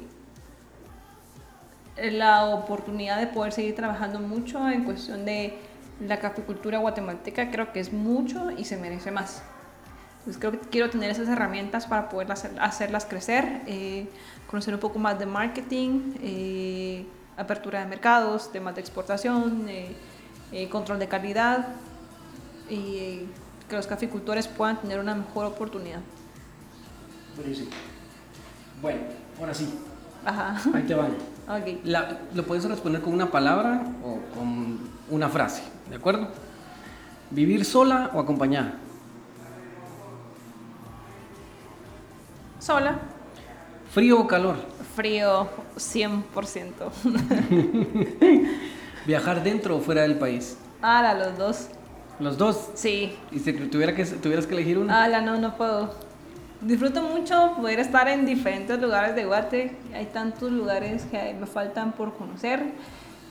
la 1.95 2.45
oportunidad 2.45 3.19
de 3.19 3.27
poder 3.27 3.53
seguir 3.53 3.75
trabajando 3.75 4.17
mucho 4.17 4.67
en 4.67 4.83
cuestión 4.83 5.23
de 5.23 5.53
la 5.99 6.17
caficultura 6.17 6.79
guatemalteca. 6.79 7.51
Creo 7.51 7.71
que 7.71 7.81
es 7.81 7.93
mucho 7.93 8.49
y 8.49 8.65
se 8.65 8.77
merece 8.77 9.11
más. 9.11 9.43
Entonces 10.25 10.39
creo 10.39 10.51
que 10.53 10.59
quiero 10.69 10.89
tener 10.89 11.11
esas 11.11 11.27
herramientas 11.27 11.85
para 11.85 12.07
poder 12.07 12.31
hacer- 12.31 12.57
hacerlas 12.61 13.03
crecer, 13.05 13.61
eh, 13.67 14.07
conocer 14.49 14.73
un 14.73 14.79
poco 14.79 14.97
más 14.97 15.19
de 15.19 15.25
marketing, 15.25 16.13
eh, 16.21 17.05
apertura 17.35 17.81
de 17.81 17.87
mercados, 17.87 18.49
temas 18.51 18.73
de 18.75 18.79
exportación, 18.81 19.65
eh, 19.67 20.69
control 20.69 20.99
de 20.99 21.07
calidad 21.09 21.67
y 22.69 23.23
que 23.67 23.75
los 23.75 23.85
caficultores 23.87 24.47
puedan 24.47 24.77
tener 24.79 24.99
una 24.99 25.13
mejor 25.15 25.45
oportunidad. 25.47 25.99
Buenísimo. 27.35 27.71
Bueno, 28.81 28.99
ahora 29.39 29.53
sí, 29.53 29.67
Ajá. 30.23 30.55
ahí 30.73 30.83
te 30.83 30.95
van. 30.95 31.11
Ok. 31.43 31.79
La- 31.83 32.19
lo 32.33 32.45
puedes 32.45 32.63
responder 32.63 33.01
con 33.01 33.11
una 33.13 33.29
palabra 33.29 33.83
o 34.01 34.19
con 34.33 34.79
una 35.09 35.27
frase, 35.27 35.61
¿de 35.89 35.97
acuerdo? 35.97 36.29
¿Vivir 37.31 37.65
sola 37.65 38.11
o 38.13 38.19
acompañada? 38.21 38.75
Sola. 42.63 42.97
¿Frío 43.91 44.21
o 44.21 44.25
calor? 44.25 44.55
Frío 44.95 45.49
100%. 45.75 46.71
¿Viajar 49.05 49.43
dentro 49.43 49.75
o 49.75 49.81
fuera 49.81 50.03
del 50.03 50.17
país? 50.17 50.57
Ala, 50.81 51.13
los 51.13 51.37
dos. 51.37 51.67
Los 52.21 52.37
dos. 52.37 52.69
Sí. 52.73 53.17
Y 53.33 53.39
si 53.39 53.51
tuviera 53.51 53.93
que, 53.93 54.05
tuvieras 54.05 54.47
que 54.47 54.53
elegir 54.53 54.77
una. 54.77 55.03
Ala, 55.03 55.19
no, 55.19 55.37
no 55.37 55.57
puedo. 55.57 55.93
Disfruto 56.61 57.01
mucho 57.01 57.55
poder 57.57 57.81
estar 57.81 58.07
en 58.07 58.25
diferentes 58.25 58.79
lugares 58.79 59.13
de 59.13 59.25
Guate. 59.25 59.75
Hay 59.93 60.05
tantos 60.05 60.49
lugares 60.49 61.03
que 61.11 61.35
me 61.37 61.45
faltan 61.45 61.91
por 61.91 62.13
conocer. 62.13 62.63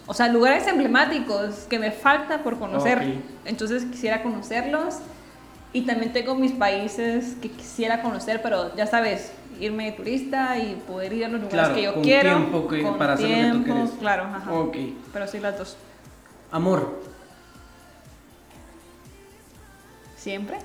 O 0.07 0.13
sea, 0.13 0.29
lugares 0.29 0.67
emblemáticos 0.67 1.67
que 1.71 1.79
me 1.79 1.91
falta 1.91 2.43
por 2.43 2.59
conocer. 2.59 3.23
Entonces 3.47 3.87
quisiera 3.87 4.23
conocerlos. 4.23 4.97
Y 5.73 5.83
también 5.83 6.13
tengo 6.13 6.35
mis 6.35 6.53
países 6.53 7.35
que 7.41 7.51
quisiera 7.51 8.03
conocer, 8.03 8.43
pero 8.43 8.75
ya 8.77 8.87
sabes, 8.87 9.33
irme 9.59 9.87
de 9.87 9.93
turista 9.93 10.59
y 10.59 10.75
poder 10.87 11.13
ir 11.15 11.25
a 11.25 11.29
los 11.29 11.41
lugares 11.41 11.59
Claro, 11.61 11.75
que 11.75 11.83
yo 11.83 11.95
con 11.95 12.03
quiero. 12.03 12.37
tiempo 12.37 12.69
que- 12.69 12.83
con 12.83 12.99
para 12.99 13.15
hacer 13.15 13.29
lo 13.29 13.35
que 13.35 13.41
tú 13.43 13.51
tiempo, 13.65 13.73
quieres. 13.75 13.91
Claro, 14.01 14.25
ajá. 14.25 14.53
Ok. 14.53 14.77
Pero 15.13 15.27
sí 15.27 15.39
las 15.39 15.59
dos. 15.59 15.77
Amor. 16.51 17.01
¿Siempre? 20.17 20.59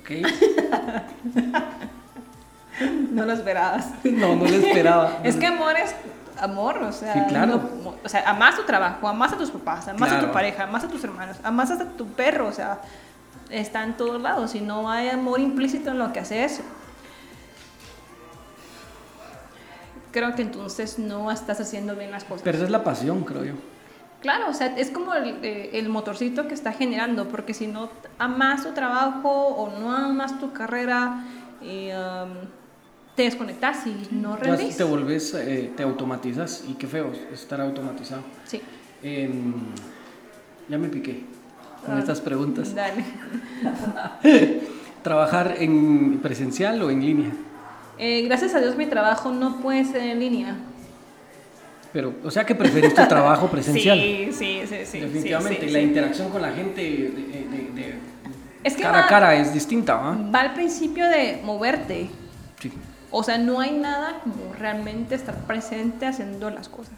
Ok. 0.00 0.10
No 3.10 3.26
lo 3.26 3.32
esperabas. 3.34 3.88
no, 4.04 4.36
no 4.36 4.44
lo 4.44 4.48
esperaba. 4.56 5.18
Es 5.24 5.36
que 5.36 5.46
amor 5.46 5.76
es 5.76 5.94
amor, 6.40 6.78
o 6.78 6.92
sea, 6.92 7.12
Sí, 7.12 7.20
claro. 7.28 7.60
no- 7.84 7.94
o 8.02 8.08
sea, 8.08 8.22
amas 8.30 8.56
tu 8.56 8.62
trabajo, 8.62 9.06
amas 9.06 9.34
a 9.34 9.36
tus 9.36 9.50
papás, 9.50 9.86
amas 9.88 10.10
a 10.10 10.20
tu 10.20 10.32
pareja, 10.32 10.64
amas 10.64 10.82
a 10.84 10.88
tus 10.88 11.04
hermanos, 11.04 11.36
amas 11.42 11.70
hasta 11.70 11.84
tu 11.84 12.06
perro, 12.06 12.46
o 12.46 12.52
sea, 12.52 12.80
está 13.50 13.82
en 13.84 13.96
todos 13.96 14.20
lados 14.20 14.54
y 14.54 14.60
no 14.60 14.90
hay 14.90 15.08
amor 15.08 15.40
implícito 15.40 15.90
en 15.90 15.98
lo 15.98 16.12
que 16.12 16.20
haces. 16.20 16.60
Creo 20.12 20.34
que 20.34 20.42
entonces 20.42 20.98
no 20.98 21.30
estás 21.30 21.60
haciendo 21.60 21.94
bien 21.94 22.10
las 22.10 22.24
cosas. 22.24 22.42
Pero 22.42 22.56
esa 22.56 22.64
es 22.64 22.70
la 22.70 22.82
pasión, 22.82 23.22
creo 23.24 23.44
yo. 23.44 23.54
Claro, 24.20 24.48
o 24.50 24.52
sea, 24.52 24.76
es 24.76 24.90
como 24.90 25.14
el, 25.14 25.42
eh, 25.42 25.70
el 25.74 25.88
motorcito 25.88 26.46
que 26.46 26.54
está 26.54 26.72
generando, 26.72 27.28
porque 27.28 27.54
si 27.54 27.66
no 27.66 27.88
amas 28.18 28.64
tu 28.64 28.72
trabajo 28.72 29.30
o 29.30 29.78
no 29.78 29.92
amas 29.92 30.38
tu 30.38 30.52
carrera, 30.52 31.24
eh, 31.62 31.94
um, 31.96 32.48
te 33.14 33.22
desconectas 33.22 33.86
y 33.86 34.08
no 34.10 34.36
rendís. 34.36 34.76
te 34.76 34.84
volvés, 34.84 35.32
eh, 35.34 35.72
te 35.76 35.84
automatizas 35.84 36.64
y 36.68 36.74
qué 36.74 36.86
feo 36.86 37.12
estar 37.32 37.60
automatizado. 37.60 38.22
Sí, 38.44 38.60
Em, 39.02 39.54
ya 40.68 40.76
me 40.76 40.88
piqué 40.88 41.24
con 41.84 41.96
Ah. 41.96 42.00
estas 42.00 42.20
preguntas. 42.20 42.74
dale. 42.74 43.04
¿Trabajar 45.02 45.54
en 45.58 46.18
presencial 46.22 46.80
o 46.82 46.90
en 46.90 47.00
línea? 47.04 47.30
Eh, 47.98 48.22
gracias 48.22 48.54
a 48.54 48.60
Dios 48.60 48.76
mi 48.76 48.86
trabajo 48.86 49.30
no 49.32 49.60
puede 49.60 49.84
ser 49.84 50.02
en 50.02 50.20
línea. 50.20 50.56
Pero, 51.92 52.14
o 52.22 52.30
sea 52.30 52.44
que 52.44 52.54
preferís 52.54 52.94
tu 52.94 53.04
trabajo 53.06 53.48
presencial. 53.50 53.98
Sí, 53.98 54.28
sí, 54.32 54.60
sí, 54.66 54.76
sí. 54.84 55.00
Definitivamente. 55.00 55.60
sí, 55.62 55.66
sí, 55.66 55.72
la 55.72 55.78
sí. 55.80 55.84
interacción 55.86 56.28
con 56.30 56.42
la 56.42 56.52
gente 56.52 56.80
de, 56.82 56.88
de- 56.90 57.70
de- 57.74 57.94
Es 58.62 58.74
que 58.76 58.82
cara 58.82 58.98
va, 59.00 59.04
a 59.04 59.08
cara 59.08 59.34
es 59.36 59.52
distinta, 59.52 59.94
¿va? 59.96 60.16
va 60.34 60.40
al 60.40 60.54
principio 60.54 61.08
de 61.08 61.40
moverte. 61.44 62.08
Sí. 62.60 62.70
O 63.10 63.24
sea, 63.24 63.38
no 63.38 63.58
hay 63.58 63.72
nada 63.72 64.20
como 64.22 64.52
realmente 64.56 65.14
estar 65.16 65.34
presente 65.46 66.06
haciendo 66.06 66.48
las 66.50 66.68
cosas. 66.68 66.94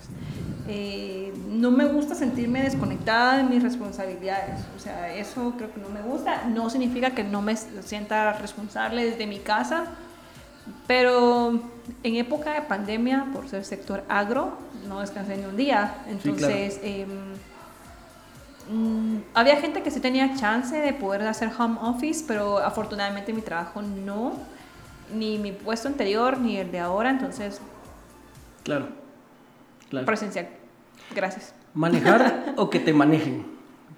Eh, 0.69 1.33
no 1.49 1.71
me 1.71 1.87
gusta 1.87 2.15
sentirme 2.15 2.63
desconectada 2.63 3.39
de 3.39 3.45
mis 3.45 3.63
responsabilidades. 3.63 4.61
O 4.77 4.79
sea, 4.79 5.15
eso 5.15 5.55
creo 5.57 5.73
que 5.73 5.81
no 5.81 5.89
me 5.89 6.03
gusta. 6.03 6.45
No 6.45 6.71
significa 6.71 7.11
que 7.11 7.25
no 7.25 7.43
me 7.43 7.57
sienta 7.57 8.33
responsable 8.35 9.05
desde 9.05 9.27
mi 9.27 9.39
casa. 9.39 9.87
Pero 10.87 11.61
en 12.05 12.17
época 12.17 12.55
de 12.55 12.63
pandemia, 12.63 13.27
por 13.33 13.49
ser 13.49 13.65
sector 13.65 14.05
agro, 14.09 14.57
no 14.89 15.01
descansé 15.01 15.37
ni 15.37 15.45
un 15.45 15.57
día. 15.57 15.97
Entonces, 16.07 16.79
em, 16.85 17.09
mm, 18.71 19.23
había 19.35 19.57
gente 19.57 19.83
que 19.83 19.91
sí 19.91 19.99
tenía 19.99 20.37
chance 20.37 20.77
de 20.77 20.93
poder 20.93 21.23
hacer 21.23 21.51
home 21.59 21.79
office, 21.83 22.25
pero 22.29 22.59
afortunadamente 22.59 23.33
mi 23.33 23.43
trabajo 23.43 23.83
no, 23.83 24.35
ni 25.13 25.39
mi 25.39 25.51
puesto 25.51 25.89
anterior, 25.89 26.39
ni 26.39 26.57
el 26.59 26.71
de 26.71 26.79
ahora, 26.79 27.11
entonces 27.11 27.61
Claro. 28.63 29.02
Claro. 29.93 30.07
presencial. 30.07 30.49
Gracias. 31.15 31.55
¿Manejar 31.75 32.53
o 32.57 32.69
que 32.69 32.81
te 32.81 32.93
manejen? 32.93 33.47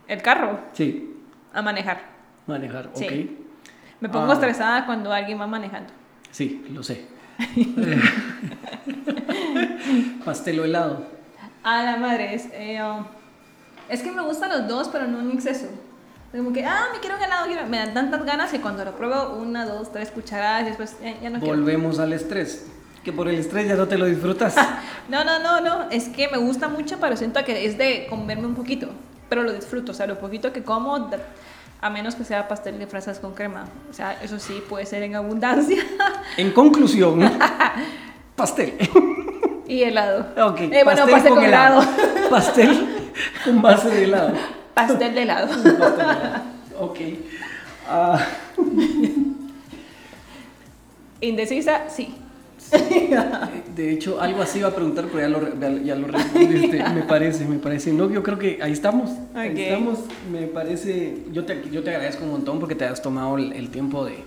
El 0.07 0.21
carro, 0.21 0.61
Sí, 0.73 1.17
a 1.53 1.63
manejar. 1.63 2.03
manejar, 2.47 2.91
Sí. 2.95 3.05
ok. 3.07 3.13
Me 4.01 4.09
pongo 4.11 4.31
Ah. 4.31 4.35
estresada 4.35 4.85
cuando 4.87 5.11
alguien 5.13 5.41
va 5.41 5.47
manejando. 5.47 5.91
Sí, 6.31 6.65
lo 6.71 6.83
sé. 6.83 7.07
Pastel 10.25 10.61
o 10.61 10.65
helado. 10.65 11.05
A 11.63 11.83
la 11.83 11.97
madre, 11.97 12.35
es, 12.35 12.49
eh, 12.53 12.81
um, 12.83 13.05
es 13.89 14.03
que 14.03 14.11
me 14.13 14.23
gustan 14.23 14.51
los 14.51 14.69
dos, 14.69 14.89
pero 14.89 15.07
no 15.07 15.21
en 15.21 15.31
exceso. 15.33 15.67
Como 16.33 16.53
que, 16.53 16.65
ah, 16.67 16.87
me 16.93 16.99
quiero 17.01 17.17
un 17.17 17.23
helado, 17.23 17.47
quiero- 17.47 17.67
me 17.67 17.79
dan 17.79 17.95
tantas 17.95 18.25
ganas 18.25 18.51
que 18.51 18.61
cuando 18.61 18.85
lo 18.85 18.95
pruebo, 18.97 19.37
una, 19.37 19.65
dos, 19.65 19.93
tres 19.93 20.11
cucharadas, 20.11 20.63
y 20.63 20.65
después 20.67 20.97
eh, 21.01 21.17
ya 21.23 21.31
no 21.31 21.39
quiero. 21.39 21.55
Volvemos 21.57 21.99
al 22.01 22.13
estrés. 22.13 22.71
Que 23.05 23.13
por 23.13 23.29
el 23.29 23.39
estrés 23.39 23.69
ya 23.69 23.75
no 23.77 23.87
te 23.87 23.99
lo 23.99 24.07
disfrutas. 24.07 24.55
No, 25.07 25.23
no, 25.23 25.39
no, 25.39 25.61
no, 25.61 25.91
es 25.91 26.09
que 26.09 26.29
me 26.29 26.39
gusta 26.39 26.67
mucho, 26.69 26.97
pero 26.99 27.15
siento 27.19 27.45
que 27.45 27.67
es 27.67 27.77
de 27.77 28.07
comerme 28.09 28.47
un 28.47 28.55
poquito, 28.55 28.89
pero 29.29 29.43
lo 29.43 29.53
disfruto, 29.53 29.93
o 29.93 29.95
sea, 29.95 30.07
lo 30.07 30.19
poquito 30.19 30.51
que 30.51 30.63
como, 30.63 31.11
a 31.83 31.91
menos 31.91 32.15
que 32.15 32.25
sea 32.25 32.49
pastel 32.49 32.79
de 32.79 32.87
fresas 32.87 33.19
con 33.19 33.35
crema, 33.35 33.67
o 33.91 33.93
sea, 33.93 34.17
eso 34.23 34.39
sí 34.39 34.63
puede 34.67 34.87
ser 34.87 35.03
en 35.03 35.15
abundancia, 35.15 35.85
en 36.39 36.53
conclusión, 36.53 37.21
pastel. 38.35 38.73
y 39.69 39.83
helado. 39.83 40.27
Ok, 40.49 40.61
Eh, 40.63 40.81
bueno, 40.85 41.07
pastel 41.07 41.35
con 41.35 41.45
helado. 41.45 41.85
Pastel 42.31 43.11
con 43.45 43.61
base 43.61 43.91
de 43.91 44.05
helado. 44.05 44.33
Pastel 44.73 45.15
de 45.15 45.23
helado. 45.23 45.49
Pastel 45.49 45.77
de 45.77 45.79
helado. 46.03 46.43
Ok. 46.81 46.99
Ah, 47.87 48.19
Indecisa, 51.21 51.91
sí. 51.91 52.15
De 53.75 53.93
hecho, 53.93 54.21
algo 54.21 54.43
así 54.43 54.61
iba 54.61 54.69
a 54.69 54.75
preguntar, 54.75 55.07
pero 55.13 55.21
ya 55.21 55.29
lo, 55.29 55.79
ya 55.83 55.95
lo 55.97 56.07
respondiste. 56.07 56.83
me 56.95 57.03
parece, 57.03 57.45
me 57.45 57.59
parece. 57.59 57.93
No, 57.93 58.11
yo 58.11 58.23
creo 58.23 58.39
que 58.39 58.59
ahí 58.63 58.73
estamos. 58.73 59.11
Ahí 59.35 59.55
estamos. 59.61 60.01
Me 60.31 60.47
parece. 60.47 61.25
Yo 61.33 61.45
te, 61.45 61.63
yo 61.71 61.83
te 61.83 61.91
agradezco 61.91 62.25
un 62.25 62.31
montón 62.31 62.61
porque 62.61 62.75
te 62.75 62.85
has 62.85 63.03
tomado 63.03 63.37
el, 63.37 63.69
tiempo 63.71 64.05
de, 64.05 64.19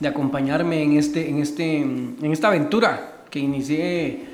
de, 0.00 0.08
acompañarme 0.08 0.82
en, 0.82 0.96
este, 0.96 1.28
en, 1.28 1.38
este, 1.38 1.78
en 1.78 2.32
esta 2.32 2.48
aventura 2.48 3.24
que 3.30 3.40
inicié 3.40 4.24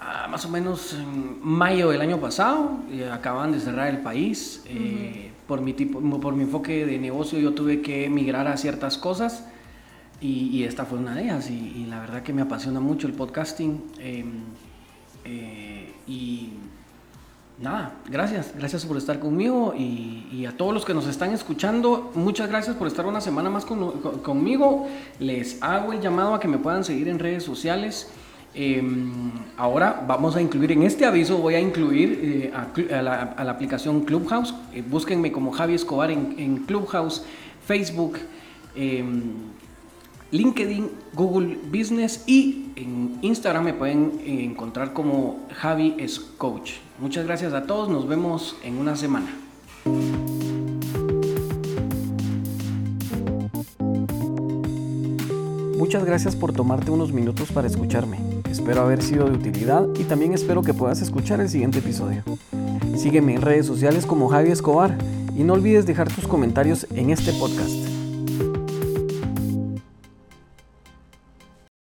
ah, 0.00 0.28
más 0.30 0.44
o 0.44 0.48
menos 0.48 0.94
en 0.94 1.40
mayo 1.42 1.90
del 1.90 2.00
año 2.00 2.20
pasado. 2.20 2.78
Acaban 3.12 3.52
de 3.52 3.60
cerrar 3.60 3.88
el 3.88 3.98
país. 3.98 4.62
Eh, 4.66 5.32
por, 5.46 5.60
mi 5.60 5.72
tipo, 5.72 6.00
por 6.20 6.34
mi 6.34 6.44
enfoque 6.44 6.86
de 6.86 6.98
negocio, 6.98 7.38
yo 7.38 7.52
tuve 7.52 7.82
que 7.82 8.04
emigrar 8.04 8.46
a 8.46 8.56
ciertas 8.56 8.98
cosas 8.98 9.44
y, 10.22 10.62
esta 10.64 10.84
fue 10.84 10.98
una 10.98 11.14
de 11.14 11.24
ellas 11.24 11.50
y, 11.50 11.86
la 11.88 11.98
verdad 12.00 12.22
que 12.22 12.32
me 12.32 12.42
apasiona 12.42 12.80
mucho 12.80 13.06
el 13.06 13.12
podcasting. 13.12 13.82
Em, 13.98 14.32
eh, 15.24 15.92
y 16.06 16.50
nada, 17.60 17.94
gracias, 18.08 18.54
gracias 18.56 18.84
por 18.86 18.96
estar 18.96 19.18
conmigo 19.18 19.74
y, 19.76 20.46
a 20.46 20.56
todos 20.56 20.72
los 20.72 20.84
que 20.84 20.94
nos 20.94 21.06
están 21.06 21.32
escuchando, 21.32 22.12
muchas 22.14 22.48
gracias 22.48 22.76
por 22.76 22.86
estar 22.86 23.04
una 23.04 23.20
semana 23.20 23.50
más 23.50 23.64
conmigo. 23.64 24.88
Les 25.18 25.60
hago 25.62 25.92
el 25.92 26.00
llamado 26.00 26.34
a 26.34 26.40
que 26.40 26.48
me 26.48 26.58
puedan 26.58 26.84
seguir 26.84 27.08
en 27.08 27.18
redes 27.18 27.42
sociales. 27.42 28.08
Em, 28.54 29.32
ahora 29.56 30.04
vamos 30.06 30.36
a 30.36 30.42
incluir 30.42 30.72
en 30.72 30.82
este 30.82 31.06
aviso, 31.06 31.38
voy 31.38 31.54
a 31.54 31.60
incluir 31.60 32.20
eh, 32.22 32.92
a, 32.94 33.02
la, 33.02 33.50
aplicación 33.50 34.04
Clubhouse. 34.04 34.54
Eh, 34.72 34.84
búsquenme 34.86 35.32
como 35.32 35.50
Javi 35.50 35.74
Escobar 35.74 36.10
en, 36.10 36.34
en 36.38 36.58
Clubhouse, 36.58 37.24
Facebook. 37.66 38.18
LinkedIn, 40.32 40.90
Google 41.12 41.58
Business 41.70 42.24
y 42.26 42.70
en 42.76 43.18
Instagram 43.20 43.64
me 43.64 43.74
pueden 43.74 44.18
encontrar 44.24 44.94
como 44.94 45.46
Javi 45.52 45.94
es. 45.98 46.22
Muchas 46.98 47.26
gracias 47.26 47.52
a 47.52 47.66
todos, 47.66 47.90
nos 47.90 48.08
vemos 48.08 48.56
en 48.64 48.78
una 48.78 48.96
semana. 48.96 49.26
Muchas 55.76 56.04
gracias 56.06 56.34
por 56.34 56.54
tomarte 56.54 56.90
unos 56.90 57.12
minutos 57.12 57.52
para 57.52 57.66
escucharme. 57.66 58.18
Espero 58.50 58.80
haber 58.80 59.02
sido 59.02 59.26
de 59.26 59.32
utilidad 59.32 59.86
y 60.00 60.04
también 60.04 60.32
espero 60.32 60.62
que 60.62 60.72
puedas 60.72 61.02
escuchar 61.02 61.40
el 61.40 61.50
siguiente 61.50 61.80
episodio. 61.80 62.22
Sígueme 62.96 63.34
en 63.34 63.42
redes 63.42 63.66
sociales 63.66 64.06
como 64.06 64.28
Javi 64.28 64.50
Escobar 64.50 64.96
y 65.36 65.42
no 65.42 65.52
olvides 65.52 65.84
dejar 65.84 66.10
tus 66.10 66.26
comentarios 66.26 66.86
en 66.94 67.10
este 67.10 67.32
podcast. 67.34 67.91